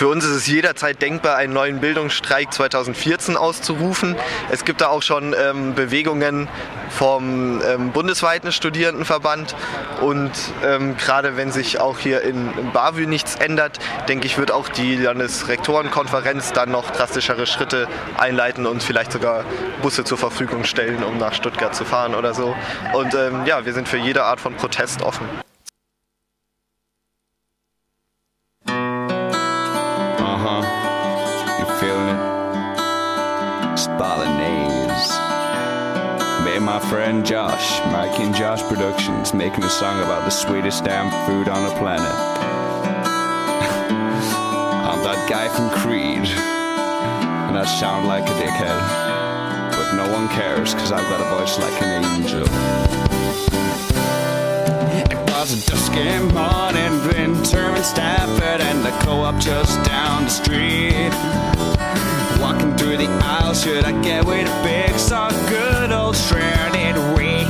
Für 0.00 0.08
uns 0.08 0.24
ist 0.24 0.30
es 0.30 0.46
jederzeit 0.46 1.02
denkbar, 1.02 1.36
einen 1.36 1.52
neuen 1.52 1.80
Bildungsstreik 1.80 2.54
2014 2.54 3.36
auszurufen. 3.36 4.16
Es 4.50 4.64
gibt 4.64 4.80
da 4.80 4.88
auch 4.88 5.02
schon 5.02 5.36
ähm, 5.38 5.74
Bewegungen 5.74 6.48
vom 6.88 7.60
ähm, 7.62 7.92
bundesweiten 7.92 8.50
Studierendenverband 8.50 9.54
und 10.00 10.30
ähm, 10.64 10.96
gerade 10.96 11.36
wenn 11.36 11.52
sich 11.52 11.80
auch 11.80 11.98
hier 11.98 12.22
in, 12.22 12.50
in 12.58 12.72
Bavü 12.72 13.04
nichts 13.04 13.34
ändert, 13.34 13.78
denke 14.08 14.24
ich, 14.24 14.38
wird 14.38 14.52
auch 14.52 14.70
die 14.70 14.96
Landesrektorenkonferenz 14.96 16.54
dann 16.54 16.70
noch 16.70 16.90
drastischere 16.92 17.46
Schritte 17.46 17.86
einleiten 18.16 18.64
und 18.64 18.82
vielleicht 18.82 19.12
sogar 19.12 19.44
Busse 19.82 20.04
zur 20.04 20.16
Verfügung 20.16 20.64
stellen, 20.64 21.04
um 21.04 21.18
nach 21.18 21.34
Stuttgart 21.34 21.74
zu 21.74 21.84
fahren 21.84 22.14
oder 22.14 22.32
so. 22.32 22.56
Und 22.94 23.12
ähm, 23.12 23.44
ja, 23.44 23.66
wir 23.66 23.74
sind 23.74 23.86
für 23.86 23.98
jede 23.98 24.24
Art 24.24 24.40
von 24.40 24.54
Protest 24.54 25.02
offen. 25.02 25.28
My 36.70 36.78
friend 36.88 37.26
Josh, 37.26 37.80
Mike 37.86 38.20
and 38.20 38.32
Josh 38.32 38.62
Productions, 38.62 39.34
making 39.34 39.64
a 39.64 39.68
song 39.68 39.98
about 40.04 40.24
the 40.24 40.30
sweetest 40.30 40.84
damn 40.84 41.10
food 41.26 41.48
on 41.48 41.68
the 41.68 41.74
planet. 41.80 42.06
I'm 44.86 45.02
that 45.02 45.28
guy 45.28 45.48
from 45.48 45.68
Creed, 45.70 46.28
and 46.28 47.58
I 47.58 47.64
sound 47.64 48.06
like 48.06 48.22
a 48.22 48.34
dickhead, 48.38 48.80
but 49.72 49.96
no 49.96 50.12
one 50.12 50.28
cares 50.28 50.72
because 50.72 50.92
I've 50.92 51.08
got 51.10 51.20
a 51.20 51.24
voice 51.34 51.58
like 51.58 51.82
an 51.82 52.04
angel. 52.04 52.46
It 55.10 55.18
was 55.28 55.50
a 55.50 55.56
dusky 55.68 56.20
morning 56.32 56.94
in 57.16 57.44
Stafford 57.82 58.60
and 58.60 58.84
the 58.84 58.92
co-op 59.02 59.40
just 59.40 59.82
down 59.82 60.22
the 60.22 60.30
street 60.30 61.69
Walking 62.40 62.74
through 62.76 62.96
the 62.96 63.08
aisle, 63.22 63.54
should 63.54 63.84
I 63.84 63.92
get 64.02 64.24
with 64.24 64.48
a 64.48 64.62
big 64.64 64.98
saw? 64.98 65.28
Good 65.48 65.92
old 65.92 66.16
shredded 66.16 66.96
wheat. 67.14 67.46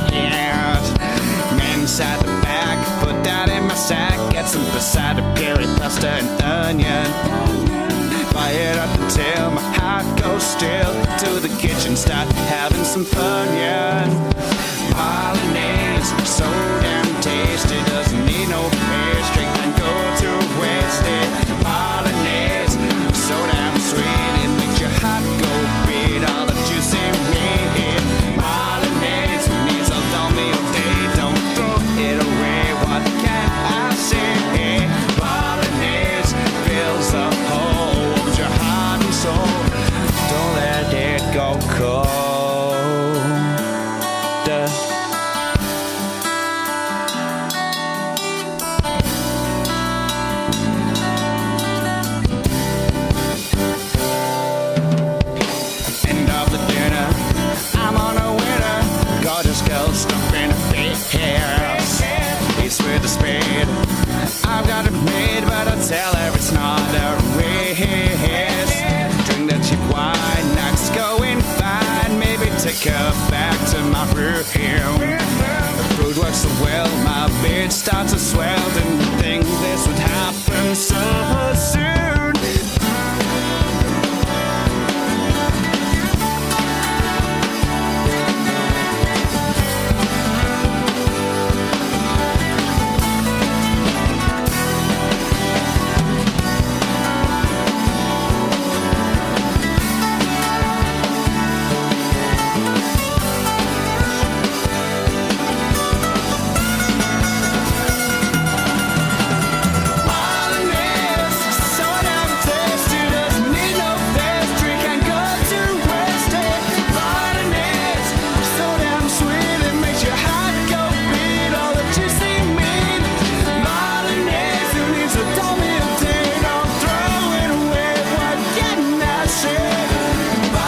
Men 1.57 1.87
sat 1.87 2.19
the 2.19 2.31
back, 2.43 2.77
put 3.01 3.23
that 3.23 3.47
in 3.49 3.65
my 3.67 3.73
sack, 3.73 4.17
get 4.33 4.47
some 4.47 4.63
passata, 4.73 5.23
peri 5.35 5.65
pasta, 5.79 6.09
and 6.09 6.29
onion. 6.43 7.07
Fire 8.33 8.71
it 8.71 8.77
up 8.77 8.91
until 8.99 9.51
my 9.51 9.61
heart 9.79 10.05
goes 10.19 10.43
still. 10.43 10.91
To 11.23 11.39
the 11.39 11.51
kitchen, 11.59 11.95
start 11.95 12.27
having 12.51 12.83
some 12.83 13.05
fun, 13.05 13.47
yeah. 13.55 14.07
Pollinate, 14.91 15.80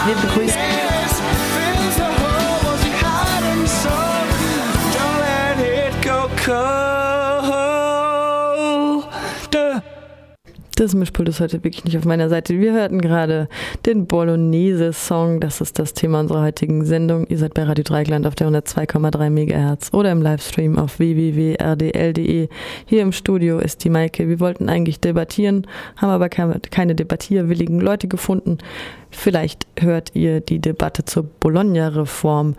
Wir 0.06 0.16
begrüßen. 0.16 0.43
Das 10.76 10.96
Mischpult 10.96 11.30
ist 11.30 11.40
heute 11.40 11.64
wirklich 11.64 11.86
nicht 11.86 11.96
auf 12.00 12.06
meiner 12.06 12.30
Seite. 12.30 12.60
Wir 12.60 12.74
hörten 12.74 13.00
gerade 13.00 13.48
den 13.86 14.08
Bolognese-Song. 14.08 15.40
Das 15.40 15.62
ist 15.62 15.78
das 15.78 15.94
Thema 15.94 16.20
unserer 16.20 16.42
heutigen 16.42 16.84
Sendung. 16.84 17.28
Ihr 17.28 17.38
seid 17.38 17.54
bei 17.54 17.62
Radio 17.62 17.84
Dreigland 17.84 18.26
auf 18.26 18.34
der 18.34 18.48
102,3 18.48 19.30
MHz 19.30 19.94
oder 19.94 20.12
im 20.12 20.24
Livestream 20.24 20.80
auf 20.80 20.98
www.rdl.de. 20.98 22.50
Hier 22.88 23.02
im 23.04 23.12
Studio 23.12 23.60
ist 23.60 23.84
die 23.84 23.92
Maike. 23.92 24.28
Wir 24.28 24.40
wollten 24.40 24.68
eigentlich 24.68 25.00
debattieren, 25.00 25.68
haben 25.98 26.10
aber 26.10 26.30
keine, 26.30 26.96
debattierwilligen 26.96 27.80
Leute 27.80 28.08
gefunden. 28.08 28.58
Vielleicht 29.12 29.68
hört 29.80 30.16
ihr 30.16 30.42
die 30.42 30.58
Debatte 30.58 31.06
zur 31.06 31.22
Bologna-Reform 31.22 32.56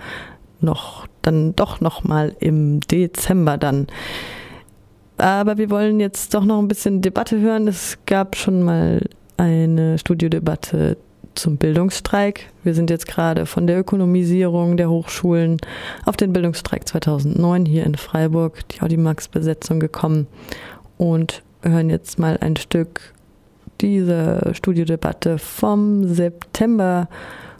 noch, 0.60 1.08
dann 1.22 1.56
doch 1.56 1.80
noch 1.80 2.04
mal 2.04 2.32
im 2.38 2.78
Dezember 2.80 3.58
dann. 3.58 3.88
Aber 5.16 5.58
wir 5.58 5.70
wollen 5.70 6.00
jetzt 6.00 6.34
doch 6.34 6.44
noch 6.44 6.58
ein 6.58 6.68
bisschen 6.68 7.00
Debatte 7.00 7.40
hören. 7.40 7.68
Es 7.68 7.98
gab 8.06 8.36
schon 8.36 8.62
mal 8.62 9.00
eine 9.36 9.98
Studiodebatte 9.98 10.96
zum 11.34 11.56
Bildungsstreik. 11.56 12.50
Wir 12.62 12.74
sind 12.74 12.90
jetzt 12.90 13.06
gerade 13.06 13.46
von 13.46 13.66
der 13.66 13.78
Ökonomisierung 13.78 14.76
der 14.76 14.90
Hochschulen 14.90 15.58
auf 16.04 16.16
den 16.16 16.32
Bildungsstreik 16.32 16.88
2009 16.88 17.66
hier 17.66 17.84
in 17.84 17.96
Freiburg, 17.96 18.68
die 18.68 18.82
Audimax-Besetzung 18.82 19.80
gekommen 19.80 20.26
und 20.96 21.42
hören 21.62 21.90
jetzt 21.90 22.18
mal 22.18 22.38
ein 22.40 22.56
Stück 22.56 23.12
dieser 23.80 24.54
Studiodebatte 24.54 25.38
vom 25.38 26.06
September 26.06 27.08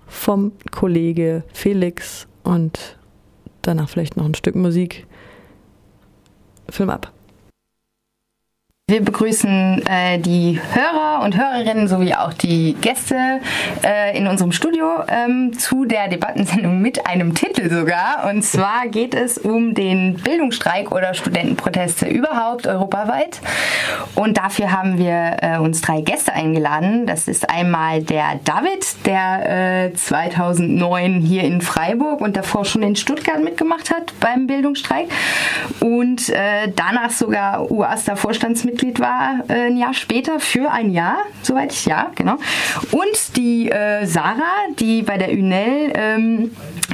vom 0.06 0.52
Kollege 0.70 1.42
Felix 1.52 2.28
und 2.44 2.96
danach 3.62 3.88
vielleicht 3.88 4.16
noch 4.16 4.24
ein 4.24 4.34
Stück 4.34 4.54
Musik. 4.54 5.06
Film 6.68 6.90
ab. 6.90 7.12
Wir 8.86 9.02
begrüßen 9.02 9.82
äh, 9.86 10.18
die 10.18 10.60
Hörer 10.74 11.24
und 11.24 11.38
Hörerinnen 11.38 11.88
sowie 11.88 12.12
auch 12.12 12.34
die 12.34 12.74
Gäste 12.74 13.40
äh, 13.82 14.14
in 14.14 14.26
unserem 14.26 14.52
Studio 14.52 15.02
ähm, 15.08 15.58
zu 15.58 15.86
der 15.86 16.08
Debattensendung 16.08 16.82
mit 16.82 17.06
einem 17.06 17.34
Titel 17.34 17.70
sogar. 17.70 18.28
Und 18.28 18.42
zwar 18.42 18.88
geht 18.88 19.14
es 19.14 19.38
um 19.38 19.72
den 19.72 20.16
Bildungsstreik 20.16 20.92
oder 20.92 21.14
Studentenproteste 21.14 22.06
überhaupt 22.06 22.66
europaweit. 22.66 23.40
Und 24.16 24.36
dafür 24.36 24.70
haben 24.70 24.98
wir 24.98 25.38
äh, 25.40 25.56
uns 25.56 25.80
drei 25.80 26.02
Gäste 26.02 26.34
eingeladen. 26.34 27.06
Das 27.06 27.26
ist 27.26 27.48
einmal 27.48 28.02
der 28.02 28.38
David, 28.44 29.06
der 29.06 29.86
äh, 29.86 29.94
2009 29.94 31.22
hier 31.22 31.44
in 31.44 31.62
Freiburg 31.62 32.20
und 32.20 32.36
davor 32.36 32.66
schon 32.66 32.82
in 32.82 32.96
Stuttgart 32.96 33.42
mitgemacht 33.42 33.90
hat 33.90 34.12
beim 34.20 34.46
Bildungsstreik 34.46 35.08
und 35.80 36.28
äh, 36.28 36.70
danach 36.76 37.10
sogar 37.10 37.70
UASTA-Vorstandsmitglied 37.70 38.73
war 39.00 39.44
äh, 39.48 39.66
ein 39.66 39.76
Jahr 39.76 39.94
später 39.94 40.40
für 40.40 40.70
ein 40.70 40.90
Jahr, 40.90 41.18
soweit 41.42 41.72
ich 41.72 41.86
ja, 41.86 42.10
genau. 42.14 42.36
Und 42.90 43.36
die 43.36 43.70
äh, 43.70 44.06
Sarah, 44.06 44.68
die 44.78 45.02
bei 45.02 45.18
der 45.18 45.30
UNEL 45.30 45.92
ähm, 45.94 46.50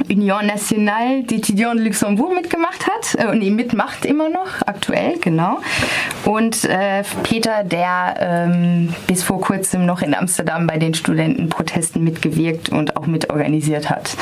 Union 0.09 0.45
Nationale 0.45 1.23
d'Étudiants 1.23 1.75
de 1.75 1.85
Luxembourg 1.85 2.33
mitgemacht 2.33 2.87
hat, 2.87 3.15
äh, 3.15 3.35
nee, 3.35 3.49
mitmacht 3.49 4.05
immer 4.05 4.29
noch, 4.29 4.61
aktuell, 4.65 5.17
genau. 5.19 5.59
Und 6.25 6.65
äh, 6.65 7.03
Peter, 7.23 7.63
der 7.63 8.15
ähm, 8.19 8.93
bis 9.07 9.23
vor 9.23 9.41
kurzem 9.41 9.85
noch 9.85 10.01
in 10.01 10.13
Amsterdam 10.13 10.67
bei 10.67 10.77
den 10.77 10.93
Studentenprotesten 10.93 12.03
mitgewirkt 12.03 12.69
und 12.69 12.97
auch 12.97 13.07
mitorganisiert 13.07 13.89
hat. 13.89 14.15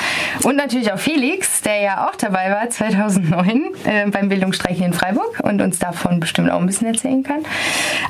Und 0.43 0.55
natürlich 0.55 0.91
auch 0.91 0.99
Felix, 0.99 1.61
der 1.61 1.81
ja 1.81 2.07
auch 2.07 2.15
dabei 2.15 2.51
war 2.51 2.69
2009 2.69 3.61
äh, 3.85 4.09
beim 4.09 4.29
Bildungsstreik 4.29 4.75
hier 4.75 4.85
in 4.85 4.93
Freiburg 4.93 5.39
und 5.43 5.61
uns 5.61 5.79
davon 5.79 6.19
bestimmt 6.19 6.51
auch 6.51 6.59
ein 6.59 6.65
bisschen 6.65 6.87
erzählen 6.87 7.23
kann. 7.23 7.43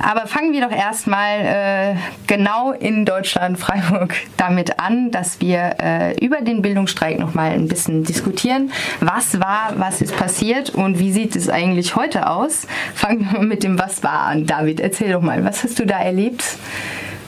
Aber 0.02 0.28
fangen 0.28 0.54
wir 0.54 0.62
doch 0.62 0.76
erstmal 0.76 1.40
äh, 1.40 1.96
genau 2.28 2.72
in 2.72 3.06
Deutschland, 3.06 3.60
Freiburg, 3.60 4.16
damit 4.38 4.80
an, 4.80 5.12
dass 5.12 5.42
wir 5.42 5.76
äh, 5.82 6.26
über 6.26 6.42
den 6.42 6.62
Bildungsstreik 6.62 7.20
nochmal 7.20 7.52
ein 7.52 7.68
bisschen 7.68 8.04
diskutieren. 8.04 8.72
Was 9.00 9.40
war, 9.40 9.74
was 9.76 10.02
ist 10.02 10.16
passiert 10.16 10.70
und 10.70 11.00
wie 11.00 11.12
sieht 11.12 11.36
es 11.36 11.50
eigentlich 11.50 11.96
heute 11.96 12.30
aus? 12.30 12.68
Fangen 12.96 13.28
wir 13.32 13.42
mit 13.42 13.64
dem 13.64 13.80
Was 13.80 14.04
war 14.04 14.22
an. 14.22 14.46
David, 14.46 14.80
erzähl 14.80 15.12
doch 15.12 15.22
mal, 15.22 15.44
was 15.44 15.64
hast 15.64 15.80
du 15.80 15.86
da 15.86 16.00
erlebt? 16.00 16.44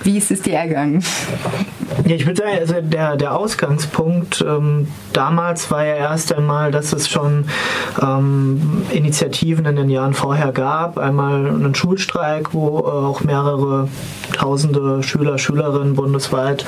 Wie 0.04 0.18
ist 0.18 0.32
es 0.32 0.42
dir 0.42 0.56
ergangen? 0.56 1.04
Ja, 2.06 2.16
ich 2.16 2.26
würde 2.26 2.42
sagen, 2.42 2.58
also 2.60 2.76
der, 2.82 3.18
der 3.18 3.36
Ausgangspunkt 3.36 4.44
ähm, 4.48 4.88
damals 5.14 5.70
war 5.70 5.86
ja 5.86 5.96
erst 5.96 6.34
einmal, 6.34 6.72
dass 6.72 6.92
es 6.94 7.08
schon 7.08 7.46
ähm, 8.02 8.84
Initiativen 8.90 9.66
in 9.66 9.76
den 9.76 9.90
Jahren 9.90 10.14
vorher 10.14 10.52
gab. 10.52 10.98
Einmal 10.98 11.48
einen 11.48 11.76
Schulstreik, 12.02 12.54
wo 12.54 12.80
äh, 12.80 12.84
auch 12.84 13.22
mehrere 13.22 13.88
tausende 14.34 15.04
Schüler, 15.04 15.38
Schülerinnen 15.38 15.96
bundesweit 15.96 16.66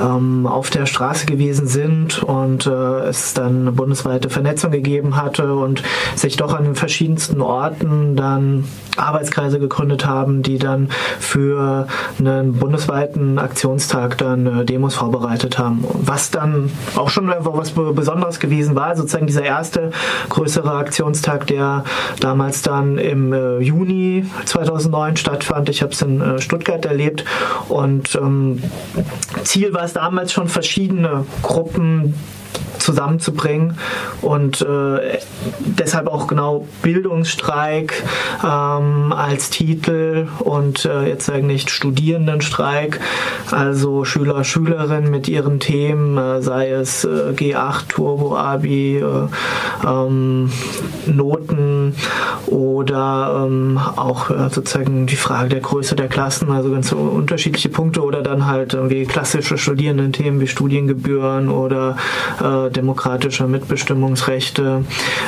ähm, 0.00 0.46
auf 0.46 0.70
der 0.70 0.86
Straße 0.86 1.26
gewesen 1.26 1.66
sind 1.66 2.22
und 2.22 2.66
äh, 2.66 2.70
es 3.08 3.34
dann 3.34 3.60
eine 3.60 3.72
bundesweite 3.72 4.30
Vernetzung 4.30 4.72
gegeben 4.72 5.16
hatte 5.16 5.54
und 5.54 5.82
sich 6.16 6.36
doch 6.36 6.54
an 6.54 6.64
den 6.64 6.74
verschiedensten 6.74 7.40
Orten 7.40 8.16
dann 8.16 8.64
Arbeitskreise 8.96 9.58
gegründet 9.58 10.06
haben, 10.06 10.42
die 10.42 10.58
dann 10.58 10.88
für 11.18 11.86
einen 12.18 12.54
bundesweiten 12.54 13.38
Aktionstag 13.38 14.18
dann 14.18 14.46
äh, 14.46 14.64
Demos 14.64 14.94
vorbereitet 14.94 15.58
haben. 15.58 15.84
Was 15.92 16.30
dann 16.30 16.70
auch 16.96 17.10
schon 17.10 17.32
was 17.38 17.72
Besonderes 17.72 18.40
gewesen 18.40 18.74
war, 18.74 18.96
sozusagen 18.96 19.26
dieser 19.26 19.44
erste 19.44 19.90
größere 20.30 20.72
Aktionstag, 20.72 21.46
der 21.46 21.84
damals 22.20 22.62
dann 22.62 22.98
im 22.98 23.32
äh, 23.32 23.58
Juni 23.58 24.26
2009 24.64 25.16
stattfand. 25.16 25.68
Ich 25.68 25.82
habe 25.82 25.92
es 25.92 26.02
in 26.02 26.20
äh, 26.20 26.40
Stuttgart 26.40 26.84
erlebt 26.84 27.24
und 27.68 28.14
ähm, 28.14 28.62
Ziel 29.44 29.72
war 29.74 29.84
es 29.84 29.92
damals 29.92 30.32
schon 30.32 30.48
verschiedene 30.48 31.26
Gruppen 31.42 32.14
zusammenzubringen. 32.84 33.78
Und 34.20 34.60
äh, 34.62 35.18
deshalb 35.58 36.08
auch 36.08 36.26
genau 36.26 36.66
Bildungsstreik 36.82 38.04
ähm, 38.44 39.12
als 39.12 39.50
Titel 39.50 40.28
und 40.40 40.84
äh, 40.84 41.08
jetzt 41.08 41.30
eigentlich 41.30 41.68
Studierendenstreik, 41.68 43.00
also 43.50 44.04
Schüler, 44.04 44.44
Schülerinnen 44.44 45.10
mit 45.10 45.28
ihren 45.28 45.60
Themen, 45.60 46.18
äh, 46.18 46.42
sei 46.42 46.70
es 46.70 47.04
äh, 47.04 47.32
G8, 47.34 47.88
Turbo, 47.88 48.36
Abi, 48.36 48.98
äh, 48.98 49.86
ähm, 49.86 50.50
Noten 51.06 51.94
oder 52.46 53.46
ähm, 53.46 53.78
auch 53.78 54.30
äh, 54.30 54.48
sozusagen 54.50 55.06
die 55.06 55.16
Frage 55.16 55.48
der 55.48 55.60
Größe 55.60 55.96
der 55.96 56.08
Klassen, 56.08 56.50
also 56.50 56.70
ganz 56.70 56.92
unterschiedliche 56.92 57.68
Punkte 57.68 58.02
oder 58.02 58.22
dann 58.22 58.46
halt 58.46 58.74
irgendwie 58.74 59.04
klassische 59.04 59.58
Studierendenthemen 59.58 60.40
wie 60.40 60.46
Studiengebühren 60.46 61.48
oder 61.48 61.96
äh, 62.40 62.70
demokratische 62.76 63.46
Mitbestimmungsrechte, 63.46 64.84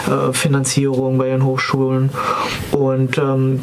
äh, 0.07 0.33
Finanzierung 0.33 1.19
bei 1.19 1.29
den 1.29 1.45
Hochschulen 1.45 2.11
und 2.73 3.19
ähm, 3.19 3.63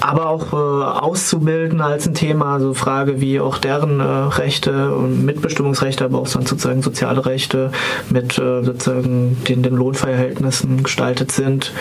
aber 0.00 0.28
auch 0.28 0.52
äh, 0.52 0.56
auszubilden 0.56 1.80
als 1.80 2.06
ein 2.06 2.14
Thema, 2.14 2.54
also 2.54 2.74
Frage, 2.74 3.20
wie 3.20 3.40
auch 3.40 3.58
deren 3.58 4.00
äh, 4.00 4.02
Rechte 4.02 4.94
und 4.94 5.24
Mitbestimmungsrechte, 5.24 6.04
aber 6.04 6.18
auch 6.18 6.26
sonst 6.26 6.50
sozusagen 6.50 6.82
soziale 6.82 7.24
Rechte 7.24 7.70
mit 8.10 8.38
äh, 8.38 8.62
sozusagen 8.62 9.36
den, 9.48 9.62
den 9.62 9.74
Lohnverhältnissen 9.74 10.82
gestaltet 10.82 11.32
sind. 11.32 11.72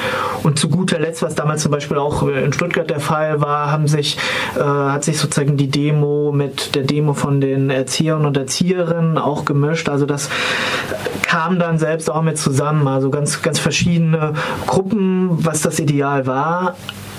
Und 0.43 0.59
zu 0.59 0.69
guter 0.69 0.99
Letzt, 0.99 1.21
was 1.21 1.35
damals 1.35 1.63
zum 1.63 1.71
Beispiel 1.71 1.97
auch 1.97 2.23
in 2.27 2.53
Stuttgart 2.53 2.89
der 2.89 2.99
Fall 2.99 3.41
war, 3.41 3.71
haben 3.71 3.87
sich, 3.87 4.17
äh, 4.55 4.61
hat 4.61 5.03
sich 5.03 5.17
sozusagen 5.17 5.57
die 5.57 5.69
Demo 5.69 6.31
mit 6.31 6.75
der 6.75 6.83
Demo 6.83 7.13
von 7.13 7.41
den 7.41 7.69
Erziehern 7.69 8.25
und 8.25 8.37
Erzieherinnen 8.37 9.17
auch 9.17 9.45
gemischt. 9.45 9.89
Also 9.89 10.05
das 10.05 10.29
kam 11.33 11.57
dann 11.57 11.79
selbst 11.79 12.11
auch 12.11 12.21
mit 12.21 12.37
zusammen, 12.37 12.87
also 12.87 13.09
ganz, 13.09 13.41
ganz 13.41 13.57
verschiedene 13.57 14.33
Gruppen, 14.67 15.43
was 15.43 15.61
das 15.61 15.79
Ideal 15.79 16.27
war. 16.27 16.75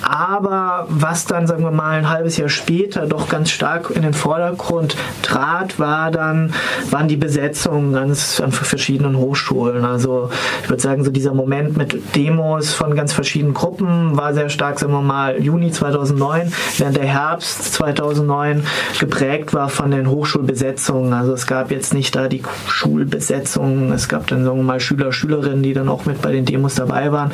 Aber 0.07 0.87
was 0.91 1.25
dann, 1.25 1.47
sagen 1.47 1.65
wir 1.65 1.71
mal, 1.71 1.99
ein 1.99 2.11
halbes 2.11 2.37
Jahr 2.37 2.51
später 2.51 3.07
doch 3.07 3.29
ganz 3.29 3.51
stark 3.51 3.91
in 3.91 4.03
den 4.03 4.13
Vordergrund 4.13 4.97
trat, 5.23 5.79
war 5.79 6.11
dann, 6.11 6.53
waren 6.91 7.09
die 7.09 7.17
Besetzungen 7.17 7.95
ganz 7.95 8.39
an 8.41 8.53
verschiedenen 8.53 9.17
Hochschulen. 9.17 9.85
Also 9.85 10.29
ich 10.63 10.69
würde 10.69 10.83
sagen, 10.83 11.05
so 11.05 11.11
dieser 11.11 11.33
Moment 11.33 11.79
mit 11.79 12.15
Demos 12.15 12.75
von 12.75 12.95
ganz 12.95 13.15
verschiedenen 13.15 13.55
Gruppen 13.55 14.17
war 14.17 14.35
sehr 14.35 14.51
stark, 14.51 14.79
sagen 14.79 14.93
wir 14.93 15.01
mal, 15.01 15.43
Juni 15.43 15.71
2009, 15.71 16.53
während 16.77 16.97
der 16.97 17.07
Herbst 17.07 17.73
2009 17.75 18.63
geprägt 19.01 19.55
war 19.55 19.71
von 19.71 19.91
den 19.91 20.11
Hochschulbesetzungen. 20.11 21.15
Also 21.15 21.33
es 21.33 21.47
gab 21.47 21.71
jetzt 21.71 21.95
nicht 21.95 22.15
da 22.15 22.29
die 22.29 22.43
Schulbesetzungen, 22.69 23.91
es 23.93 24.09
gab 24.09 24.27
dann, 24.27 24.45
sagen 24.45 24.59
wir 24.59 24.65
mal, 24.65 24.81
Schüler, 24.81 25.13
Schülerinnen, 25.13 25.63
die 25.63 25.73
dann 25.73 25.89
auch 25.89 26.05
mit 26.05 26.21
bei 26.21 26.33
den 26.33 26.45
Demos 26.45 26.75
dabei 26.75 27.11
waren. 27.11 27.31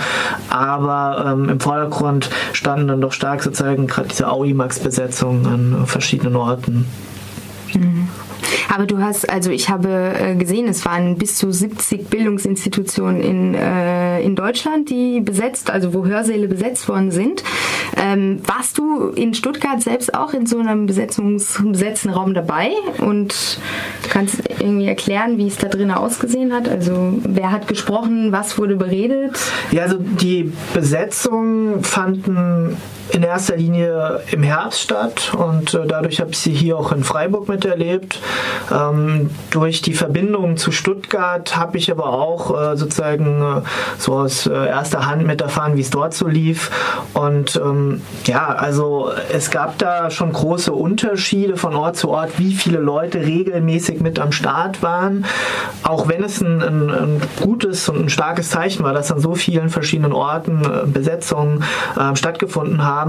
Aber 0.50 1.32
ähm, 1.32 1.48
im 1.48 1.58
Vordergrund 1.58 2.30
standen 2.61 2.88
dann 2.88 3.00
doch 3.00 3.12
stark 3.12 3.42
sozusagen 3.42 3.86
gerade 3.86 4.08
diese 4.08 4.30
Auimax-Besetzung 4.30 5.46
an 5.46 5.86
verschiedenen 5.86 6.36
Orten. 6.36 6.84
Mhm. 7.72 8.08
Aber 8.72 8.86
du 8.86 8.98
hast, 8.98 9.28
also 9.28 9.51
ich 9.51 9.68
habe 9.68 10.14
äh, 10.18 10.34
gesehen, 10.34 10.68
es 10.68 10.84
waren 10.84 11.16
bis 11.16 11.36
zu 11.36 11.53
70 11.53 12.09
Bildungsinstitutionen 12.09 13.22
in, 13.22 13.55
äh, 13.55 14.20
in 14.22 14.36
Deutschland, 14.36 14.90
die 14.90 15.20
besetzt, 15.20 15.70
also 15.70 15.94
wo 15.94 16.05
Hörsäle 16.05 16.48
besetzt 16.48 16.88
worden 16.88 17.11
sind. 17.11 17.42
Ähm, 17.96 18.40
warst 18.46 18.78
du 18.78 19.09
in 19.09 19.34
Stuttgart 19.34 19.80
selbst 19.80 20.14
auch 20.14 20.32
in 20.32 20.46
so 20.46 20.59
einem 20.59 20.86
Besetzungs 20.86 21.62
besetzten 21.64 22.11
Raum 22.11 22.34
dabei 22.34 22.70
und 22.98 23.59
kannst 24.09 24.42
irgendwie 24.59 24.86
erklären, 24.86 25.38
wie 25.38 25.46
es 25.46 25.57
da 25.57 25.68
drinnen 25.68 25.92
ausgesehen 25.92 26.53
hat? 26.53 26.68
Also 26.68 27.18
wer 27.22 27.53
hat 27.53 27.68
gesprochen, 27.68 28.32
was 28.32 28.59
wurde 28.59 28.76
beredet? 28.76 29.38
Ja, 29.70 29.82
also 29.82 29.98
die 29.98 30.53
Besetzungen 30.74 31.82
fanden 31.82 32.76
in 33.12 33.22
erster 33.22 33.56
Linie 33.56 34.20
im 34.30 34.42
Herbst 34.42 34.80
statt 34.80 35.32
und 35.36 35.74
äh, 35.74 35.86
dadurch 35.86 36.20
habe 36.20 36.30
ich 36.30 36.38
sie 36.38 36.52
hier 36.52 36.76
auch 36.76 36.92
in 36.92 37.04
Freiburg 37.04 37.48
miterlebt. 37.48 38.20
Ähm, 38.72 39.30
durch 39.50 39.82
die 39.82 39.94
Verbindung 39.94 40.56
zu 40.56 40.70
Stuttgart 40.70 41.56
habe 41.56 41.78
ich 41.78 41.90
aber 41.90 42.12
auch 42.12 42.72
äh, 42.72 42.76
sozusagen 42.76 43.42
äh, 43.42 43.62
so 43.98 44.14
aus 44.14 44.46
erster 44.46 45.06
Hand 45.06 45.26
mit 45.26 45.40
erfahren, 45.40 45.76
wie 45.76 45.80
es 45.80 45.90
dort 45.90 46.14
so 46.14 46.26
lief. 46.26 46.70
Und 47.14 47.56
ähm, 47.56 48.02
ja, 48.24 48.48
also 48.48 49.11
es 49.32 49.50
gab 49.50 49.78
da 49.78 50.11
schon 50.11 50.32
große 50.32 50.72
Unterschiede 50.72 51.56
von 51.56 51.74
Ort 51.74 51.96
zu 51.96 52.11
Ort, 52.11 52.38
wie 52.38 52.54
viele 52.54 52.78
Leute 52.78 53.20
regelmäßig 53.20 54.00
mit 54.00 54.18
am 54.18 54.32
Start 54.32 54.82
waren. 54.82 55.24
Auch 55.82 56.08
wenn 56.08 56.22
es 56.22 56.40
ein, 56.40 56.62
ein, 56.62 56.90
ein 56.90 57.22
gutes 57.40 57.88
und 57.88 58.00
ein 58.00 58.08
starkes 58.08 58.50
Zeichen 58.50 58.84
war, 58.84 58.92
dass 58.92 59.11
an 59.11 59.20
so 59.20 59.34
vielen 59.34 59.68
verschiedenen 59.68 60.12
Orten 60.12 60.62
Besetzungen 60.92 61.64
ähm, 61.98 62.16
stattgefunden 62.16 62.84
haben, 62.84 62.99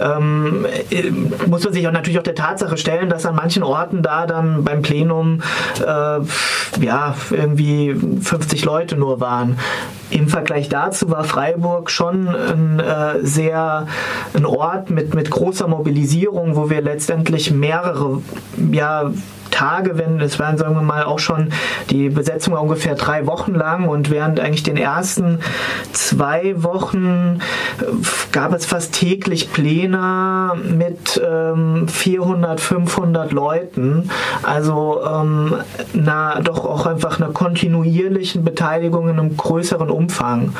ähm, 0.00 0.66
äh, 0.90 1.10
muss 1.46 1.64
man 1.64 1.72
sich 1.72 1.86
auch 1.86 1.92
natürlich 1.92 2.18
auch 2.18 2.24
der 2.24 2.34
Tatsache 2.34 2.76
stellen, 2.76 3.08
dass 3.08 3.26
an 3.26 3.34
manchen 3.34 3.62
Orten 3.62 4.02
da 4.02 4.26
dann 4.26 4.64
beim 4.64 4.82
Plenum 4.82 5.42
äh, 5.80 5.84
ja 6.84 7.14
irgendwie 7.30 7.94
50 7.94 8.64
Leute 8.64 8.96
nur 8.96 9.20
waren. 9.20 9.58
Im 10.10 10.28
Vergleich 10.28 10.68
dazu 10.68 11.10
war 11.10 11.24
Freiburg 11.24 11.90
schon 11.90 12.28
ein 12.28 12.80
äh, 12.80 13.24
sehr 13.24 13.86
ein 14.34 14.44
Ort 14.44 14.90
mit, 14.90 15.14
mit 15.14 15.30
großer 15.30 15.68
Mobilisierung, 15.68 16.56
wo 16.56 16.68
wir 16.68 16.82
letztendlich 16.82 17.50
mehrere 17.50 18.20
ja, 18.70 19.10
Tage, 19.52 19.96
wenn 19.98 20.20
es 20.20 20.40
waren, 20.40 20.58
sagen 20.58 20.74
wir 20.74 20.82
mal, 20.82 21.04
auch 21.04 21.20
schon 21.20 21.52
die 21.90 22.08
Besetzung 22.08 22.54
war 22.54 22.62
ungefähr 22.62 22.96
drei 22.96 23.26
Wochen 23.26 23.54
lang 23.54 23.88
und 23.88 24.10
während 24.10 24.40
eigentlich 24.40 24.64
den 24.64 24.76
ersten 24.76 25.38
zwei 25.92 26.60
Wochen 26.62 27.38
äh, 27.80 27.84
gab 28.32 28.52
es 28.52 28.66
fast 28.66 28.94
täglich 28.94 29.52
Pläne 29.52 30.52
mit 30.76 31.22
ähm, 31.24 31.86
400, 31.86 32.60
500 32.60 33.32
Leuten. 33.32 34.10
Also 34.42 35.00
ähm, 35.06 35.56
na, 35.92 36.40
doch 36.40 36.64
auch 36.64 36.86
einfach 36.86 37.20
einer 37.20 37.32
kontinuierlichen 37.32 38.44
Beteiligung 38.44 39.08
in 39.08 39.18
einem 39.18 39.36
größeren 39.36 39.90
Umfang. 39.90 40.54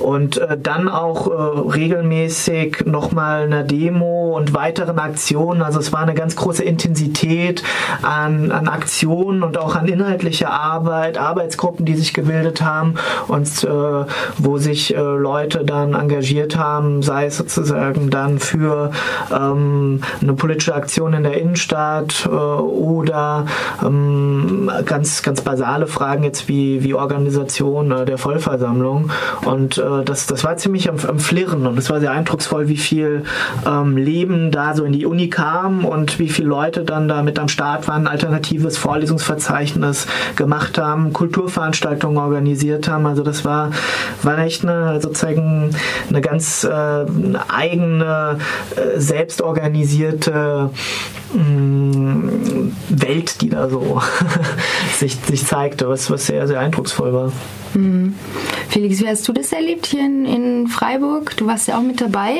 Und 0.00 0.38
äh, 0.38 0.56
dann 0.60 0.88
auch 0.88 1.26
äh, 1.26 1.70
regelmäßig 1.70 2.86
nochmal 2.86 3.42
eine 3.42 3.64
Demo 3.64 4.36
und 4.36 4.54
weiteren 4.54 4.98
Aktionen. 4.98 5.62
Also 5.62 5.78
es 5.78 5.92
war 5.92 6.00
eine 6.00 6.14
ganz 6.14 6.36
große 6.36 6.64
Intensität 6.64 7.62
an 8.02 8.29
an, 8.30 8.52
an 8.52 8.68
Aktionen 8.68 9.42
und 9.42 9.58
auch 9.58 9.74
an 9.74 9.86
inhaltlicher 9.86 10.50
Arbeit, 10.50 11.18
Arbeitsgruppen, 11.18 11.84
die 11.84 11.96
sich 11.96 12.14
gebildet 12.14 12.62
haben 12.62 12.94
und 13.28 13.64
äh, 13.64 13.68
wo 14.38 14.58
sich 14.58 14.94
äh, 14.94 15.00
Leute 15.00 15.64
dann 15.64 15.94
engagiert 15.94 16.56
haben, 16.56 17.02
sei 17.02 17.26
es 17.26 17.36
sozusagen 17.36 18.10
dann 18.10 18.38
für 18.38 18.92
ähm, 19.34 20.02
eine 20.20 20.34
politische 20.34 20.74
Aktion 20.74 21.12
in 21.14 21.24
der 21.24 21.40
Innenstadt 21.40 22.26
äh, 22.26 22.28
oder 22.28 23.46
ähm, 23.84 24.70
ganz, 24.86 25.22
ganz 25.22 25.40
basale 25.40 25.86
Fragen 25.86 26.24
jetzt 26.24 26.48
wie, 26.48 26.82
wie 26.82 26.94
Organisation 26.94 27.90
äh, 27.90 28.04
der 28.04 28.18
Vollversammlung. 28.18 29.10
Und 29.44 29.78
äh, 29.78 30.04
das, 30.04 30.26
das 30.26 30.44
war 30.44 30.56
ziemlich 30.56 30.88
am, 30.88 30.96
am 31.06 31.18
Flirren 31.18 31.66
und 31.66 31.78
es 31.78 31.90
war 31.90 32.00
sehr 32.00 32.12
eindrucksvoll, 32.12 32.68
wie 32.68 32.76
viel 32.76 33.24
ähm, 33.66 33.96
Leben 33.96 34.50
da 34.50 34.74
so 34.74 34.84
in 34.84 34.92
die 34.92 35.06
Uni 35.06 35.28
kam 35.28 35.84
und 35.84 36.18
wie 36.18 36.28
viele 36.28 36.48
Leute 36.48 36.84
dann 36.84 37.08
da 37.08 37.22
mit 37.22 37.38
am 37.38 37.48
Start 37.48 37.88
waren 37.88 38.06
als 38.06 38.19
alternatives 38.20 38.76
Vorlesungsverzeichnis 38.76 40.06
gemacht 40.36 40.78
haben, 40.78 41.12
Kulturveranstaltungen 41.12 42.18
organisiert 42.18 42.88
haben. 42.88 43.06
Also 43.06 43.22
das 43.22 43.44
war, 43.44 43.70
war 44.22 44.38
echt 44.38 44.62
eine 44.62 45.00
sozusagen 45.00 45.74
eine 46.08 46.20
ganz 46.20 46.64
äh, 46.64 47.06
eigene, 47.48 48.38
äh, 48.76 49.00
selbstorganisierte 49.00 50.70
Welt, 52.88 53.40
die 53.40 53.50
da 53.50 53.68
so 53.68 54.02
sich, 54.98 55.14
sich 55.14 55.46
zeigte, 55.46 55.88
was, 55.88 56.10
was 56.10 56.26
sehr, 56.26 56.48
sehr 56.48 56.58
eindrucksvoll 56.58 57.12
war. 57.12 57.32
Mhm. 57.74 58.14
Felix, 58.68 59.00
wie 59.00 59.06
hast 59.06 59.28
du 59.28 59.32
das 59.32 59.52
erlebt 59.52 59.86
hier 59.86 60.04
in, 60.04 60.26
in 60.26 60.66
Freiburg? 60.66 61.36
Du 61.36 61.46
warst 61.46 61.68
ja 61.68 61.78
auch 61.78 61.82
mit 61.82 62.00
dabei. 62.00 62.38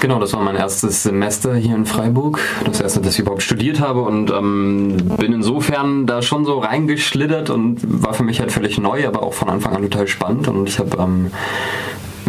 Genau, 0.00 0.18
das 0.18 0.32
war 0.32 0.40
mein 0.40 0.56
erstes 0.56 1.02
Semester 1.02 1.54
hier 1.54 1.74
in 1.74 1.84
Freiburg. 1.84 2.40
Das 2.64 2.80
erste, 2.80 3.00
das 3.00 3.14
ich 3.14 3.20
überhaupt 3.20 3.42
studiert 3.42 3.80
habe 3.80 4.00
und 4.00 4.30
ähm, 4.30 4.96
bin 5.18 5.34
insofern 5.34 6.06
da 6.06 6.22
schon 6.22 6.46
so 6.46 6.58
reingeschlittert 6.58 7.50
und 7.50 7.80
war 7.84 8.14
für 8.14 8.22
mich 8.22 8.40
halt 8.40 8.50
völlig 8.50 8.78
neu, 8.78 9.06
aber 9.06 9.22
auch 9.22 9.34
von 9.34 9.50
Anfang 9.50 9.76
an 9.76 9.82
total 9.82 10.08
spannend. 10.08 10.48
Und 10.48 10.70
ich 10.70 10.78
habe 10.78 10.96
ähm, 10.98 11.30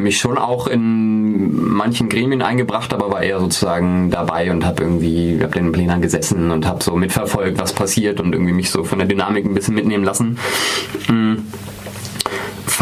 mich 0.02 0.18
schon 0.18 0.38
auch 0.38 0.68
in 0.68 1.72
manchen 1.72 2.10
Gremien 2.10 2.42
eingebracht, 2.42 2.94
aber 2.94 3.10
war 3.10 3.24
eher 3.24 3.40
sozusagen 3.40 4.10
dabei 4.12 4.52
und 4.52 4.66
habe 4.66 4.84
irgendwie, 4.84 5.40
habe 5.42 5.54
den 5.54 5.72
Plenern 5.72 6.02
gesessen 6.02 6.52
und 6.52 6.68
habe 6.68 6.84
so 6.84 6.98
mitverfolgt, 6.98 7.58
was 7.58 7.72
passiert 7.72 8.20
und 8.20 8.34
irgendwie 8.34 8.54
mich 8.54 8.70
so 8.70 8.84
von 8.84 9.00
der 9.00 9.08
Dynamik 9.08 9.46
ein 9.46 9.54
bisschen 9.54 9.76
mitnehmen 9.76 10.04
lassen. 10.04 10.38
Mhm 11.08 11.31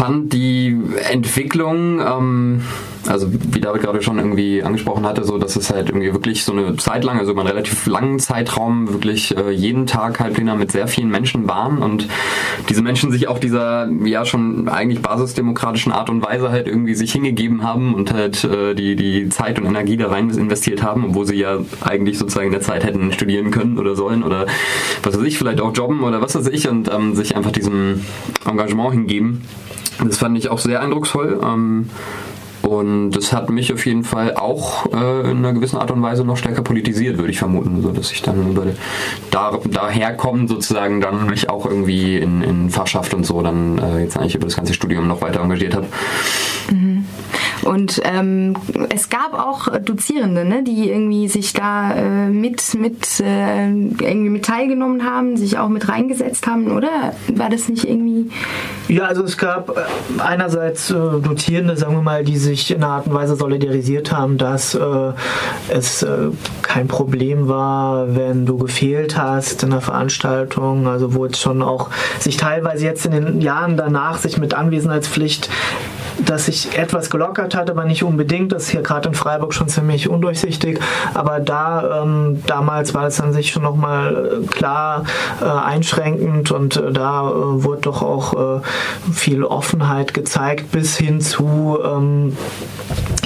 fand 0.00 0.32
die 0.32 0.74
Entwicklung, 1.10 2.00
ähm, 2.00 2.62
also 3.06 3.30
wie 3.30 3.60
David 3.60 3.82
gerade 3.82 4.00
schon 4.00 4.18
irgendwie 4.18 4.62
angesprochen 4.62 5.04
hatte, 5.04 5.24
so 5.24 5.36
dass 5.36 5.56
es 5.56 5.68
halt 5.68 5.90
irgendwie 5.90 6.14
wirklich 6.14 6.42
so 6.42 6.52
eine 6.52 6.74
Zeit 6.76 7.04
lang, 7.04 7.18
also 7.18 7.32
über 7.32 7.42
einen 7.42 7.50
relativ 7.50 7.84
langen 7.84 8.18
Zeitraum, 8.18 8.90
wirklich 8.90 9.36
äh, 9.36 9.50
jeden 9.50 9.86
Tag 9.86 10.18
Halbpläne 10.18 10.56
mit 10.56 10.72
sehr 10.72 10.88
vielen 10.88 11.10
Menschen 11.10 11.48
waren 11.48 11.82
und 11.82 12.08
diese 12.70 12.80
Menschen 12.80 13.12
sich 13.12 13.28
auch 13.28 13.38
dieser 13.38 13.90
ja 13.90 14.24
schon 14.24 14.70
eigentlich 14.70 15.02
basisdemokratischen 15.02 15.92
Art 15.92 16.08
und 16.08 16.24
Weise 16.24 16.50
halt 16.50 16.66
irgendwie 16.66 16.94
sich 16.94 17.12
hingegeben 17.12 17.62
haben 17.62 17.92
und 17.92 18.14
halt 18.14 18.42
äh, 18.44 18.74
die, 18.74 18.96
die 18.96 19.28
Zeit 19.28 19.58
und 19.58 19.66
Energie 19.66 19.98
da 19.98 20.08
rein 20.08 20.30
investiert 20.30 20.82
haben, 20.82 21.04
obwohl 21.10 21.26
sie 21.26 21.36
ja 21.36 21.58
eigentlich 21.82 22.16
sozusagen 22.16 22.46
in 22.46 22.52
der 22.52 22.62
Zeit 22.62 22.84
hätten 22.84 23.12
studieren 23.12 23.50
können 23.50 23.78
oder 23.78 23.94
sollen 23.94 24.22
oder 24.22 24.46
was 25.02 25.14
weiß 25.18 25.24
ich, 25.24 25.36
vielleicht 25.36 25.60
auch 25.60 25.76
jobben 25.76 26.02
oder 26.04 26.22
was 26.22 26.34
weiß 26.34 26.46
ich 26.46 26.70
und 26.70 26.90
ähm, 26.90 27.14
sich 27.14 27.36
einfach 27.36 27.52
diesem 27.52 28.02
Engagement 28.46 28.92
hingeben. 28.92 29.42
Das 29.98 30.18
fand 30.18 30.36
ich 30.38 30.48
auch 30.48 30.58
sehr 30.58 30.80
eindrucksvoll. 30.80 31.40
Ähm, 31.42 31.90
und 32.70 33.10
das 33.10 33.32
hat 33.32 33.50
mich 33.50 33.72
auf 33.72 33.84
jeden 33.84 34.04
Fall 34.04 34.36
auch 34.36 34.86
äh, 34.92 35.28
in 35.28 35.38
einer 35.38 35.52
gewissen 35.52 35.76
Art 35.76 35.90
und 35.90 36.00
Weise 36.02 36.24
noch 36.24 36.36
stärker 36.36 36.62
politisiert, 36.62 37.18
würde 37.18 37.32
ich 37.32 37.38
vermuten. 37.40 37.82
So 37.82 37.90
dass 37.90 38.12
ich 38.12 38.22
dann 38.22 38.48
über 38.48 38.64
da, 39.32 39.58
daherkommen 39.68 40.46
sozusagen 40.46 41.00
dann 41.00 41.26
mich 41.26 41.50
auch 41.50 41.66
irgendwie 41.66 42.16
in, 42.18 42.42
in 42.42 42.70
Fachschaft 42.70 43.12
und 43.12 43.26
so 43.26 43.42
dann 43.42 43.78
äh, 43.78 44.02
jetzt 44.04 44.16
eigentlich 44.16 44.36
über 44.36 44.44
das 44.44 44.54
ganze 44.54 44.72
Studium 44.72 45.08
noch 45.08 45.20
weiter 45.20 45.40
engagiert 45.40 45.74
habe. 45.74 45.86
Mhm. 46.70 47.06
Und 47.62 48.00
ähm, 48.04 48.54
es 48.88 49.08
gab 49.08 49.34
auch 49.34 49.68
Dozierende, 49.78 50.44
ne, 50.44 50.62
die 50.62 50.88
irgendwie 50.90 51.28
sich 51.28 51.52
da 51.52 51.94
äh, 51.94 52.28
mit, 52.28 52.74
mit, 52.74 53.20
äh, 53.20 53.68
irgendwie 53.68 54.30
mit 54.30 54.44
teilgenommen 54.44 55.04
haben, 55.04 55.36
sich 55.36 55.58
auch 55.58 55.68
mit 55.68 55.88
reingesetzt 55.88 56.46
haben, 56.46 56.70
oder? 56.72 57.14
War 57.34 57.50
das 57.50 57.68
nicht 57.68 57.84
irgendwie. 57.84 58.30
Ja, 58.88 59.04
also 59.04 59.24
es 59.24 59.36
gab 59.36 59.76
äh, 59.76 59.82
einerseits 60.22 60.90
äh, 60.90 60.94
Dozierende, 60.94 61.76
sagen 61.76 61.94
wir 61.94 62.02
mal, 62.02 62.24
die 62.24 62.38
sich 62.38 62.59
in 62.68 62.82
einer 62.82 62.94
Art 62.94 63.06
und 63.06 63.14
Weise 63.14 63.36
solidarisiert 63.36 64.12
haben, 64.12 64.38
dass 64.38 64.74
äh, 64.74 65.12
es 65.68 66.02
äh, 66.02 66.30
kein 66.62 66.88
Problem 66.88 67.48
war, 67.48 68.14
wenn 68.14 68.46
du 68.46 68.58
gefehlt 68.58 69.16
hast 69.16 69.62
in 69.62 69.70
der 69.70 69.80
Veranstaltung, 69.80 70.86
also 70.88 71.14
wo 71.14 71.24
es 71.26 71.38
schon 71.38 71.62
auch 71.62 71.90
sich 72.18 72.36
teilweise 72.36 72.84
jetzt 72.84 73.06
in 73.06 73.12
den 73.12 73.40
Jahren 73.40 73.76
danach 73.76 74.18
sich 74.18 74.38
mit 74.38 74.54
Anwesenheitspflicht 74.54 75.48
dass 76.26 76.46
sich 76.46 76.76
etwas 76.76 77.10
gelockert 77.10 77.54
hat, 77.54 77.70
aber 77.70 77.84
nicht 77.84 78.02
unbedingt. 78.02 78.52
Das 78.52 78.64
ist 78.64 78.70
hier 78.70 78.82
gerade 78.82 79.08
in 79.08 79.14
Freiburg 79.14 79.54
schon 79.54 79.68
ziemlich 79.68 80.08
undurchsichtig. 80.08 80.80
Aber 81.14 81.40
da 81.40 82.02
ähm, 82.02 82.42
damals 82.46 82.94
war 82.94 83.06
es 83.06 83.20
an 83.20 83.32
sich 83.32 83.50
schon 83.50 83.62
nochmal 83.62 84.42
äh, 84.42 84.46
klar 84.46 85.04
äh, 85.40 85.44
einschränkend 85.44 86.50
und 86.50 86.76
äh, 86.76 86.92
da 86.92 87.28
äh, 87.28 87.32
wurde 87.64 87.82
doch 87.82 88.02
auch 88.02 88.58
äh, 88.58 88.60
viel 89.12 89.44
Offenheit 89.44 90.14
gezeigt 90.14 90.72
bis 90.72 90.96
hin 90.96 91.20
zu 91.20 91.78
ähm, 91.84 92.36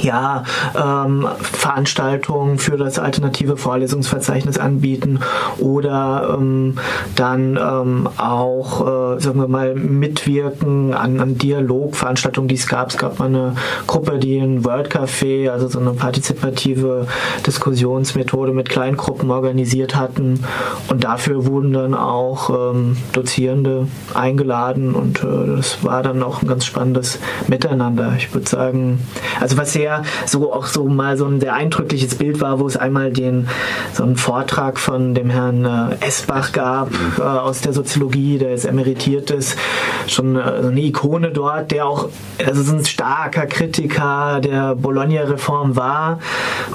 ja, 0.04 0.44
ähm, 0.76 1.26
Veranstaltungen 1.40 2.58
für 2.58 2.76
das 2.76 2.98
alternative 2.98 3.56
Vorlesungsverzeichnis 3.56 4.58
anbieten 4.58 5.20
oder 5.58 6.36
ähm, 6.38 6.76
dann 7.16 7.56
ähm, 7.56 8.08
auch, 8.18 9.16
äh, 9.16 9.20
sagen 9.20 9.40
wir 9.40 9.48
mal, 9.48 9.74
mitwirken 9.74 10.92
an, 10.92 11.20
an 11.20 11.38
Dialogveranstaltungen, 11.38 12.48
die 12.48 12.54
es 12.56 12.66
gab. 12.66 12.90
Es 12.90 12.98
gab 12.98 13.18
mal 13.18 13.26
eine 13.26 13.54
Gruppe, 13.86 14.18
die 14.18 14.38
ein 14.38 14.64
World 14.64 14.94
Café, 14.94 15.50
also 15.50 15.68
so 15.68 15.80
eine 15.80 15.92
partizipative 15.92 17.06
Diskussionsmethode 17.46 18.52
mit 18.52 18.68
Kleingruppen 18.68 19.30
organisiert 19.30 19.96
hatten 19.96 20.44
und 20.88 21.04
dafür 21.04 21.46
wurden 21.46 21.72
dann 21.72 21.94
auch 21.94 22.50
ähm, 22.50 22.98
Dozierende 23.12 23.88
eingeladen 24.12 24.94
und 24.94 25.24
äh, 25.24 25.56
das 25.56 25.82
war 25.82 26.02
dann 26.02 26.22
auch 26.22 26.42
ein 26.42 26.48
ganz 26.48 26.66
spannendes 26.66 27.18
Miteinander. 27.48 28.12
Ich 28.18 28.34
würde 28.34 28.48
sagen, 28.48 29.00
also 29.40 29.56
was 29.56 29.72
sehr 29.72 29.93
so 30.26 30.52
auch 30.52 30.66
so 30.66 30.88
mal 30.88 31.16
so 31.16 31.26
ein 31.26 31.40
sehr 31.40 31.54
eindrückliches 31.54 32.16
Bild 32.16 32.40
war, 32.40 32.58
wo 32.58 32.66
es 32.66 32.76
einmal 32.76 33.12
den 33.12 33.48
so 33.92 34.02
einen 34.02 34.16
Vortrag 34.16 34.78
von 34.78 35.14
dem 35.14 35.30
Herrn 35.30 35.64
äh, 35.64 36.06
Esbach 36.06 36.52
gab 36.52 36.90
äh, 37.18 37.22
aus 37.22 37.60
der 37.60 37.72
Soziologie, 37.72 38.38
der 38.38 38.50
jetzt 38.50 38.64
emeritiert 38.64 39.30
ist, 39.30 39.58
schon 40.06 40.36
äh, 40.36 40.40
eine 40.40 40.80
Ikone 40.80 41.30
dort, 41.30 41.70
der 41.70 41.86
auch 41.86 42.08
also 42.44 42.62
so 42.62 42.74
ein 42.74 42.84
starker 42.84 43.46
Kritiker 43.46 44.40
der 44.40 44.74
Bologna-Reform 44.74 45.76
war. 45.76 46.18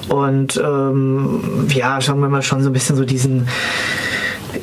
Und 0.10 0.58
ähm, 0.58 1.68
ja, 1.70 2.02
schauen 2.02 2.20
wir 2.20 2.30
mal 2.30 2.42
schon 2.42 2.62
so 2.62 2.70
ein 2.70 2.74
bisschen 2.74 2.96
so 2.96 3.06
diesen 3.06 3.48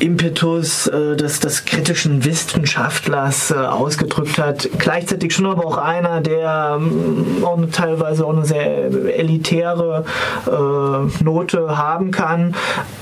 Impetus 0.00 0.86
äh, 0.86 1.16
des, 1.16 1.40
des 1.40 1.64
kritischen 1.64 2.24
Wissenschaftlers 2.24 3.50
äh, 3.50 3.54
ausgedrückt 3.54 4.38
hat. 4.38 4.68
Gleichzeitig 4.78 5.34
schon 5.34 5.46
aber 5.46 5.64
auch 5.64 5.78
einer, 5.78 6.20
der 6.20 6.78
ähm, 6.78 7.44
auch 7.44 7.58
teilweise 7.72 8.26
auch 8.26 8.36
eine 8.36 8.44
sehr 8.44 9.18
elitäre 9.18 10.04
äh, 10.46 11.24
Note 11.24 11.76
haben 11.76 12.10
kann. 12.10 12.54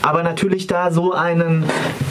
Aber 0.03 0.23
natürlich 0.23 0.67
da 0.67 0.91
so 0.91 1.13
einen 1.13 1.65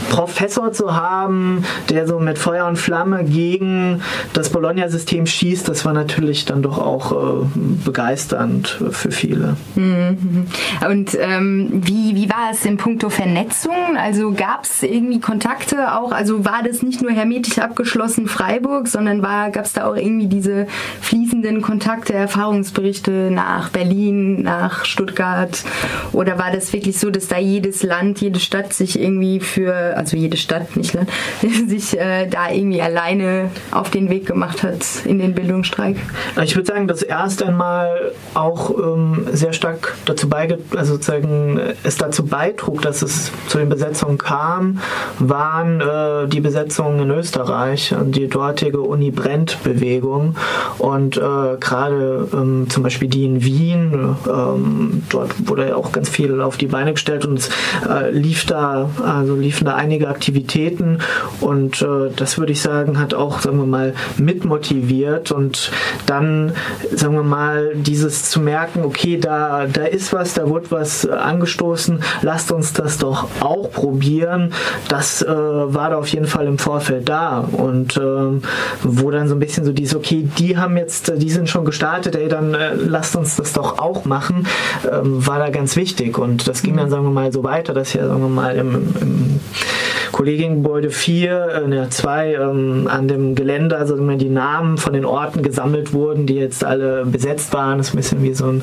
Professor 0.10 0.72
zu 0.72 0.96
haben, 0.96 1.64
der 1.90 2.08
so 2.08 2.20
mit 2.20 2.38
Feuer 2.38 2.68
und 2.68 2.78
Flamme 2.78 3.24
gegen 3.24 4.02
das 4.34 4.50
Bologna-System 4.50 5.26
schießt, 5.26 5.68
das 5.68 5.86
war 5.86 5.94
natürlich 5.94 6.46
dann 6.46 6.62
doch 6.62 6.78
auch 6.78 7.12
äh, 7.12 7.46
begeisternd 7.84 8.80
für 8.92 9.12
viele. 9.12 9.58
Mhm. 9.76 10.48
Und 10.88 11.18
ähm, 11.20 11.82
wie, 11.84 12.16
wie 12.16 12.30
war 12.30 12.52
es 12.52 12.66
in 12.66 12.78
puncto 12.78 13.10
Vernetzung? 13.10 13.98
Also 13.98 14.32
gab 14.32 14.66
es 14.66 14.73
irgendwie 14.82 15.20
Kontakte 15.20 15.94
auch? 15.94 16.12
Also 16.12 16.46
war 16.46 16.64
das 16.64 16.82
nicht 16.82 17.02
nur 17.02 17.12
hermetisch 17.12 17.60
abgeschlossen 17.60 18.28
Freiburg, 18.28 18.88
sondern 18.88 19.22
gab 19.22 19.66
es 19.66 19.74
da 19.74 19.86
auch 19.86 19.96
irgendwie 19.96 20.28
diese 20.28 20.68
fließenden 21.02 21.62
Kontakte, 21.62 22.14
Erfahrungsberichte 22.14 23.30
nach 23.32 23.70
Berlin, 23.70 24.42
nach 24.42 24.86
Stuttgart? 24.86 25.64
Oder 26.12 26.40
war 26.40 26.52
das 26.52 26.74
wirklich 26.74 27.00
so, 27.00 27.10
dass 27.10 27.28
da 27.28 27.38
jedes 27.38 27.84
Land, 27.84 28.22
jede 28.22 28.40
Stadt 28.40 28.74
sich 28.74 29.00
irgendwie 29.00 29.40
für, 29.40 29.98
also 29.98 30.18
jede 30.18 30.38
Stadt, 30.38 30.76
nicht 30.76 30.94
Land, 30.94 31.10
sich 31.68 32.00
äh, 32.00 32.28
da 32.28 32.50
irgendwie 32.50 32.82
alleine 32.82 33.52
auf 33.72 33.90
den 33.90 34.10
Weg 34.10 34.26
gemacht 34.26 34.64
hat 34.64 34.86
in 35.06 35.20
den 35.20 35.34
Bildungsstreik? 35.34 35.98
Ich 36.42 36.56
würde 36.56 36.68
sagen, 36.68 36.88
dass 36.88 37.04
erst 37.04 37.44
einmal 37.44 38.12
auch 38.34 38.72
ähm, 38.78 39.28
sehr 39.32 39.54
stark 39.54 39.96
dazu 40.06 40.30
beigetragen, 40.30 40.78
also 40.78 40.94
sozusagen 40.94 41.60
es 41.84 41.98
dazu 41.98 42.26
beitrug, 42.26 42.82
dass 42.82 43.02
es 43.02 43.32
zu 43.48 43.58
den 43.58 43.70
Besetzungen 43.70 44.18
kam, 44.18 44.63
waren 45.20 45.82
äh, 45.82 46.28
die 46.28 46.40
Besetzungen 46.40 47.00
in 47.00 47.12
Österreich 47.12 47.94
die 48.06 48.28
dortige 48.28 48.82
Uni 48.82 49.12
Brennt-Bewegung 49.12 50.36
und 50.78 51.18
äh, 51.18 51.22
gerade 51.60 52.28
ähm, 52.34 52.68
zum 52.70 52.84
Beispiel 52.84 53.08
die 53.08 53.26
in 53.26 53.44
Wien, 53.44 54.16
ähm, 54.28 55.04
dort 55.10 55.48
wurde 55.48 55.70
ja 55.70 55.76
auch 55.76 55.92
ganz 55.92 56.10
viel 56.10 56.42
auf 56.42 56.58
die 56.58 56.68
Beine 56.68 56.94
gestellt 56.94 57.26
und 57.26 57.40
es 57.40 57.50
äh, 57.88 58.12
lief 58.12 58.46
da, 58.46 58.90
also 59.04 59.36
liefen 59.36 59.66
da 59.66 59.76
einige 59.76 60.08
Aktivitäten 60.08 61.00
und 61.42 61.82
äh, 61.82 62.12
das 62.16 62.38
würde 62.38 62.52
ich 62.52 62.62
sagen, 62.62 63.00
hat 63.00 63.14
auch, 63.14 63.42
sagen 63.42 63.58
wir 63.58 63.66
mal, 63.66 63.94
mitmotiviert 64.18 65.32
und 65.32 65.72
dann, 66.06 66.54
sagen 66.94 67.16
wir 67.16 67.24
mal, 67.24 67.74
dieses 67.76 68.30
zu 68.30 68.40
merken, 68.40 68.84
okay, 68.86 69.18
da, 69.18 69.66
da 69.72 69.84
ist 69.84 70.14
was, 70.14 70.34
da 70.34 70.50
wird 70.50 70.72
was 70.72 71.08
angestoßen, 71.08 72.02
lasst 72.22 72.52
uns 72.52 72.74
das 72.74 72.98
doch 72.98 73.28
auch 73.40 73.72
probieren 73.72 74.53
das 74.88 75.22
äh, 75.22 75.28
war 75.28 75.90
da 75.90 75.98
auf 75.98 76.08
jeden 76.08 76.28
Fall 76.28 76.48
im 76.48 76.58
Vorfeld 76.58 77.10
da. 77.10 77.40
Und 77.40 77.98
ähm, 77.98 78.42
wo 78.84 79.12
dann 79.12 79.28
so 79.28 79.36
ein 79.36 79.40
bisschen 79.40 79.66
so 79.66 79.72
dieses, 79.72 79.96
okay, 79.96 80.28
die 80.38 80.58
haben 80.58 80.78
jetzt, 80.78 81.12
die 81.18 81.30
sind 81.30 81.50
schon 81.50 81.66
gestartet, 81.66 82.16
ey, 82.16 82.28
dann 82.28 82.54
äh, 82.54 82.74
lasst 82.74 83.16
uns 83.16 83.36
das 83.36 83.54
doch 83.54 83.80
auch 83.80 84.06
machen, 84.06 84.48
ähm, 84.90 85.26
war 85.26 85.40
da 85.40 85.50
ganz 85.50 85.76
wichtig. 85.76 86.18
Und 86.18 86.48
das 86.48 86.64
ging 86.64 86.78
dann, 86.78 86.90
sagen 86.90 87.04
wir 87.04 87.12
mal, 87.12 87.32
so 87.32 87.44
weiter, 87.44 87.74
dass 87.74 87.94
ja, 87.94 88.08
sagen 88.08 88.22
wir 88.22 88.30
mal, 88.30 88.56
im, 88.56 88.96
im 89.02 89.40
Kollegiengebäude 90.14 90.92
4, 90.92 91.66
äh, 91.70 91.90
2 91.90 92.36
ähm, 92.36 92.88
an 92.90 93.08
dem 93.08 93.36
Gelände, 93.36 93.76
also 93.76 93.98
wenn 93.98 94.20
die 94.20 94.30
Namen 94.30 94.78
von 94.78 94.94
den 94.94 95.06
Orten 95.06 95.42
gesammelt 95.42 95.92
wurden, 95.92 96.28
die 96.28 96.36
jetzt 96.36 96.64
alle 96.64 97.04
besetzt 97.06 97.52
waren. 97.54 97.80
Das 97.80 97.88
ist 97.88 97.94
ein 97.94 97.98
bisschen 97.98 98.24
wie 98.24 98.34
so, 98.34 98.46
ein, 98.46 98.62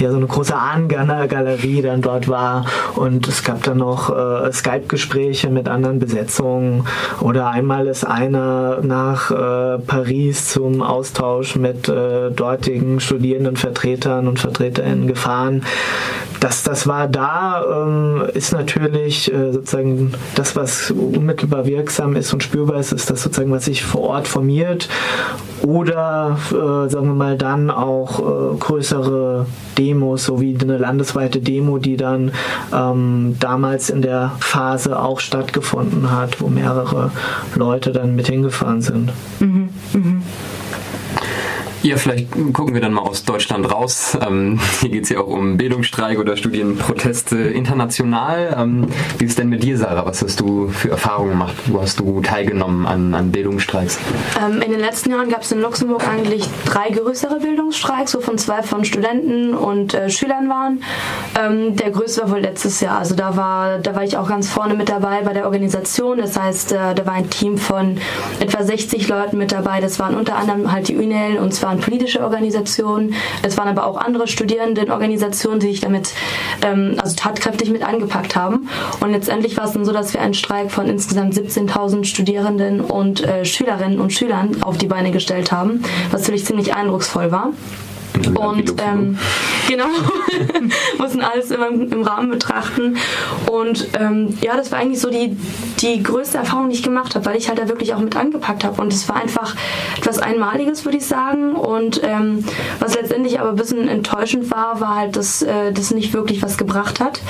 ja, 0.00 0.10
so 0.10 0.16
eine 0.16 0.26
große 0.26 0.54
Ahnengalerie 0.54 1.82
dann 1.82 2.02
dort 2.02 2.28
war. 2.28 2.66
Und 2.96 3.28
es 3.28 3.44
gab 3.44 3.62
dann 3.62 3.78
noch 3.78 4.10
äh, 4.10 4.52
Skype-Gespräche 4.52 5.50
mit 5.50 5.68
anderen 5.68 6.00
Besetzungen. 6.00 6.84
Oder 7.20 7.48
einmal 7.50 7.86
ist 7.86 8.04
einer 8.04 8.80
nach 8.82 9.30
äh, 9.30 9.78
Paris 9.78 10.48
zum 10.48 10.82
Austausch 10.82 11.54
mit 11.54 11.88
äh, 11.88 12.30
dortigen 12.32 12.98
Studierendenvertretern 12.98 14.26
und 14.26 14.40
Vertreterinnen 14.40 15.06
gefahren. 15.06 15.62
Das, 16.40 16.62
das 16.62 16.86
war 16.86 17.08
da, 17.08 17.64
ähm, 17.84 18.22
ist 18.34 18.52
natürlich 18.52 19.32
äh, 19.32 19.52
sozusagen 19.52 20.12
das, 20.34 20.54
was 20.54 20.87
unmittelbar 20.90 21.66
wirksam 21.66 22.16
ist 22.16 22.32
und 22.32 22.42
spürbar 22.42 22.78
ist, 22.78 22.92
ist 22.92 23.10
das 23.10 23.22
sozusagen, 23.22 23.50
was 23.50 23.64
sich 23.64 23.82
vor 23.84 24.02
Ort 24.02 24.28
formiert. 24.28 24.88
Oder 25.62 26.38
äh, 26.50 26.88
sagen 26.88 27.08
wir 27.08 27.14
mal 27.14 27.36
dann 27.36 27.70
auch 27.70 28.20
äh, 28.20 28.56
größere 28.58 29.46
Demos, 29.76 30.24
so 30.24 30.40
wie 30.40 30.56
eine 30.60 30.78
landesweite 30.78 31.40
Demo, 31.40 31.78
die 31.78 31.96
dann 31.96 32.32
ähm, 32.72 33.36
damals 33.40 33.90
in 33.90 34.02
der 34.02 34.32
Phase 34.40 34.98
auch 34.98 35.20
stattgefunden 35.20 36.10
hat, 36.10 36.40
wo 36.40 36.48
mehrere 36.48 37.10
Leute 37.54 37.92
dann 37.92 38.14
mit 38.14 38.28
hingefahren 38.28 38.82
sind. 38.82 39.12
Mhm. 39.40 39.68
Mhm. 39.92 40.22
Ja, 41.82 41.96
vielleicht 41.96 42.32
gucken 42.52 42.74
wir 42.74 42.80
dann 42.80 42.92
mal 42.92 43.02
aus 43.02 43.24
Deutschland 43.24 43.70
raus. 43.70 44.18
Ähm, 44.20 44.58
hier 44.80 44.90
geht 44.90 45.04
es 45.04 45.10
ja 45.10 45.20
auch 45.20 45.28
um 45.28 45.56
Bildungsstreik 45.56 46.18
oder 46.18 46.36
Studienproteste 46.36 47.38
international. 47.38 48.56
Ähm, 48.58 48.88
wie 49.18 49.24
ist 49.24 49.30
es 49.30 49.36
denn 49.36 49.48
mit 49.48 49.62
dir, 49.62 49.78
Sarah? 49.78 50.04
Was 50.04 50.20
hast 50.22 50.40
du 50.40 50.68
für 50.68 50.90
Erfahrungen 50.90 51.30
gemacht? 51.30 51.54
Wo 51.66 51.80
hast 51.80 52.00
du 52.00 52.20
teilgenommen 52.20 52.84
an, 52.84 53.14
an 53.14 53.30
Bildungsstreiks? 53.30 54.00
Ähm, 54.44 54.60
in 54.60 54.72
den 54.72 54.80
letzten 54.80 55.10
Jahren 55.10 55.30
gab 55.30 55.42
es 55.42 55.52
in 55.52 55.60
Luxemburg 55.60 56.06
eigentlich 56.08 56.48
drei 56.64 56.90
größere 56.90 57.38
Bildungsstreiks, 57.38 58.12
wovon 58.16 58.38
zwei 58.38 58.64
von 58.64 58.84
Studenten 58.84 59.54
und 59.54 59.94
äh, 59.94 60.10
Schülern 60.10 60.48
waren. 60.48 60.82
Ähm, 61.40 61.76
der 61.76 61.92
größte 61.92 62.22
war 62.22 62.32
wohl 62.32 62.40
letztes 62.40 62.80
Jahr. 62.80 62.98
Also 62.98 63.14
da 63.14 63.36
war, 63.36 63.78
da 63.78 63.94
war 63.94 64.02
ich 64.02 64.16
auch 64.16 64.28
ganz 64.28 64.50
vorne 64.50 64.74
mit 64.74 64.88
dabei 64.88 65.22
bei 65.22 65.32
der 65.32 65.44
Organisation. 65.44 66.18
Das 66.18 66.36
heißt, 66.36 66.72
äh, 66.72 66.94
da 66.96 67.06
war 67.06 67.14
ein 67.14 67.30
Team 67.30 67.56
von 67.56 67.98
etwa 68.40 68.64
60 68.64 69.06
Leuten 69.06 69.38
mit 69.38 69.52
dabei. 69.52 69.80
Das 69.80 70.00
waren 70.00 70.16
unter 70.16 70.34
anderem 70.34 70.72
halt 70.72 70.88
die 70.88 70.96
UNEL 70.96 71.38
und 71.38 71.54
zwar 71.54 71.67
waren 71.68 71.80
politische 71.80 72.22
Organisationen, 72.22 73.14
es 73.42 73.58
waren 73.58 73.68
aber 73.68 73.86
auch 73.86 73.98
andere 73.98 74.26
Studierendenorganisationen, 74.26 75.60
die 75.60 75.68
sich 75.68 75.80
damit 75.80 76.14
ähm, 76.62 76.96
also 76.98 77.14
tatkräftig 77.14 77.70
mit 77.70 77.82
angepackt 77.82 78.34
haben. 78.36 78.68
Und 79.00 79.12
letztendlich 79.12 79.56
war 79.56 79.64
es 79.64 79.72
dann 79.72 79.84
so, 79.84 79.92
dass 79.92 80.14
wir 80.14 80.22
einen 80.22 80.34
Streik 80.34 80.70
von 80.70 80.88
insgesamt 80.88 81.34
17.000 81.34 82.04
Studierenden 82.04 82.80
und 82.80 83.22
äh, 83.22 83.44
Schülerinnen 83.44 84.00
und 84.00 84.12
Schülern 84.12 84.62
auf 84.62 84.78
die 84.78 84.86
Beine 84.86 85.10
gestellt 85.10 85.52
haben, 85.52 85.82
was 86.10 86.22
natürlich 86.22 86.46
ziemlich 86.46 86.74
eindrucksvoll 86.74 87.30
war. 87.30 87.50
Und 88.26 88.74
ähm, 88.82 89.18
genau, 89.68 89.86
mussten 90.98 91.20
alles 91.20 91.50
immer 91.50 91.68
im, 91.68 91.90
im, 91.92 92.02
Rahmen 92.02 92.30
betrachten. 92.30 92.96
Und 93.50 93.88
ähm, 93.98 94.36
ja, 94.40 94.56
das 94.56 94.72
war 94.72 94.78
eigentlich 94.78 95.00
so 95.00 95.10
die, 95.10 95.36
die 95.80 96.02
größte 96.02 96.38
Erfahrung, 96.38 96.68
die 96.68 96.76
ich 96.76 96.82
gemacht 96.82 97.14
habe, 97.14 97.26
weil 97.26 97.36
ich 97.36 97.48
halt 97.48 97.58
da 97.58 97.68
wirklich 97.68 97.94
auch 97.94 98.00
mit 98.00 98.16
angepackt 98.16 98.64
habe. 98.64 98.80
Und 98.80 98.92
es 98.92 99.08
war 99.08 99.16
einfach 99.16 99.54
etwas 99.96 100.18
Einmaliges, 100.18 100.84
würde 100.84 100.98
ich 100.98 101.06
sagen. 101.06 101.54
Und 101.54 102.00
ähm, 102.02 102.44
was 102.80 102.94
letztendlich 102.94 103.40
aber 103.40 103.50
ein 103.50 103.56
bisschen 103.56 103.88
enttäuschend 103.88 104.50
war, 104.50 104.80
war 104.80 104.96
halt, 104.96 105.16
dass 105.16 105.42
äh, 105.42 105.72
das 105.72 105.90
nicht 105.92 106.12
wirklich 106.12 106.42
was 106.42 106.56
gebracht 106.56 107.00
hat. 107.00 107.20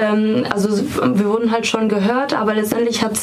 Ähm, 0.00 0.44
also 0.50 0.68
wir 0.68 1.26
wurden 1.26 1.50
halt 1.52 1.66
schon 1.66 1.88
gehört, 1.88 2.34
aber 2.34 2.54
letztendlich 2.54 3.02
hat, 3.02 3.18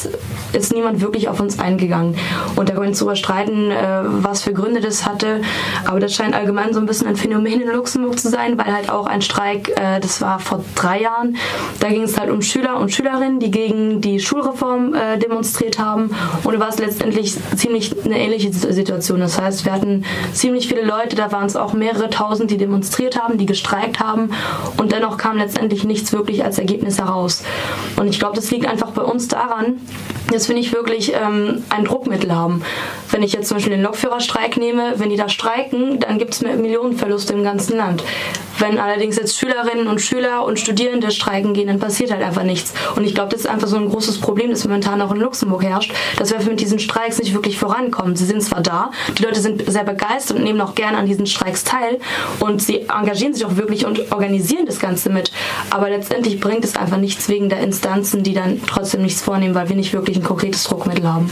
ist 0.52 0.72
niemand 0.72 1.00
wirklich 1.00 1.28
auf 1.28 1.40
uns 1.40 1.58
eingegangen. 1.58 2.16
Und 2.56 2.68
da 2.68 2.74
können 2.74 2.86
wir 2.86 2.88
uns 2.88 2.98
darüber 2.98 3.16
streiten, 3.16 3.70
äh, 3.70 4.00
was 4.04 4.42
für 4.42 4.52
Gründe 4.52 4.80
das 4.80 5.06
hatte. 5.06 5.40
Aber 5.84 6.00
das 6.00 6.14
scheint 6.14 6.34
allgemein 6.34 6.72
so 6.72 6.80
ein 6.80 6.86
bisschen 6.86 6.95
ein 7.04 7.16
Phänomen 7.16 7.60
in 7.60 7.68
Luxemburg 7.68 8.18
zu 8.18 8.28
sein, 8.28 8.58
weil 8.58 8.72
halt 8.72 8.90
auch 8.90 9.06
ein 9.06 9.22
Streik, 9.22 9.68
äh, 9.76 10.00
das 10.00 10.20
war 10.20 10.38
vor 10.38 10.64
drei 10.74 11.02
Jahren, 11.02 11.36
da 11.80 11.88
ging 11.88 12.02
es 12.02 12.18
halt 12.18 12.30
um 12.30 12.42
Schüler 12.42 12.78
und 12.78 12.92
Schülerinnen, 12.92 13.40
die 13.40 13.50
gegen 13.50 14.00
die 14.00 14.20
Schulreform 14.20 14.94
äh, 14.94 15.18
demonstriert 15.18 15.78
haben. 15.78 16.10
Und 16.44 16.54
da 16.54 16.60
war 16.60 16.68
es 16.68 16.78
letztendlich 16.78 17.36
ziemlich 17.56 17.94
eine 18.04 18.18
ähnliche 18.18 18.52
Situation. 18.52 19.20
Das 19.20 19.40
heißt, 19.40 19.64
wir 19.64 19.72
hatten 19.72 20.04
ziemlich 20.32 20.68
viele 20.68 20.84
Leute, 20.84 21.16
da 21.16 21.32
waren 21.32 21.46
es 21.46 21.56
auch 21.56 21.72
mehrere 21.72 22.10
tausend, 22.10 22.50
die 22.50 22.56
demonstriert 22.56 23.20
haben, 23.20 23.38
die 23.38 23.46
gestreikt 23.46 24.00
haben 24.00 24.30
und 24.76 24.92
dennoch 24.92 25.16
kam 25.16 25.36
letztendlich 25.36 25.84
nichts 25.84 26.12
wirklich 26.12 26.44
als 26.44 26.58
Ergebnis 26.58 26.98
heraus. 26.98 27.42
Und 27.96 28.08
ich 28.08 28.18
glaube, 28.18 28.36
das 28.36 28.50
liegt 28.50 28.66
einfach 28.66 28.90
bei 28.90 29.02
uns 29.02 29.28
daran, 29.28 29.80
dass 30.32 30.48
wir 30.48 30.54
nicht 30.54 30.72
wirklich 30.72 31.12
ähm, 31.14 31.62
ein 31.70 31.84
Druckmittel 31.84 32.34
haben. 32.34 32.62
Wenn 33.10 33.22
ich 33.22 33.32
jetzt 33.32 33.48
zum 33.48 33.56
Beispiel 33.56 33.74
den 33.74 33.82
Lokführerstreik 33.82 34.56
nehme, 34.56 34.94
wenn 34.96 35.10
die 35.10 35.16
da 35.16 35.28
streiken, 35.28 36.00
dann 36.00 36.18
gibt 36.18 36.34
es 36.34 36.42
Millionenverluste 36.42 37.32
im 37.32 37.44
ganzen 37.44 37.76
Land. 37.76 38.02
Wenn 38.58 38.78
allerdings 38.78 39.16
jetzt 39.16 39.38
Schülerinnen 39.38 39.86
und 39.86 40.00
Schüler 40.00 40.44
und 40.44 40.58
Studierende 40.58 41.10
streiken 41.10 41.52
gehen, 41.52 41.66
dann 41.66 41.78
passiert 41.78 42.10
halt 42.10 42.22
einfach 42.22 42.42
nichts. 42.42 42.72
Und 42.96 43.04
ich 43.04 43.14
glaube, 43.14 43.30
das 43.30 43.40
ist 43.40 43.46
einfach 43.46 43.68
so 43.68 43.76
ein 43.76 43.88
großes 43.88 44.18
Problem, 44.20 44.50
das 44.50 44.64
momentan 44.64 45.00
auch 45.02 45.12
in 45.12 45.20
Luxemburg 45.20 45.62
herrscht, 45.62 45.92
dass 46.18 46.30
wir 46.30 46.42
mit 46.46 46.60
diesen 46.60 46.78
Streiks 46.78 47.18
nicht 47.18 47.34
wirklich 47.34 47.58
vorankommen. 47.58 48.16
Sie 48.16 48.24
sind 48.24 48.42
zwar 48.42 48.62
da, 48.62 48.90
die 49.18 49.22
Leute 49.22 49.40
sind 49.40 49.70
sehr 49.70 49.84
begeistert 49.84 50.38
und 50.38 50.44
nehmen 50.44 50.60
auch 50.60 50.74
gerne 50.74 50.98
an 50.98 51.06
diesen 51.06 51.26
Streiks 51.26 51.64
teil 51.64 51.98
und 52.40 52.62
sie 52.62 52.82
engagieren 52.88 53.34
sich 53.34 53.44
auch 53.44 53.56
wirklich 53.56 53.84
und 53.84 54.10
organisieren 54.12 54.66
das 54.66 54.78
Ganze 54.78 55.10
mit. 55.10 55.30
Aber 55.70 55.90
letztendlich 55.90 56.40
bringt 56.40 56.64
es 56.64 56.76
einfach 56.76 56.98
nichts 56.98 57.28
wegen 57.28 57.48
der 57.48 57.60
Instanzen, 57.60 58.22
die 58.22 58.34
dann 58.34 58.60
trotzdem 58.66 59.02
nichts 59.02 59.22
vornehmen, 59.22 59.54
weil 59.54 59.68
wir 59.68 59.76
nicht 59.76 59.92
wirklich 59.92 60.15
ein 60.16 60.24
konkretes 60.24 60.64
Druckmittel 60.64 61.06
haben. 61.06 61.30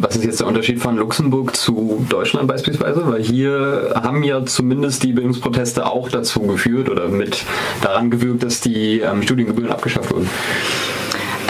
Was 0.00 0.16
ist 0.16 0.24
jetzt 0.24 0.40
der 0.40 0.46
Unterschied 0.46 0.80
von 0.80 0.96
Luxemburg 0.96 1.56
zu 1.56 2.04
Deutschland 2.08 2.48
beispielsweise? 2.48 3.02
Weil 3.06 3.22
hier 3.22 3.92
haben 3.94 4.22
ja 4.22 4.44
zumindest 4.46 5.02
die 5.02 5.12
Bildungsproteste 5.12 5.86
auch 5.86 6.08
dazu 6.08 6.40
geführt, 6.40 6.70
geführt 6.70 6.88
oder 6.88 7.08
mit 7.08 7.44
daran 7.82 8.10
gewirkt, 8.10 8.42
dass 8.42 8.60
die 8.60 9.00
ähm, 9.00 9.22
Studiengebühren 9.22 9.72
abgeschafft 9.72 10.12
wurden? 10.12 10.28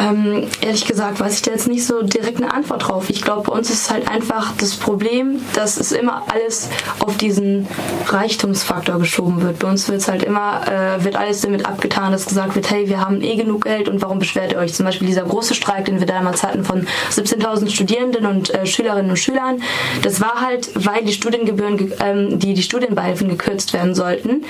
Ähm, 0.00 0.46
ehrlich 0.62 0.86
gesagt 0.86 1.20
weiß 1.20 1.34
ich 1.34 1.42
da 1.42 1.50
jetzt 1.50 1.68
nicht 1.68 1.86
so 1.86 2.02
direkt 2.02 2.38
eine 2.38 2.52
Antwort 2.52 2.88
drauf. 2.88 3.10
Ich 3.10 3.22
glaube, 3.22 3.50
bei 3.50 3.52
uns 3.52 3.70
ist 3.70 3.90
halt 3.90 4.08
einfach 4.08 4.52
das 4.56 4.76
Problem, 4.76 5.40
dass 5.54 5.76
es 5.76 5.92
immer 5.92 6.22
alles 6.32 6.70
auf 7.00 7.16
diesen 7.16 7.66
Reichtumsfaktor 8.06 8.98
geschoben 8.98 9.42
wird. 9.42 9.58
Bei 9.58 9.68
uns 9.68 9.88
wird 9.88 10.06
halt 10.08 10.22
immer, 10.22 10.62
äh, 10.66 11.04
wird 11.04 11.16
alles 11.16 11.42
damit 11.42 11.66
abgetan, 11.66 12.12
dass 12.12 12.26
gesagt 12.26 12.54
wird, 12.54 12.70
hey, 12.70 12.88
wir 12.88 13.00
haben 13.00 13.22
eh 13.22 13.36
genug 13.36 13.64
Geld 13.64 13.88
und 13.88 14.00
warum 14.00 14.18
beschwert 14.18 14.52
ihr 14.52 14.58
euch? 14.58 14.72
Zum 14.72 14.86
Beispiel 14.86 15.06
dieser 15.06 15.22
große 15.22 15.54
Streik, 15.54 15.84
den 15.84 16.00
wir 16.00 16.06
damals 16.06 16.42
hatten 16.42 16.64
von 16.64 16.86
17.000 17.10 17.70
Studierenden 17.70 18.26
und 18.26 18.54
äh, 18.54 18.66
Schülerinnen 18.66 19.10
und 19.10 19.18
Schülern, 19.18 19.62
das 20.02 20.20
war 20.20 20.40
halt, 20.40 20.70
weil 20.74 21.04
die 21.04 21.12
Studiengebühren, 21.12 21.92
ähm, 22.00 22.38
die, 22.38 22.54
die 22.54 22.62
Studienbeihilfen 22.62 23.28
gekürzt 23.28 23.72
werden 23.72 23.94
sollten. 23.94 24.44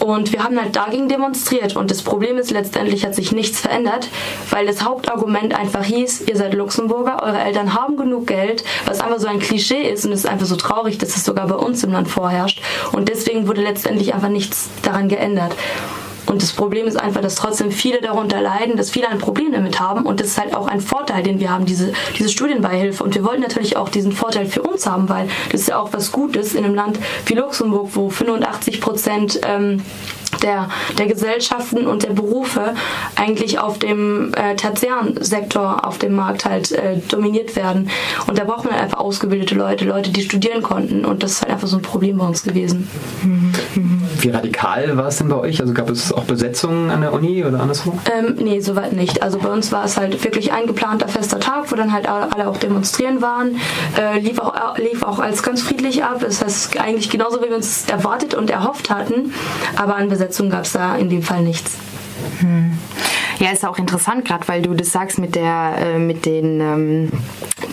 Und 0.00 0.32
wir 0.32 0.42
haben 0.42 0.58
halt 0.58 0.74
dagegen 0.76 1.08
demonstriert 1.08 1.76
und 1.76 1.90
das 1.90 2.02
Problem 2.02 2.38
ist, 2.38 2.50
letztendlich 2.50 3.04
hat 3.04 3.14
sich 3.14 3.32
nichts 3.32 3.60
verändert, 3.60 4.08
weil 4.50 4.61
weil 4.62 4.68
das 4.68 4.84
Hauptargument 4.84 5.58
einfach 5.58 5.82
hieß, 5.82 6.28
ihr 6.28 6.36
seid 6.36 6.54
Luxemburger, 6.54 7.20
eure 7.20 7.40
Eltern 7.40 7.74
haben 7.74 7.96
genug 7.96 8.28
Geld, 8.28 8.62
was 8.86 9.00
einfach 9.00 9.18
so 9.18 9.26
ein 9.26 9.40
Klischee 9.40 9.90
ist 9.90 10.06
und 10.06 10.12
es 10.12 10.20
ist 10.20 10.26
einfach 10.26 10.46
so 10.46 10.54
traurig, 10.54 10.98
dass 10.98 11.16
es 11.16 11.24
sogar 11.24 11.48
bei 11.48 11.56
uns 11.56 11.82
im 11.82 11.90
Land 11.90 12.06
vorherrscht. 12.06 12.62
Und 12.92 13.08
deswegen 13.08 13.48
wurde 13.48 13.60
letztendlich 13.60 14.14
einfach 14.14 14.28
nichts 14.28 14.70
daran 14.82 15.08
geändert. 15.08 15.56
Und 16.26 16.42
das 16.42 16.52
Problem 16.52 16.86
ist 16.86 16.94
einfach, 16.94 17.20
dass 17.20 17.34
trotzdem 17.34 17.72
viele 17.72 18.00
darunter 18.00 18.40
leiden, 18.40 18.76
dass 18.76 18.90
viele 18.90 19.08
ein 19.08 19.18
Problem 19.18 19.50
damit 19.50 19.80
haben. 19.80 20.06
Und 20.06 20.20
das 20.20 20.28
ist 20.28 20.40
halt 20.40 20.54
auch 20.54 20.68
ein 20.68 20.80
Vorteil, 20.80 21.24
den 21.24 21.40
wir 21.40 21.50
haben, 21.50 21.66
diese, 21.66 21.92
diese 22.16 22.28
Studienbeihilfe. 22.28 23.02
Und 23.02 23.16
wir 23.16 23.24
wollten 23.24 23.42
natürlich 23.42 23.76
auch 23.76 23.88
diesen 23.88 24.12
Vorteil 24.12 24.46
für 24.46 24.62
uns 24.62 24.86
haben, 24.86 25.08
weil 25.08 25.28
das 25.50 25.62
ist 25.62 25.70
ja 25.70 25.80
auch 25.80 25.92
was 25.92 26.12
Gutes 26.12 26.54
in 26.54 26.64
einem 26.64 26.76
Land 26.76 27.00
wie 27.26 27.34
Luxemburg, 27.34 27.88
wo 27.94 28.10
85 28.10 28.80
Prozent 28.80 29.40
ähm, 29.44 29.82
der, 30.42 30.68
der 30.98 31.06
Gesellschaften 31.06 31.86
und 31.86 32.02
der 32.02 32.10
Berufe 32.10 32.74
eigentlich 33.16 33.58
auf 33.58 33.78
dem 33.78 34.32
äh, 34.34 34.56
tertiären 34.56 35.22
Sektor 35.22 35.86
auf 35.86 35.98
dem 35.98 36.14
Markt 36.14 36.44
halt 36.44 36.72
äh, 36.72 36.98
dominiert 37.08 37.56
werden. 37.56 37.90
Und 38.26 38.38
da 38.38 38.44
braucht 38.44 38.64
man 38.64 38.74
einfach 38.74 38.98
ausgebildete 38.98 39.54
Leute, 39.54 39.84
Leute, 39.84 40.10
die 40.10 40.22
studieren 40.22 40.62
konnten. 40.62 41.04
Und 41.04 41.22
das 41.22 41.32
ist 41.32 41.42
halt 41.42 41.52
einfach 41.52 41.68
so 41.68 41.76
ein 41.76 41.82
Problem 41.82 42.18
bei 42.18 42.26
uns 42.26 42.42
gewesen. 42.42 42.88
Wie 44.20 44.30
radikal 44.30 44.96
war 44.96 45.08
es 45.08 45.18
denn 45.18 45.28
bei 45.28 45.36
euch? 45.36 45.60
Also 45.60 45.72
gab 45.72 45.90
es 45.90 46.12
auch 46.12 46.24
Besetzungen 46.24 46.90
an 46.90 47.00
der 47.00 47.12
Uni 47.12 47.44
oder 47.44 47.60
anderswo? 47.60 47.98
Ähm, 48.16 48.36
nee, 48.38 48.60
soweit 48.60 48.92
nicht. 48.92 49.22
Also 49.22 49.38
bei 49.38 49.50
uns 49.50 49.72
war 49.72 49.84
es 49.84 49.96
halt 49.96 50.22
wirklich 50.24 50.52
ein 50.52 50.66
geplanter 50.66 51.08
fester 51.08 51.40
Tag, 51.40 51.70
wo 51.70 51.76
dann 51.76 51.92
halt 51.92 52.08
alle 52.08 52.48
auch 52.48 52.56
demonstrieren 52.56 53.20
waren. 53.22 53.56
Äh, 53.98 54.20
lief, 54.20 54.38
auch, 54.38 54.78
lief 54.78 55.02
auch 55.02 55.18
als 55.18 55.42
ganz 55.42 55.62
friedlich 55.62 56.04
ab. 56.04 56.20
Das 56.20 56.42
heißt 56.42 56.78
eigentlich 56.80 57.10
genauso, 57.10 57.42
wie 57.42 57.48
wir 57.48 57.56
uns 57.56 57.84
erwartet 57.88 58.34
und 58.34 58.50
erhofft 58.50 58.90
hatten. 58.90 59.32
Aber 59.76 59.96
an 59.96 60.08
Besetzung 60.22 60.50
gab 60.50 60.64
es 60.64 60.72
da 60.72 60.94
in 60.94 61.08
dem 61.08 61.22
Fall 61.22 61.42
nichts. 61.42 61.78
Hm. 62.38 62.78
Ja, 63.40 63.50
ist 63.50 63.66
auch 63.66 63.78
interessant, 63.78 64.24
gerade 64.24 64.46
weil 64.46 64.62
du 64.62 64.72
das 64.72 64.92
sagst 64.92 65.18
mit 65.18 65.34
der, 65.34 65.74
äh, 65.80 65.98
mit 65.98 66.26
den 66.26 66.60
ähm, 66.60 67.12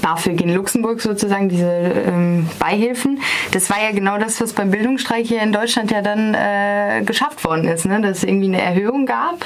BAföG 0.01 0.41
in 0.41 0.55
Luxemburg 0.55 0.99
sozusagen, 0.99 1.49
diese 1.49 1.69
ähm, 1.69 2.49
Beihilfen. 2.57 3.19
Das 3.51 3.69
war 3.69 3.77
ja 3.79 3.91
genau 3.91 4.17
das, 4.17 4.41
was 4.41 4.53
beim 4.53 4.71
Bildungsstreik 4.71 5.27
hier 5.27 5.43
in 5.43 5.51
Deutschland 5.51 5.91
ja 5.91 6.01
dann 6.01 6.33
äh, 6.33 7.03
geschafft 7.05 7.43
worden 7.43 7.67
ist, 7.67 7.85
ne? 7.85 8.01
dass 8.01 8.19
es 8.19 8.23
irgendwie 8.23 8.47
eine 8.47 8.61
Erhöhung 8.61 9.05
gab, 9.05 9.45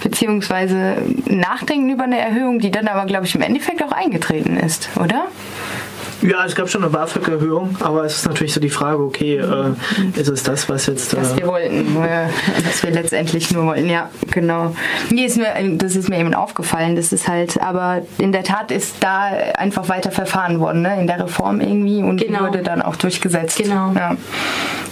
beziehungsweise 0.00 0.98
Nachdenken 1.26 1.90
über 1.90 2.04
eine 2.04 2.20
Erhöhung, 2.20 2.60
die 2.60 2.70
dann 2.70 2.86
aber, 2.86 3.04
glaube 3.06 3.26
ich, 3.26 3.34
im 3.34 3.42
Endeffekt 3.42 3.82
auch 3.82 3.92
eingetreten 3.92 4.56
ist, 4.56 4.90
oder? 4.94 5.26
Ja, 6.22 6.44
es 6.44 6.54
gab 6.54 6.68
schon 6.68 6.82
eine 6.82 6.90
BAföG-Erhöhung, 6.90 7.76
aber 7.80 8.04
es 8.04 8.16
ist 8.16 8.26
natürlich 8.26 8.52
so 8.52 8.60
die 8.60 8.70
Frage, 8.70 9.02
okay, 9.02 9.36
äh, 9.36 10.18
ist 10.18 10.28
es 10.28 10.42
das, 10.42 10.68
was 10.68 10.86
jetzt... 10.86 11.14
Äh 11.14 11.18
was 11.18 11.36
wir 11.36 11.46
wollten, 11.46 11.96
was 11.96 12.82
wir 12.82 12.90
letztendlich 12.90 13.52
nur 13.52 13.66
wollten, 13.66 13.88
ja, 13.88 14.10
genau. 14.30 14.74
Nee, 15.10 15.26
ist 15.26 15.36
mir, 15.36 15.54
das 15.76 15.94
ist 15.94 16.08
mir 16.08 16.18
eben 16.18 16.34
aufgefallen, 16.34 16.96
das 16.96 17.12
ist 17.12 17.28
halt, 17.28 17.60
aber 17.62 18.02
in 18.18 18.32
der 18.32 18.42
Tat 18.42 18.72
ist 18.72 18.96
da 19.00 19.26
einfach 19.56 19.88
weiter 19.88 20.10
verfahren 20.10 20.58
worden, 20.58 20.82
ne, 20.82 21.00
in 21.00 21.06
der 21.06 21.22
Reform 21.22 21.60
irgendwie 21.60 22.02
und 22.02 22.20
genau. 22.20 22.40
wurde 22.40 22.62
dann 22.62 22.82
auch 22.82 22.96
durchgesetzt. 22.96 23.58
Genau. 23.58 23.92
Ja. 23.94 24.16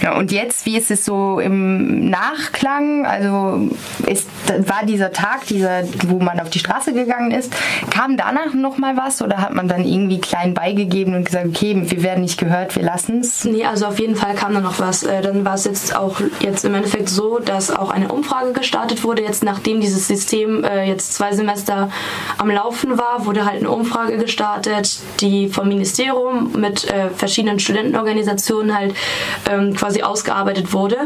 ja. 0.02 0.16
Und 0.16 0.30
jetzt, 0.30 0.64
wie 0.64 0.76
ist 0.76 0.90
es 0.92 1.04
so 1.04 1.40
im 1.40 2.08
Nachklang, 2.08 3.04
also 3.04 3.68
ist, 4.06 4.28
war 4.68 4.86
dieser 4.86 5.12
Tag, 5.12 5.46
dieser, 5.46 5.82
wo 6.06 6.20
man 6.20 6.38
auf 6.38 6.50
die 6.50 6.60
Straße 6.60 6.92
gegangen 6.92 7.32
ist, 7.32 7.52
kam 7.90 8.16
danach 8.16 8.54
noch 8.54 8.78
mal 8.78 8.96
was 8.96 9.22
oder 9.22 9.38
hat 9.38 9.54
man 9.54 9.66
dann 9.66 9.84
irgendwie 9.84 10.20
klein 10.20 10.54
beigegeben 10.54 11.15
und 11.16 11.24
gesagt, 11.24 11.46
okay, 11.46 11.82
wir 11.84 12.02
werden 12.02 12.20
nicht 12.22 12.38
gehört, 12.38 12.76
wir 12.76 12.82
lassen 12.82 13.20
es? 13.20 13.44
Nee, 13.44 13.64
also 13.64 13.86
auf 13.86 13.98
jeden 13.98 14.16
Fall 14.16 14.34
kam 14.34 14.54
da 14.54 14.60
noch 14.60 14.78
was. 14.78 15.02
Äh, 15.02 15.22
dann 15.22 15.44
war 15.44 15.54
es 15.54 15.64
jetzt 15.64 15.96
auch 15.96 16.20
jetzt 16.40 16.64
im 16.64 16.74
Endeffekt 16.74 17.08
so, 17.08 17.38
dass 17.38 17.70
auch 17.70 17.90
eine 17.90 18.12
Umfrage 18.12 18.52
gestartet 18.52 19.04
wurde. 19.04 19.22
Jetzt 19.22 19.42
nachdem 19.42 19.80
dieses 19.80 20.06
System 20.08 20.64
äh, 20.64 20.84
jetzt 20.84 21.14
zwei 21.14 21.32
Semester 21.32 21.90
am 22.38 22.50
Laufen 22.50 22.98
war, 22.98 23.26
wurde 23.26 23.44
halt 23.44 23.60
eine 23.60 23.70
Umfrage 23.70 24.18
gestartet, 24.18 24.98
die 25.20 25.48
vom 25.48 25.68
Ministerium 25.68 26.52
mit 26.56 26.90
äh, 26.90 27.10
verschiedenen 27.10 27.58
Studentenorganisationen 27.58 28.76
halt 28.76 28.94
ähm, 29.50 29.74
quasi 29.74 30.02
ausgearbeitet 30.02 30.72
wurde. 30.72 30.96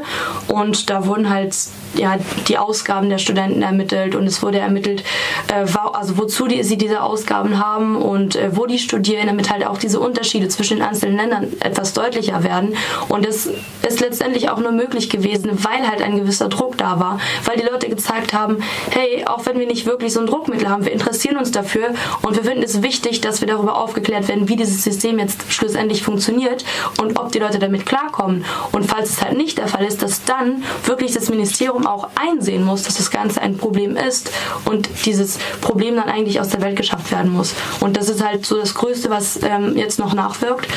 Und 0.48 0.90
da 0.90 1.06
wurden 1.06 1.30
halt 1.30 1.56
ja, 1.94 2.16
die 2.48 2.58
Ausgaben 2.58 3.08
der 3.08 3.18
Studenten 3.18 3.62
ermittelt 3.62 4.14
und 4.14 4.26
es 4.26 4.42
wurde 4.42 4.58
ermittelt, 4.58 5.02
äh, 5.48 5.66
also 5.92 6.18
wozu 6.18 6.46
die, 6.46 6.62
sie 6.62 6.78
diese 6.78 7.02
Ausgaben 7.02 7.64
haben 7.64 7.96
und 7.96 8.36
äh, 8.36 8.56
wo 8.56 8.66
die 8.66 8.78
studieren, 8.78 9.26
damit 9.26 9.50
halt 9.50 9.66
auch 9.66 9.78
diese 9.78 10.00
Unterschiede 10.00 10.48
zwischen 10.48 10.78
den 10.78 10.86
einzelnen 10.86 11.16
Ländern 11.16 11.52
etwas 11.60 11.92
deutlicher 11.92 12.44
werden. 12.44 12.76
Und 13.08 13.26
das 13.26 13.48
ist 13.86 14.00
letztendlich 14.00 14.50
auch 14.50 14.58
nur 14.58 14.72
möglich 14.72 15.10
gewesen, 15.10 15.50
weil 15.64 15.88
halt 15.88 16.02
ein 16.02 16.16
gewisser 16.16 16.48
Druck 16.48 16.78
da 16.78 17.00
war, 17.00 17.20
weil 17.44 17.56
die 17.56 17.66
Leute 17.66 17.88
gezeigt 17.88 18.32
haben, 18.32 18.58
hey, 18.90 19.24
auch 19.26 19.46
wenn 19.46 19.58
wir 19.58 19.66
nicht 19.66 19.86
wirklich 19.86 20.12
so 20.12 20.20
ein 20.20 20.26
Druckmittel 20.26 20.68
haben, 20.68 20.84
wir 20.84 20.92
interessieren 20.92 21.36
uns 21.36 21.50
dafür 21.50 21.94
und 22.22 22.36
wir 22.36 22.44
finden 22.44 22.62
es 22.62 22.82
wichtig, 22.82 23.20
dass 23.20 23.40
wir 23.40 23.48
darüber 23.48 23.76
aufgeklärt 23.76 24.28
werden, 24.28 24.48
wie 24.48 24.56
dieses 24.56 24.82
System 24.84 25.18
jetzt 25.18 25.52
schlussendlich 25.52 26.02
funktioniert 26.02 26.64
und 27.00 27.18
ob 27.18 27.32
die 27.32 27.38
Leute 27.38 27.58
damit 27.58 27.86
klarkommen. 27.86 28.44
Und 28.72 28.86
falls 28.86 29.10
es 29.10 29.22
halt 29.22 29.36
nicht 29.36 29.58
der 29.58 29.68
Fall 29.68 29.84
ist, 29.84 30.02
dass 30.02 30.24
dann 30.24 30.62
wirklich 30.84 31.12
das 31.12 31.28
Ministerium 31.30 31.79
auch 31.86 32.08
einsehen 32.14 32.64
muss, 32.64 32.82
dass 32.82 32.96
das 32.96 33.10
Ganze 33.10 33.40
ein 33.40 33.56
Problem 33.56 33.96
ist 33.96 34.30
und 34.64 34.88
dieses 35.04 35.38
Problem 35.60 35.96
dann 35.96 36.08
eigentlich 36.08 36.40
aus 36.40 36.48
der 36.48 36.60
Welt 36.62 36.76
geschafft 36.76 37.10
werden 37.12 37.32
muss. 37.32 37.54
Und 37.80 37.96
das 37.96 38.08
ist 38.08 38.24
halt 38.24 38.46
so 38.46 38.58
das 38.58 38.74
Größte, 38.74 39.10
was 39.10 39.40
ähm, 39.42 39.76
jetzt 39.76 39.98
noch 39.98 40.14
nachwirkt. 40.14 40.68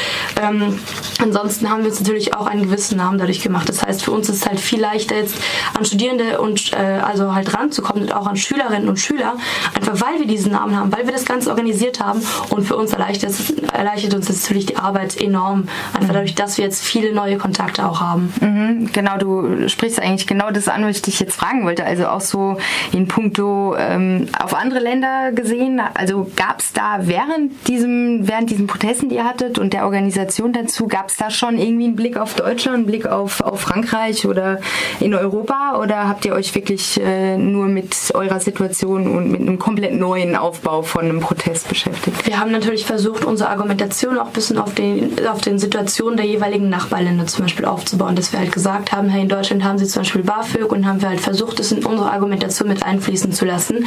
Ähm, 0.42 0.80
ansonsten 1.20 1.70
haben 1.70 1.84
wir 1.84 1.90
uns 1.90 2.00
natürlich 2.00 2.36
auch 2.36 2.48
einen 2.48 2.64
gewissen 2.64 2.98
Namen 2.98 3.18
dadurch 3.18 3.42
gemacht. 3.42 3.70
Das 3.70 3.84
heißt, 3.84 4.04
für 4.04 4.12
uns 4.12 4.30
ist 4.30 4.38
es 4.38 4.46
halt 4.46 4.60
viel 4.60 4.80
leichter 4.80 5.16
jetzt 5.16 5.36
an 5.78 5.86
Studierende 5.86 6.40
und 6.42 6.74
äh, 6.74 7.00
also 7.04 7.34
halt 7.34 7.54
ranzukommen 7.54 8.04
und 8.04 8.14
auch 8.14 8.28
an 8.28 8.38
Schülerinnen 8.38 8.90
und 8.90 9.00
Schüler, 9.00 9.38
einfach 9.76 10.02
weil 10.02 10.20
wir 10.20 10.28
diesen 10.28 10.52
Namen 10.52 10.78
haben, 10.78 10.92
weil 10.92 11.06
wir 11.06 11.14
das 11.14 11.26
Ganze 11.26 11.50
organisiert 11.50 12.00
haben 12.00 12.22
und 12.50 12.66
für 12.66 12.76
uns 12.76 12.94
erleichtert, 12.94 13.34
erleichtert 13.74 14.14
uns 14.14 14.30
natürlich 14.30 14.66
die 14.66 14.78
Arbeit 14.78 15.20
enorm, 15.20 15.68
einfach 15.94 16.10
mhm. 16.10 16.14
dadurch, 16.14 16.36
dass 16.36 16.58
wir 16.58 16.66
jetzt 16.66 16.84
viele 16.84 17.14
neue 17.14 17.38
Kontakte 17.38 17.88
auch 17.88 18.02
haben. 18.02 18.34
Mhm, 18.40 18.90
genau, 18.92 19.18
du 19.18 19.70
sprichst 19.70 20.02
eigentlich 20.02 20.28
genau 20.28 20.52
das 20.52 20.68
an, 20.68 20.84
ich 20.94 21.02
dich 21.02 21.20
jetzt 21.20 21.36
fragen 21.36 21.66
wollte. 21.66 21.86
Also 21.86 22.08
auch 22.08 22.22
so 22.22 22.58
in 22.92 23.08
puncto 23.08 23.76
ähm, 23.78 24.28
auf 24.42 24.54
andere 24.54 24.80
Länder 24.80 25.32
gesehen. 25.32 25.82
Also 25.94 26.30
gab 26.36 26.60
es 26.60 26.74
da 26.74 27.00
während 27.02 27.68
diesem, 27.68 28.28
während 28.28 28.50
diesen 28.50 28.68
Protesten, 28.68 29.10
die 29.10 29.16
ihr 29.16 29.26
hattet 29.26 29.60
und 29.60 29.74
der 29.74 29.86
Organisation 29.86 30.54
dazu, 30.54 30.88
gab 30.88 31.10
es 31.10 31.18
da 31.18 31.30
schon 31.30 31.58
irgendwie 31.58 31.86
einen 31.86 31.96
Blick 31.96 32.18
auf 32.18 32.36
Deutschland, 32.36 32.78
einen 32.78 32.86
Blick 32.86 33.06
auf, 33.06 33.42
auf 33.42 33.62
Frankreich 33.62 34.26
oder 34.26 34.60
in 35.00 35.14
Europa? 35.14 35.80
Oder 35.82 36.08
habt 36.08 36.26
ihr 36.26 36.34
euch 36.34 36.54
wirklich 36.56 37.00
äh, 37.02 37.38
nur 37.38 37.66
mit 37.66 37.96
eurer 38.14 38.40
Situation 38.40 39.08
und 39.08 39.32
mit 39.32 39.42
einem 39.42 39.60
komplett 39.60 39.94
neuen 39.94 40.36
Aufbau 40.36 40.82
von 40.82 41.06
einem 41.06 41.20
Protest 41.20 41.68
beschäftigt? 41.68 42.26
Wir 42.28 42.40
haben 42.40 42.52
natürlich 42.52 42.86
versucht, 42.86 43.26
unsere 43.26 43.50
Argumentation 43.50 44.18
auch 44.18 44.28
ein 44.28 44.34
bisschen 44.34 44.58
auf 44.58 44.74
den, 44.74 45.14
auf 45.28 45.42
den 45.42 45.60
Situationen 45.60 46.18
der 46.18 46.26
jeweiligen 46.26 46.70
Nachbarländer 46.70 47.28
zum 47.28 47.46
Beispiel 47.46 47.66
aufzubauen, 47.66 48.16
dass 48.16 48.32
wir 48.32 48.40
halt 48.40 48.52
gesagt 48.52 48.92
haben, 48.92 49.10
hey, 49.10 49.22
in 49.22 49.30
Deutschland 49.30 49.64
haben 49.64 49.78
sie 49.78 49.86
zum 49.86 50.02
Beispiel 50.02 50.24
BAföG 50.24 50.72
und 50.72 50.83
haben 50.86 51.02
wir 51.02 51.10
halt 51.10 51.22
versucht, 51.22 51.60
es 51.60 51.72
in 51.72 51.86
unsere 51.86 52.12
Argumentation 52.12 52.68
mit 52.68 52.84
einfließen 52.84 53.32
zu 53.32 53.46
lassen. 53.46 53.86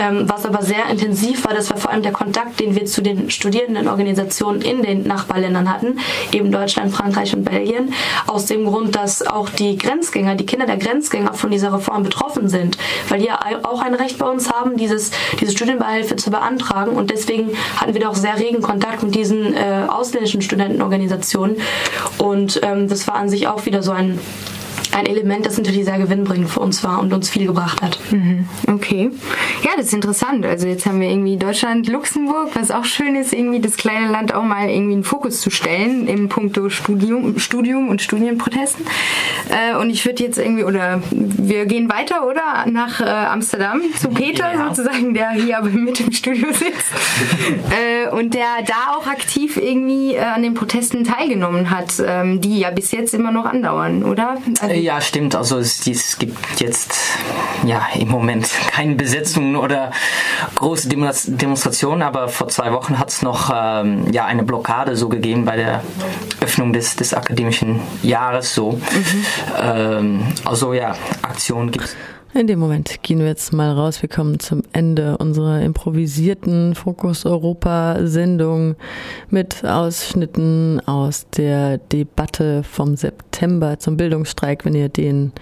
Ähm, 0.00 0.28
was 0.28 0.44
aber 0.44 0.62
sehr 0.62 0.88
intensiv 0.90 1.44
war, 1.44 1.54
das 1.54 1.70
war 1.70 1.76
vor 1.76 1.90
allem 1.90 2.02
der 2.02 2.12
Kontakt, 2.12 2.60
den 2.60 2.74
wir 2.74 2.86
zu 2.86 3.02
den 3.02 3.30
Studierendenorganisationen 3.30 4.62
in 4.62 4.82
den 4.82 5.04
Nachbarländern 5.04 5.72
hatten, 5.72 5.98
eben 6.32 6.50
Deutschland, 6.50 6.92
Frankreich 6.92 7.34
und 7.34 7.44
Belgien, 7.44 7.92
aus 8.26 8.46
dem 8.46 8.64
Grund, 8.64 8.94
dass 8.96 9.26
auch 9.26 9.48
die 9.48 9.76
Grenzgänger, 9.76 10.34
die 10.34 10.46
Kinder 10.46 10.66
der 10.66 10.76
Grenzgänger 10.76 11.34
von 11.34 11.50
dieser 11.50 11.72
Reform 11.72 12.02
betroffen 12.02 12.48
sind, 12.48 12.78
weil 13.08 13.20
die 13.20 13.26
ja 13.26 13.38
auch 13.62 13.82
ein 13.82 13.94
Recht 13.94 14.18
bei 14.18 14.28
uns 14.28 14.50
haben, 14.52 14.76
dieses, 14.76 15.10
diese 15.40 15.52
Studienbeihilfe 15.52 16.16
zu 16.16 16.30
beantragen 16.30 16.92
und 16.96 17.10
deswegen 17.10 17.50
hatten 17.76 17.94
wir 17.94 18.00
doch 18.00 18.14
sehr 18.14 18.38
regen 18.38 18.62
Kontakt 18.62 19.02
mit 19.02 19.14
diesen 19.14 19.54
äh, 19.54 19.86
ausländischen 19.88 20.42
Studentenorganisationen 20.42 21.56
und 22.18 22.60
ähm, 22.62 22.88
das 22.88 23.06
war 23.08 23.16
an 23.16 23.28
sich 23.28 23.48
auch 23.48 23.66
wieder 23.66 23.82
so 23.82 23.92
ein 23.92 24.18
ein 24.96 25.06
Element, 25.06 25.44
das 25.44 25.58
natürlich 25.58 25.84
sehr 25.84 25.98
gewinnbringend 25.98 26.48
für 26.48 26.60
uns 26.60 26.82
war 26.82 27.00
und 27.00 27.12
uns 27.12 27.28
viel 27.28 27.46
gebracht 27.46 27.82
hat. 27.82 27.98
Mhm. 28.10 28.48
Okay. 28.66 29.10
Ja, 29.62 29.72
das 29.76 29.86
ist 29.86 29.92
interessant. 29.92 30.46
Also 30.46 30.66
jetzt 30.66 30.86
haben 30.86 31.00
wir 31.00 31.10
irgendwie 31.10 31.36
Deutschland, 31.36 31.86
Luxemburg, 31.86 32.50
was 32.54 32.70
auch 32.70 32.86
schön 32.86 33.14
ist, 33.14 33.34
irgendwie 33.34 33.60
das 33.60 33.76
kleine 33.76 34.10
Land 34.10 34.34
auch 34.34 34.42
mal 34.42 34.70
irgendwie 34.70 34.94
in 34.94 35.04
Fokus 35.04 35.42
zu 35.42 35.50
stellen 35.50 36.08
im 36.08 36.30
Punkto 36.30 36.70
Studium, 36.70 37.38
Studium 37.38 37.90
und 37.90 38.00
Studienprotesten. 38.00 38.86
Äh, 39.50 39.76
und 39.76 39.90
ich 39.90 40.04
würde 40.06 40.22
jetzt 40.22 40.38
irgendwie, 40.38 40.64
oder 40.64 41.02
wir 41.10 41.66
gehen 41.66 41.90
weiter, 41.90 42.26
oder? 42.26 42.64
Nach 42.70 43.00
äh, 43.00 43.04
Amsterdam 43.04 43.82
zu 44.00 44.08
Peter 44.08 44.50
ja. 44.54 44.68
sozusagen, 44.68 45.12
der 45.12 45.32
hier 45.32 45.58
aber 45.58 45.68
mit 45.68 46.00
im 46.00 46.12
Studio 46.12 46.48
sitzt. 46.52 46.86
äh, 47.70 48.08
und 48.10 48.32
der 48.32 48.62
da 48.66 48.96
auch 48.96 49.06
aktiv 49.06 49.58
irgendwie 49.58 50.18
an 50.18 50.42
den 50.42 50.54
Protesten 50.54 51.04
teilgenommen 51.04 51.70
hat, 51.70 52.02
ähm, 52.04 52.40
die 52.40 52.60
ja 52.60 52.70
bis 52.70 52.92
jetzt 52.92 53.12
immer 53.12 53.30
noch 53.30 53.44
andauern, 53.44 54.02
oder? 54.02 54.38
Also 54.60 54.85
ja, 54.86 55.00
stimmt. 55.00 55.34
Also 55.34 55.58
es, 55.58 55.84
es, 55.88 56.16
gibt 56.16 56.60
jetzt 56.60 56.94
ja 57.64 57.88
im 57.98 58.08
Moment 58.08 58.48
keine 58.70 58.94
Besetzungen 58.94 59.56
oder 59.56 59.90
große 60.54 60.88
Demonstrationen, 60.88 62.02
aber 62.02 62.28
vor 62.28 62.46
zwei 62.48 62.72
Wochen 62.72 62.96
hat 62.96 63.10
es 63.10 63.22
noch 63.22 63.50
ähm, 63.52 64.12
ja 64.12 64.26
eine 64.26 64.44
Blockade 64.44 64.94
so 64.94 65.08
gegeben 65.08 65.44
bei 65.44 65.56
der 65.56 65.82
Öffnung 66.40 66.72
des, 66.72 66.94
des 66.94 67.14
akademischen 67.14 67.80
Jahres 68.04 68.54
so. 68.54 68.72
Mhm. 68.72 69.26
Ähm, 69.60 70.26
also 70.44 70.72
ja, 70.72 70.94
Aktionen 71.22 71.72
gibt 71.72 71.86
es. 71.86 71.96
In 72.34 72.46
dem 72.46 72.58
Moment 72.58 73.02
gehen 73.02 73.20
wir 73.20 73.28
jetzt 73.28 73.52
mal 73.52 73.72
raus. 73.72 74.02
Wir 74.02 74.10
kommen 74.10 74.38
zum 74.40 74.62
Ende 74.72 75.16
unserer 75.16 75.62
improvisierten 75.62 76.74
Fokus 76.74 77.24
Europa 77.24 78.06
Sendung 78.06 78.76
mit 79.30 79.64
Ausschnitten 79.64 80.80
aus 80.86 81.26
der 81.30 81.78
Debatte 81.78 82.62
vom 82.62 82.96
September 82.96 83.78
zum 83.78 83.96
Bildungsstreik. 83.96 84.64
Wenn 84.66 84.74
ihr 84.74 84.90
den, 84.90 85.32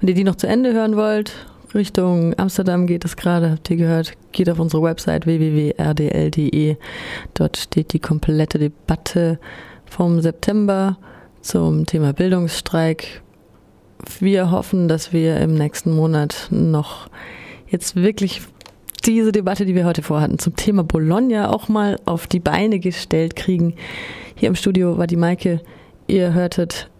wenn 0.00 0.08
ihr 0.08 0.14
die 0.14 0.24
noch 0.24 0.34
zu 0.34 0.48
Ende 0.48 0.72
hören 0.72 0.96
wollt, 0.96 1.46
Richtung 1.72 2.36
Amsterdam 2.36 2.88
geht 2.88 3.04
es 3.04 3.16
gerade, 3.16 3.52
habt 3.52 3.70
ihr 3.70 3.76
gehört. 3.76 4.14
Geht 4.32 4.50
auf 4.50 4.58
unsere 4.58 4.82
Website 4.82 5.26
www.rdl.de. 5.26 6.76
Dort 7.34 7.56
steht 7.58 7.92
die 7.92 8.00
komplette 8.00 8.58
Debatte 8.58 9.38
vom 9.84 10.20
September 10.20 10.96
zum 11.42 11.86
Thema 11.86 12.12
Bildungsstreik 12.12 13.22
wir 14.18 14.50
hoffen, 14.50 14.88
dass 14.88 15.12
wir 15.12 15.36
im 15.38 15.54
nächsten 15.54 15.94
Monat 15.94 16.48
noch 16.50 17.08
jetzt 17.68 17.96
wirklich 17.96 18.42
diese 19.06 19.32
Debatte, 19.32 19.64
die 19.64 19.74
wir 19.74 19.86
heute 19.86 20.02
vorhatten, 20.02 20.38
zum 20.38 20.56
Thema 20.56 20.84
Bologna 20.84 21.50
auch 21.50 21.68
mal 21.68 21.98
auf 22.04 22.26
die 22.26 22.40
Beine 22.40 22.78
gestellt 22.78 23.36
kriegen. 23.36 23.74
Hier 24.34 24.48
im 24.48 24.54
Studio 24.54 24.98
war 24.98 25.06
die 25.06 25.16
Maike. 25.16 25.60
Ihr 26.06 26.34
hörtet 26.34 26.90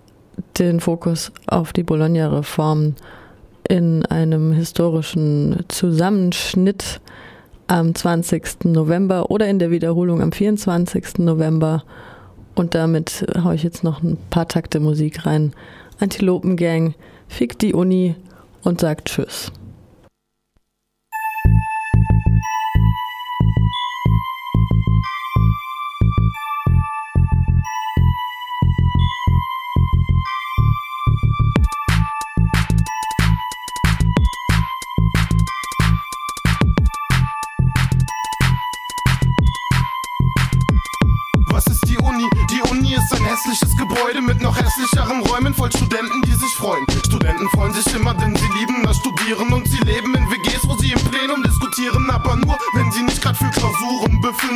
den 0.59 0.81
Fokus 0.81 1.33
auf 1.47 1.73
die 1.73 1.83
Bologna-Reform 1.83 2.95
in 3.69 4.05
einem 4.07 4.53
historischen 4.53 5.65
Zusammenschnitt 5.69 7.01
am 7.67 7.95
20. 7.95 8.65
November 8.65 9.31
oder 9.31 9.47
in 9.49 9.59
der 9.59 9.71
Wiederholung 9.71 10.23
am 10.23 10.33
24. 10.33 11.19
November. 11.19 11.85
Und 12.55 12.75
damit 12.75 13.27
haue 13.43 13.55
ich 13.55 13.63
jetzt 13.63 13.85
noch 13.85 14.03
ein 14.03 14.19
paar 14.31 14.49
Takte 14.49 14.81
Musik 14.81 15.25
rein. 15.25 15.53
Antilopengang 16.01 16.95
fickt 17.29 17.63
die 17.63 17.75
Uni 17.75 18.17
und 18.63 18.81
sagt 18.81 19.09
Tschüss. 19.09 19.53
Räumen 45.51 45.55
voll 45.55 45.73
Studenten, 45.73 46.23
die 46.23 46.33
sich 46.33 46.55
freuen. 46.55 46.85
Studenten 47.05 47.49
freuen 47.49 47.73
sich 47.73 47.95
immer, 47.95 48.15
denn 48.15 48.37
sie 48.37 48.49
lieben 48.59 48.83
das 48.85 48.97
Studieren 48.99 49.53
und 49.53 49.60